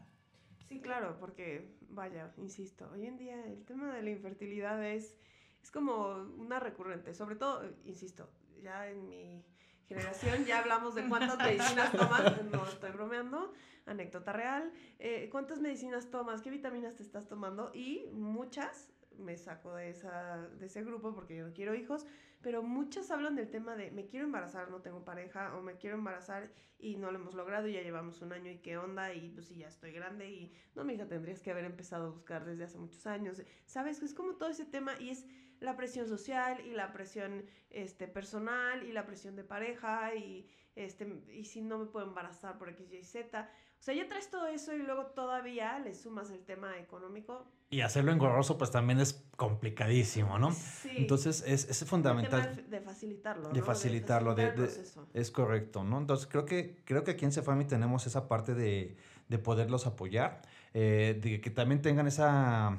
Sí, 0.68 0.80
claro, 0.80 1.16
porque, 1.18 1.76
vaya, 1.92 2.32
insisto, 2.36 2.88
hoy 2.92 3.06
en 3.06 3.16
día 3.16 3.44
el 3.46 3.64
tema 3.64 3.94
de 3.94 4.02
la 4.02 4.10
infertilidad 4.10 4.84
es, 4.84 5.14
es 5.62 5.70
como 5.70 6.16
una 6.38 6.58
recurrente, 6.58 7.14
sobre 7.14 7.36
todo, 7.36 7.62
insisto, 7.84 8.28
ya 8.62 8.88
en 8.88 9.08
mi 9.08 9.44
generación 9.86 10.44
ya 10.44 10.60
hablamos 10.60 10.94
de 10.94 11.08
cuántas 11.08 11.38
medicinas 11.38 11.92
tomas, 11.92 12.42
no 12.52 12.66
estoy 12.66 12.90
bromeando, 12.92 13.52
anécdota 13.86 14.32
real, 14.32 14.72
eh, 14.98 15.28
cuántas 15.30 15.60
medicinas 15.60 16.10
tomas, 16.10 16.40
qué 16.40 16.50
vitaminas 16.50 16.96
te 16.96 17.02
estás 17.02 17.28
tomando 17.28 17.70
y 17.74 18.06
muchas, 18.12 18.91
me 19.18 19.36
saco 19.36 19.74
de, 19.74 19.90
esa, 19.90 20.48
de 20.58 20.66
ese 20.66 20.82
grupo 20.84 21.14
porque 21.14 21.36
yo 21.36 21.46
no 21.46 21.52
quiero 21.52 21.74
hijos, 21.74 22.06
pero 22.42 22.62
muchas 22.62 23.10
hablan 23.10 23.36
del 23.36 23.50
tema 23.50 23.76
de 23.76 23.90
me 23.90 24.06
quiero 24.06 24.26
embarazar, 24.26 24.70
no 24.70 24.82
tengo 24.82 25.04
pareja, 25.04 25.56
o 25.56 25.62
me 25.62 25.76
quiero 25.76 25.96
embarazar 25.96 26.50
y 26.78 26.96
no 26.96 27.12
lo 27.12 27.18
hemos 27.18 27.34
logrado 27.34 27.68
y 27.68 27.74
ya 27.74 27.82
llevamos 27.82 28.20
un 28.22 28.32
año 28.32 28.50
y 28.50 28.58
qué 28.58 28.76
onda, 28.76 29.14
y 29.14 29.30
pues 29.30 29.46
sí, 29.46 29.56
ya 29.56 29.68
estoy 29.68 29.92
grande 29.92 30.28
y 30.28 30.52
no, 30.74 30.84
mi 30.84 30.94
hija, 30.94 31.06
tendrías 31.06 31.40
que 31.40 31.52
haber 31.52 31.64
empezado 31.64 32.06
a 32.06 32.10
buscar 32.10 32.44
desde 32.44 32.64
hace 32.64 32.78
muchos 32.78 33.06
años. 33.06 33.40
¿Sabes? 33.66 34.02
Es 34.02 34.14
como 34.14 34.34
todo 34.36 34.50
ese 34.50 34.64
tema 34.64 34.98
y 35.00 35.10
es 35.10 35.26
la 35.60 35.76
presión 35.76 36.08
social 36.08 36.60
y 36.66 36.72
la 36.72 36.92
presión 36.92 37.46
este, 37.70 38.08
personal 38.08 38.82
y 38.82 38.92
la 38.92 39.06
presión 39.06 39.36
de 39.36 39.44
pareja 39.44 40.14
y, 40.16 40.50
este, 40.74 41.22
y 41.32 41.44
si 41.44 41.62
no 41.62 41.78
me 41.78 41.86
puedo 41.86 42.06
embarazar 42.06 42.58
por 42.58 42.68
X, 42.70 42.92
Y, 42.92 43.04
Z. 43.04 43.48
O 43.82 43.84
sea, 43.84 43.94
ya 43.96 44.06
traes 44.06 44.30
todo 44.30 44.46
eso 44.46 44.72
y 44.74 44.78
luego 44.78 45.06
todavía 45.06 45.76
le 45.80 45.92
sumas 45.96 46.30
el 46.30 46.44
tema 46.44 46.78
económico. 46.78 47.44
Y 47.68 47.80
hacerlo 47.80 48.12
engorroso 48.12 48.56
pues 48.56 48.70
también 48.70 49.00
es 49.00 49.24
complicadísimo, 49.34 50.38
¿no? 50.38 50.52
Sí. 50.52 50.90
Entonces 50.98 51.42
es, 51.44 51.68
es 51.68 51.82
El 51.82 51.88
fundamental. 51.88 52.54
tema 52.54 52.68
de 52.68 52.80
facilitarlo. 52.80 53.48
De 53.48 53.58
¿no? 53.58 53.66
facilitarlo, 53.66 54.34
de-. 54.36 54.70
Es 55.14 55.32
correcto, 55.32 55.82
¿no? 55.82 55.98
Entonces 55.98 56.28
creo 56.28 56.44
que, 56.44 56.76
creo 56.84 57.02
que 57.02 57.10
aquí 57.10 57.24
en 57.24 57.32
Cefami 57.32 57.64
tenemos 57.64 58.06
esa 58.06 58.28
parte 58.28 58.54
de, 58.54 58.96
de 59.26 59.38
poderlos 59.40 59.88
apoyar, 59.88 60.42
eh, 60.74 61.18
de 61.20 61.40
que 61.40 61.50
también 61.50 61.82
tengan 61.82 62.06
esa 62.06 62.78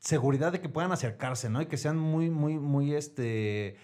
seguridad 0.00 0.50
de 0.50 0.60
que 0.60 0.68
puedan 0.68 0.90
acercarse, 0.90 1.48
¿no? 1.48 1.62
Y 1.62 1.66
que 1.66 1.76
sean 1.76 1.96
muy, 1.96 2.28
muy, 2.28 2.58
muy, 2.58 2.92
este, 2.92 3.76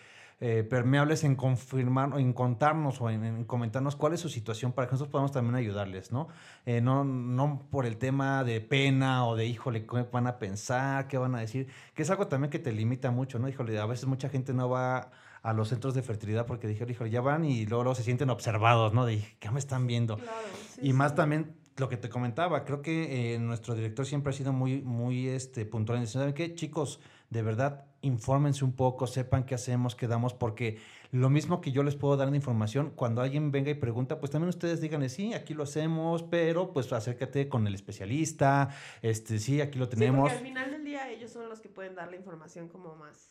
eh, 0.44 0.64
permeables 0.64 1.22
en 1.22 1.36
confirmar, 1.36 2.12
o 2.14 2.18
en 2.18 2.32
contarnos 2.32 3.00
o 3.00 3.08
en, 3.08 3.22
en 3.22 3.44
comentarnos 3.44 3.94
cuál 3.94 4.12
es 4.14 4.18
su 4.18 4.28
situación 4.28 4.72
para 4.72 4.88
que 4.88 4.94
nosotros 4.94 5.12
podamos 5.12 5.30
también 5.30 5.54
ayudarles, 5.54 6.10
¿no? 6.10 6.26
Eh, 6.66 6.80
no, 6.80 7.04
no 7.04 7.68
por 7.70 7.86
el 7.86 7.96
tema 7.96 8.42
de 8.42 8.60
pena 8.60 9.24
o 9.24 9.36
de, 9.36 9.46
híjole, 9.46 9.86
¿qué 9.86 10.04
van 10.10 10.26
a 10.26 10.40
pensar? 10.40 11.06
¿Qué 11.06 11.16
van 11.16 11.36
a 11.36 11.38
decir? 11.38 11.68
Que 11.94 12.02
es 12.02 12.10
algo 12.10 12.26
también 12.26 12.50
que 12.50 12.58
te 12.58 12.72
limita 12.72 13.12
mucho, 13.12 13.38
¿no? 13.38 13.48
Híjole, 13.48 13.78
a 13.78 13.86
veces 13.86 14.06
mucha 14.06 14.28
gente 14.28 14.52
no 14.52 14.68
va 14.68 15.12
a 15.44 15.52
los 15.52 15.68
centros 15.68 15.94
de 15.94 16.02
fertilidad 16.02 16.44
porque 16.44 16.66
dijeron, 16.66 16.90
híjole, 16.90 17.10
ya 17.10 17.20
van 17.20 17.44
y 17.44 17.64
luego, 17.64 17.84
luego 17.84 17.94
se 17.94 18.02
sienten 18.02 18.28
observados, 18.28 18.92
¿no? 18.92 19.06
De, 19.06 19.24
¿qué 19.38 19.48
me 19.52 19.60
están 19.60 19.86
viendo? 19.86 20.16
Claro, 20.16 20.32
sí, 20.74 20.80
Y 20.88 20.92
más 20.92 21.12
sí. 21.12 21.18
también 21.18 21.54
lo 21.76 21.88
que 21.88 21.96
te 21.96 22.08
comentaba, 22.08 22.64
creo 22.64 22.82
que 22.82 23.34
eh, 23.34 23.38
nuestro 23.38 23.76
director 23.76 24.06
siempre 24.06 24.30
ha 24.30 24.32
sido 24.32 24.52
muy, 24.52 24.82
muy 24.82 25.28
este, 25.28 25.66
puntual 25.66 25.98
en 25.98 26.02
decir, 26.02 26.20
¿saben 26.20 26.34
qué? 26.34 26.56
Chicos, 26.56 26.98
de 27.30 27.42
verdad, 27.42 27.86
infórmense 28.02 28.64
un 28.64 28.72
poco, 28.72 29.06
sepan 29.06 29.44
qué 29.44 29.54
hacemos, 29.54 29.94
qué 29.94 30.06
damos, 30.06 30.34
porque 30.34 30.78
lo 31.12 31.30
mismo 31.30 31.60
que 31.60 31.72
yo 31.72 31.82
les 31.82 31.94
puedo 31.96 32.16
dar 32.16 32.30
de 32.30 32.36
información, 32.36 32.92
cuando 32.94 33.20
alguien 33.22 33.50
venga 33.50 33.70
y 33.70 33.74
pregunta, 33.74 34.18
pues 34.20 34.30
también 34.30 34.48
ustedes 34.48 34.80
díganle, 34.80 35.08
sí, 35.08 35.34
aquí 35.34 35.54
lo 35.54 35.62
hacemos, 35.62 36.22
pero 36.22 36.72
pues 36.72 36.92
acércate 36.92 37.48
con 37.48 37.66
el 37.66 37.74
especialista, 37.74 38.70
este, 39.02 39.38
sí, 39.38 39.60
aquí 39.60 39.78
lo 39.78 39.84
Sí, 39.86 39.92
tenemos. 39.92 40.20
porque 40.30 40.38
al 40.38 40.44
final 40.44 40.70
del 40.70 40.84
día 40.84 41.10
ellos 41.10 41.30
son 41.30 41.48
los 41.48 41.60
que 41.60 41.68
pueden 41.68 41.94
dar 41.94 42.10
la 42.10 42.16
información 42.16 42.68
como 42.68 42.94
más... 42.96 43.30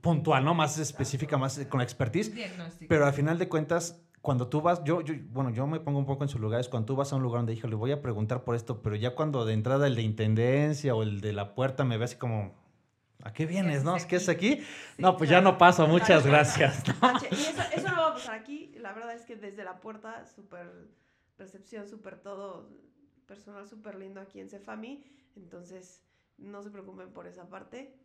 puntual, 0.00 0.44
¿no? 0.44 0.54
Más 0.54 0.78
específica, 0.78 1.36
más 1.36 1.58
eh, 1.58 1.68
con 1.68 1.80
expertise. 1.80 2.32
Diagnóstico. 2.34 2.88
Pero 2.88 3.06
al 3.06 3.12
final 3.12 3.38
de 3.38 3.48
cuentas, 3.48 4.00
cuando 4.22 4.48
tú 4.48 4.60
vas, 4.60 4.82
yo, 4.84 5.00
yo, 5.02 5.14
bueno, 5.30 5.50
yo 5.50 5.66
me 5.66 5.80
pongo 5.80 5.98
un 5.98 6.06
poco 6.06 6.22
en 6.24 6.28
su 6.28 6.38
lugar, 6.38 6.60
es 6.60 6.68
cuando 6.68 6.86
tú 6.86 6.96
vas 6.96 7.12
a 7.12 7.16
un 7.16 7.22
lugar 7.22 7.40
donde, 7.40 7.54
hijo, 7.54 7.66
le 7.68 7.74
voy 7.76 7.90
a 7.92 8.00
preguntar 8.02 8.44
por 8.44 8.54
esto, 8.54 8.82
pero 8.82 8.94
ya 8.96 9.14
cuando 9.14 9.44
de 9.44 9.52
entrada 9.52 9.86
el 9.88 9.96
de 9.96 10.02
intendencia 10.02 10.94
o 10.94 11.02
el 11.02 11.20
de 11.20 11.32
la 11.32 11.54
puerta 11.54 11.84
me 11.84 11.96
ve 11.98 12.04
así 12.04 12.16
como, 12.16 12.54
¿a 13.26 13.32
qué 13.32 13.44
vienes, 13.44 13.82
no? 13.82 13.96
¿Qué 14.08 14.16
es 14.16 14.28
aquí? 14.28 14.64
no, 14.98 15.16
pues 15.16 15.28
ya 15.28 15.40
no 15.40 15.58
paso, 15.58 15.86
muchas 15.86 16.26
gracias. 16.26 16.84
Tache. 16.84 17.28
Y 17.30 17.34
eso, 17.34 17.62
eso 17.74 17.88
no 17.88 17.96
va 17.96 18.08
a 18.08 18.14
pasar 18.14 18.34
aquí. 18.34 18.72
La 18.78 18.92
verdad 18.92 19.14
es 19.14 19.24
que 19.24 19.36
desde 19.36 19.64
la 19.64 19.80
puerta, 19.80 20.26
súper 20.26 20.88
recepción, 21.36 21.88
súper 21.88 22.18
todo, 22.20 22.70
personal 23.26 23.68
súper 23.68 23.96
lindo 23.96 24.20
aquí 24.20 24.40
en 24.40 24.48
Cefami. 24.48 25.04
Entonces, 25.36 26.02
no 26.38 26.62
se 26.62 26.70
preocupen 26.70 27.12
por 27.12 27.26
esa 27.26 27.48
parte. 27.48 27.98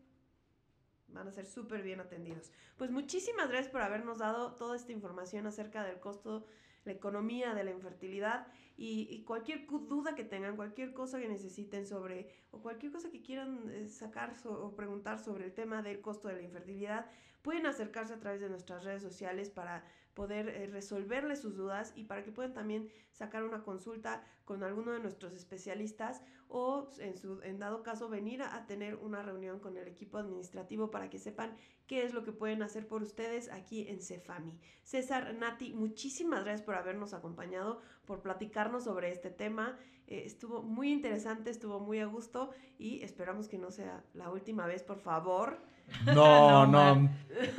Van 1.07 1.27
a 1.27 1.31
ser 1.31 1.45
súper 1.45 1.81
bien 1.83 1.99
atendidos. 1.99 2.51
Pues 2.77 2.89
muchísimas 2.89 3.49
gracias 3.49 3.71
por 3.71 3.81
habernos 3.81 4.19
dado 4.19 4.55
toda 4.55 4.75
esta 4.75 4.91
información 4.91 5.45
acerca 5.45 5.83
del 5.83 5.99
costo, 5.99 6.45
la 6.85 6.91
economía 6.91 7.53
de 7.53 7.63
la 7.63 7.71
infertilidad 7.71 8.47
y, 8.77 9.23
cualquier 9.25 9.67
cu- 9.67 9.85
duda 9.87 10.15
que 10.15 10.23
tengan, 10.23 10.55
cualquier 10.55 10.93
cosa 10.93 11.19
que 11.19 11.27
necesiten 11.27 11.85
sobre, 11.85 12.29
o 12.49 12.61
cualquier 12.61 12.91
cosa 12.91 13.11
que 13.11 13.21
quieran 13.21 13.69
eh, 13.69 13.87
sacar 13.89 14.33
o 14.45 14.75
preguntar 14.75 15.19
sobre 15.19 15.45
el 15.45 15.53
tema 15.53 15.83
del 15.83 16.01
costo 16.01 16.27
de 16.27 16.35
la 16.35 16.41
infertilidad, 16.41 17.05
pueden 17.43 17.65
acercarse 17.67 18.13
a 18.13 18.19
través 18.19 18.41
de 18.41 18.49
nuestras 18.49 18.83
redes 18.83 19.03
sociales 19.03 19.49
para, 19.49 19.83
poder 20.13 20.49
eh, 20.49 20.67
resolverles 20.67 21.41
sus 21.41 21.55
dudas 21.55 21.93
y 21.95 22.03
para 22.03 22.23
que 22.23 22.31
puedan 22.31 22.53
también 22.53 22.89
sacar 23.11 23.43
una 23.43 23.63
consulta 23.63 24.23
con 24.45 24.63
alguno 24.63 24.91
de 24.91 24.99
nuestros 24.99 25.33
especialistas 25.33 26.21
o 26.49 26.89
en, 26.99 27.17
su, 27.17 27.41
en 27.43 27.59
dado 27.59 27.83
caso 27.83 28.09
venir 28.09 28.43
a, 28.43 28.65
tener 28.67 28.95
una 28.95 29.23
reunión 29.23 29.59
con 29.59 29.77
el 29.77 29.87
equipo 29.87 30.17
administrativo 30.17 30.91
para 30.91 31.09
que 31.09 31.19
sepan 31.19 31.55
qué 31.87 32.03
es 32.03 32.13
lo 32.13 32.23
que 32.23 32.33
pueden 32.33 32.61
hacer 32.61 32.87
por 32.87 33.01
ustedes 33.01 33.49
aquí 33.49 33.87
en 33.87 34.01
Cefami. 34.01 34.59
César, 34.83 35.33
Nati, 35.33 35.73
muchísimas 35.73 36.43
gracias 36.43 36.65
por 36.65 36.75
habernos 36.75 37.13
acompañado, 37.13 37.79
por 38.05 38.21
platicarnos 38.21 38.83
sobre 38.83 39.11
este 39.11 39.29
tema. 39.29 39.77
Eh, 40.07 40.23
estuvo 40.25 40.61
muy 40.61 40.91
interesante, 40.91 41.49
estuvo 41.49 41.79
muy 41.79 41.99
a 41.99 42.05
gusto 42.05 42.49
y 42.77 43.01
esperamos 43.01 43.47
que 43.47 43.57
no 43.57 43.71
sea 43.71 44.03
la 44.13 44.29
última 44.29 44.65
vez, 44.65 44.83
por 44.83 44.99
favor. 44.99 45.59
No, 46.05 46.65
No, 46.67 46.95
no. 46.95 47.09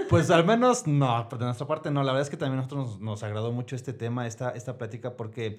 Pues 0.08 0.30
al 0.30 0.44
menos 0.44 0.86
no, 0.86 1.28
por 1.28 1.38
de 1.38 1.46
nuestra 1.46 1.66
parte 1.66 1.90
no. 1.90 2.02
La 2.02 2.12
verdad 2.12 2.22
es 2.22 2.30
que 2.30 2.36
también 2.36 2.58
a 2.58 2.62
nosotros 2.62 2.90
nos, 2.90 3.00
nos 3.00 3.22
agradó 3.22 3.52
mucho 3.52 3.74
este 3.74 3.92
tema, 3.92 4.26
esta, 4.26 4.50
esta 4.50 4.78
plática, 4.78 5.16
porque 5.16 5.56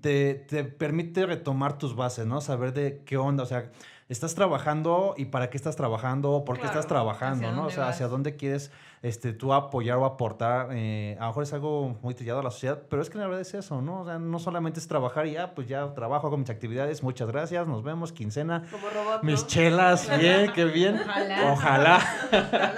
te, 0.00 0.34
te 0.34 0.64
permite 0.64 1.24
retomar 1.26 1.78
tus 1.78 1.94
bases, 1.94 2.26
¿no? 2.26 2.40
Saber 2.40 2.72
de 2.72 3.02
qué 3.04 3.16
onda, 3.16 3.44
o 3.44 3.46
sea, 3.46 3.70
estás 4.12 4.34
trabajando 4.34 5.14
y 5.16 5.26
para 5.26 5.50
qué 5.50 5.56
estás 5.56 5.76
trabajando, 5.76 6.44
por 6.44 6.56
qué 6.56 6.62
Claro, 6.62 6.78
estás 6.78 6.86
trabajando, 6.86 7.52
¿no? 7.52 7.66
O 7.66 7.70
sea, 7.70 7.84
vas. 7.84 7.94
hacia 7.94 8.08
dónde 8.08 8.36
quieres 8.36 8.70
este, 9.02 9.32
tú 9.32 9.52
apoyar 9.52 9.96
o 9.98 10.04
aportar. 10.04 10.68
eh, 10.72 11.16
a 11.18 11.22
lo 11.22 11.28
mejor 11.28 11.42
es 11.42 11.52
algo 11.52 11.96
muy 12.02 12.14
trillado 12.14 12.40
a 12.40 12.42
la 12.42 12.50
sociedad, 12.50 12.82
pero 12.88 13.02
es 13.02 13.10
que 13.10 13.18
la 13.18 13.24
verdad 13.24 13.40
es 13.40 13.54
eso, 13.54 13.82
¿no? 13.82 14.02
O 14.02 14.04
sea, 14.04 14.18
no 14.18 14.38
solamente 14.38 14.78
es 14.78 14.86
trabajar 14.86 15.26
y 15.26 15.32
ya, 15.32 15.54
pues 15.54 15.66
ya 15.66 15.92
trabajo, 15.94 16.26
hago 16.28 16.36
mis 16.36 16.50
actividades, 16.50 17.02
muchas 17.02 17.28
gracias, 17.28 17.66
nos 17.66 17.82
vemos, 17.82 18.12
quincena. 18.12 18.64
Como 18.70 18.88
robot. 18.88 19.22
Mis 19.24 19.46
chelas, 19.46 20.08
bien, 20.20 20.52
qué 20.52 20.64
bien. 20.66 21.00
Ojalá. 21.02 21.52
Ojalá. 21.52 22.00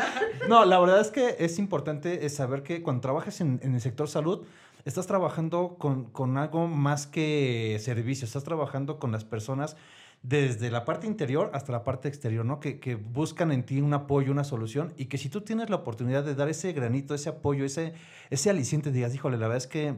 No, 0.49 0.67
la 0.67 0.79
verdad 0.79 1.01
es 1.01 1.11
que 1.11 1.37
es 1.39 1.59
importante 1.59 2.27
es 2.27 2.37
saber 2.37 2.63
que 2.63 2.83
cuando 2.83 3.01
trabajas 3.01 3.41
en, 3.41 3.61
en 3.63 3.75
el 3.75 3.81
sector 3.81 4.09
salud, 4.09 4.45
estás 4.85 5.07
trabajando 5.07 5.77
con, 5.79 6.05
con 6.05 6.37
algo 6.37 6.67
más 6.69 7.07
que 7.07 7.79
servicio, 7.81 8.27
estás 8.27 8.45
trabajando 8.45 8.99
con 8.99 9.11
las 9.11 9.25
personas 9.25 9.75
desde 10.27 10.71
la 10.71 10.87
parte 10.87 11.07
interior 11.07 11.51
hasta 11.53 11.71
la 11.71 11.85
parte 11.85 12.09
exterior, 12.09 12.47
¿no? 12.47 12.59
Que, 12.59 12.81
que 12.81 12.95
buscan 12.95 13.53
en 13.53 13.63
ti 13.63 13.83
un 13.83 13.93
apoyo, 13.93 14.33
una 14.33 14.43
solución 14.43 14.95
y 14.97 15.05
que 15.05 15.19
si 15.19 15.29
tú 15.29 15.43
tienes 15.43 15.69
la 15.69 15.77
oportunidad 15.77 16.25
de 16.25 16.35
dar 16.35 16.49
ese 16.49 16.73
granito, 16.73 17.15
ese 17.15 17.29
apoyo, 17.29 17.63
ese, 17.67 17.93
ese 18.31 18.49
aliciente, 18.49 18.91
digas, 18.91 19.15
híjole, 19.15 19.37
la 19.37 19.49
verdad 19.49 19.59
es 19.59 19.67
que 19.67 19.97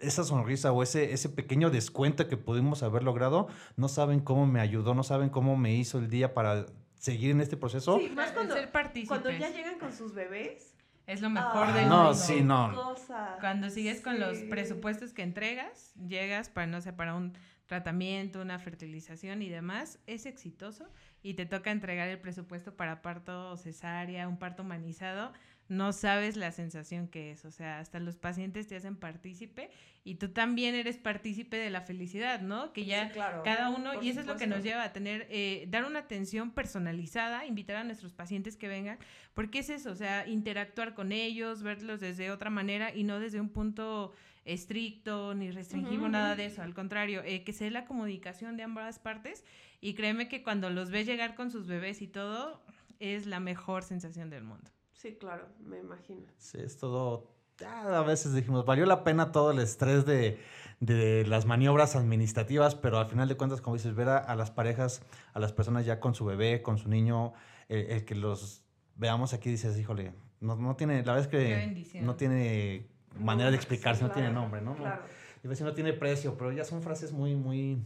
esa 0.00 0.22
sonrisa 0.22 0.70
o 0.70 0.84
ese, 0.84 1.12
ese 1.12 1.28
pequeño 1.28 1.70
descuento 1.70 2.28
que 2.28 2.36
pudimos 2.36 2.84
haber 2.84 3.02
logrado, 3.02 3.48
no 3.76 3.88
saben 3.88 4.20
cómo 4.20 4.46
me 4.46 4.60
ayudó, 4.60 4.94
no 4.94 5.02
saben 5.02 5.30
cómo 5.30 5.56
me 5.56 5.74
hizo 5.74 5.98
el 5.98 6.08
día 6.08 6.32
para 6.32 6.66
seguir 6.94 7.32
en 7.32 7.40
este 7.40 7.56
proceso. 7.56 7.98
Sí, 7.98 8.10
más 8.14 8.30
cuando, 8.30 8.54
ser 8.54 8.70
partícipes. 8.70 9.08
cuando 9.08 9.30
ya 9.32 9.50
llegan 9.50 9.80
con 9.80 9.92
sus 9.92 10.14
bebés. 10.14 10.74
Es 11.08 11.22
lo 11.22 11.30
mejor 11.30 11.68
Ah, 11.68 11.72
del 11.72 11.88
No, 11.88 11.96
mundo. 12.04 12.14
sí, 12.14 12.42
no. 12.42 12.94
Cuando 13.40 13.70
sigues 13.70 14.00
con 14.00 14.20
los 14.20 14.36
Sí. 14.38 14.44
presupuestos 14.44 15.12
que 15.12 15.22
entregas, 15.22 15.92
llegas 16.06 16.50
para, 16.50 16.66
no 16.68 16.80
sé, 16.82 16.92
para 16.92 17.14
un 17.14 17.32
tratamiento, 17.68 18.40
una 18.42 18.58
fertilización 18.58 19.42
y 19.42 19.48
demás, 19.48 20.00
es 20.06 20.26
exitoso 20.26 20.90
y 21.22 21.34
te 21.34 21.46
toca 21.46 21.70
entregar 21.70 22.08
el 22.08 22.18
presupuesto 22.18 22.74
para 22.74 23.02
parto 23.02 23.56
cesárea, 23.56 24.26
un 24.26 24.38
parto 24.38 24.62
humanizado, 24.62 25.32
no 25.68 25.92
sabes 25.92 26.36
la 26.36 26.50
sensación 26.50 27.08
que 27.08 27.30
es. 27.30 27.44
O 27.44 27.50
sea, 27.50 27.78
hasta 27.78 28.00
los 28.00 28.16
pacientes 28.16 28.66
te 28.68 28.76
hacen 28.76 28.96
partícipe 28.96 29.70
y 30.02 30.14
tú 30.14 30.30
también 30.30 30.74
eres 30.74 30.96
partícipe 30.96 31.58
de 31.58 31.68
la 31.68 31.82
felicidad, 31.82 32.40
¿no? 32.40 32.72
Que 32.72 32.86
ya 32.86 33.08
Sí, 33.08 33.12
claro. 33.12 33.42
cada 33.42 33.68
uno, 33.68 34.02
y 34.02 34.08
eso 34.08 34.20
es 34.20 34.26
lo 34.26 34.36
que 34.36 34.46
nos 34.46 34.62
lleva 34.62 34.82
a 34.82 34.94
tener, 34.94 35.26
eh, 35.28 35.66
dar 35.68 35.84
una 35.84 35.98
atención 35.98 36.52
personalizada, 36.52 37.44
invitar 37.44 37.76
a 37.76 37.84
nuestros 37.84 38.14
pacientes 38.14 38.56
que 38.56 38.66
vengan, 38.68 38.98
porque 39.34 39.58
es 39.58 39.68
eso, 39.68 39.90
o 39.90 39.94
sea, 39.94 40.26
interactuar 40.26 40.94
con 40.94 41.12
ellos, 41.12 41.62
verlos 41.62 42.00
desde 42.00 42.30
otra 42.30 42.48
manera 42.48 42.94
y 42.94 43.04
no 43.04 43.20
desde 43.20 43.38
un 43.38 43.50
punto 43.50 44.14
estricto 44.52 45.34
ni 45.34 45.50
restringivo, 45.50 46.04
Ujú, 46.04 46.12
nada 46.12 46.34
de 46.36 46.46
eso, 46.46 46.62
al 46.62 46.74
contrario, 46.74 47.22
eh, 47.24 47.44
que 47.44 47.52
se 47.52 47.64
dé 47.64 47.70
la 47.70 47.84
comunicación 47.84 48.56
de 48.56 48.62
ambas 48.64 48.98
partes 48.98 49.44
y 49.80 49.94
créeme 49.94 50.28
que 50.28 50.42
cuando 50.42 50.70
los 50.70 50.90
ves 50.90 51.06
llegar 51.06 51.34
con 51.34 51.50
sus 51.50 51.66
bebés 51.66 52.00
y 52.02 52.08
todo, 52.08 52.60
es 52.98 53.26
la 53.26 53.40
mejor 53.40 53.82
sensación 53.84 54.30
del 54.30 54.44
mundo. 54.44 54.70
Sí, 54.94 55.14
claro, 55.14 55.46
me 55.60 55.78
imagino. 55.78 56.26
Sí, 56.38 56.58
es 56.60 56.76
todo. 56.78 57.30
ya 57.58 57.98
a 57.98 58.02
veces 58.02 58.34
dijimos, 58.34 58.64
valió 58.64 58.86
la 58.86 59.04
pena 59.04 59.30
todo 59.32 59.50
el 59.52 59.58
estrés 59.60 60.04
de, 60.06 60.38
de 60.80 61.24
las 61.26 61.44
maniobras 61.46 61.94
administrativas, 61.94 62.74
pero 62.74 62.98
al 62.98 63.06
final 63.06 63.28
de 63.28 63.36
cuentas, 63.36 63.60
como 63.60 63.76
dices, 63.76 63.94
ver 63.94 64.08
a, 64.08 64.18
a 64.18 64.34
las 64.34 64.50
parejas, 64.50 65.02
a 65.34 65.40
las 65.40 65.52
personas 65.52 65.84
ya 65.86 66.00
con 66.00 66.14
su 66.14 66.24
bebé, 66.24 66.62
con 66.62 66.78
su 66.78 66.88
niño, 66.88 67.32
el 67.68 68.04
que 68.04 68.14
los 68.14 68.64
veamos 68.96 69.34
aquí, 69.34 69.50
dices, 69.50 69.78
híjole, 69.78 70.12
no, 70.40 70.56
no 70.56 70.74
tiene, 70.74 71.04
la 71.04 71.12
verdad 71.14 71.20
es 71.20 71.28
que 71.28 72.00
no 72.00 72.16
tiene 72.16 72.88
manera 73.18 73.50
de 73.50 73.56
explicarse, 73.56 74.02
no 74.02 74.10
tiene 74.10 74.30
nombre, 74.30 74.60
¿no? 74.60 74.74
Claro. 74.76 75.02
Iba 75.42 75.50
a 75.50 75.50
decir, 75.50 75.66
no 75.66 75.74
tiene 75.74 75.92
precio, 75.92 76.36
pero 76.36 76.50
ya 76.52 76.64
son 76.64 76.82
frases 76.82 77.12
muy, 77.12 77.34
muy, 77.36 77.78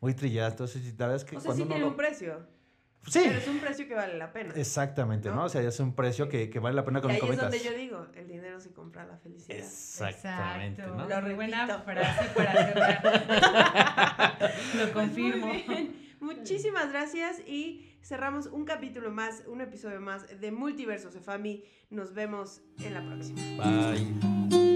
muy 0.00 0.14
trilladas. 0.14 0.52
Entonces, 0.52 0.82
la 0.98 1.06
verdad 1.06 1.16
es 1.16 1.24
que 1.24 1.36
O 1.36 1.40
sea, 1.40 1.46
cuando 1.48 1.64
sí 1.64 1.68
tiene 1.68 1.80
lo- 1.84 1.88
un 1.90 1.96
precio. 1.96 2.60
Sí, 3.06 3.22
Pero 3.24 3.38
es 3.38 3.48
un 3.48 3.58
precio 3.60 3.88
que 3.88 3.94
vale 3.94 4.18
la 4.18 4.30
pena. 4.30 4.52
exactamente, 4.54 5.30
¿no? 5.30 5.36
¿No? 5.36 5.44
O 5.44 5.48
sea, 5.48 5.62
ya 5.62 5.70
es 5.70 5.80
un 5.80 5.94
precio 5.94 6.28
que, 6.28 6.50
que 6.50 6.58
vale 6.58 6.76
la 6.76 6.84
pena 6.84 6.98
y 6.98 7.02
con 7.02 7.10
ahí 7.10 7.18
lo 7.18 7.26
que 7.28 7.32
es 7.32 7.40
donde 7.40 7.58
yo 7.60 7.72
digo, 7.72 8.06
el 8.14 8.28
dinero 8.28 8.60
se 8.60 8.72
compra 8.74 9.06
la 9.06 9.16
felicidad. 9.16 9.56
Exactamente, 9.58 10.82
Exacto. 10.82 11.02
¿no? 11.02 11.08
Lo 11.08 11.22
Muy 11.26 11.34
buena 11.34 11.66
repito. 11.66 11.82
frase 11.84 12.30
para 12.36 12.66
cerrar. 12.66 14.38
Lo 14.76 14.92
confirmo. 14.92 15.46
muy 15.46 15.62
bien. 15.66 15.96
Muchísimas 16.20 16.90
gracias 16.90 17.40
y 17.46 17.86
cerramos 18.02 18.46
un 18.48 18.66
capítulo 18.66 19.10
más, 19.10 19.44
un 19.46 19.62
episodio 19.62 20.02
más 20.02 20.26
de 20.38 20.52
Multiverso 20.52 21.10
Cefami. 21.10 21.64
Nos 21.88 22.12
vemos 22.12 22.60
en 22.84 22.92
la 22.92 23.00
próxima. 23.00 23.40
Bye. 23.56 24.69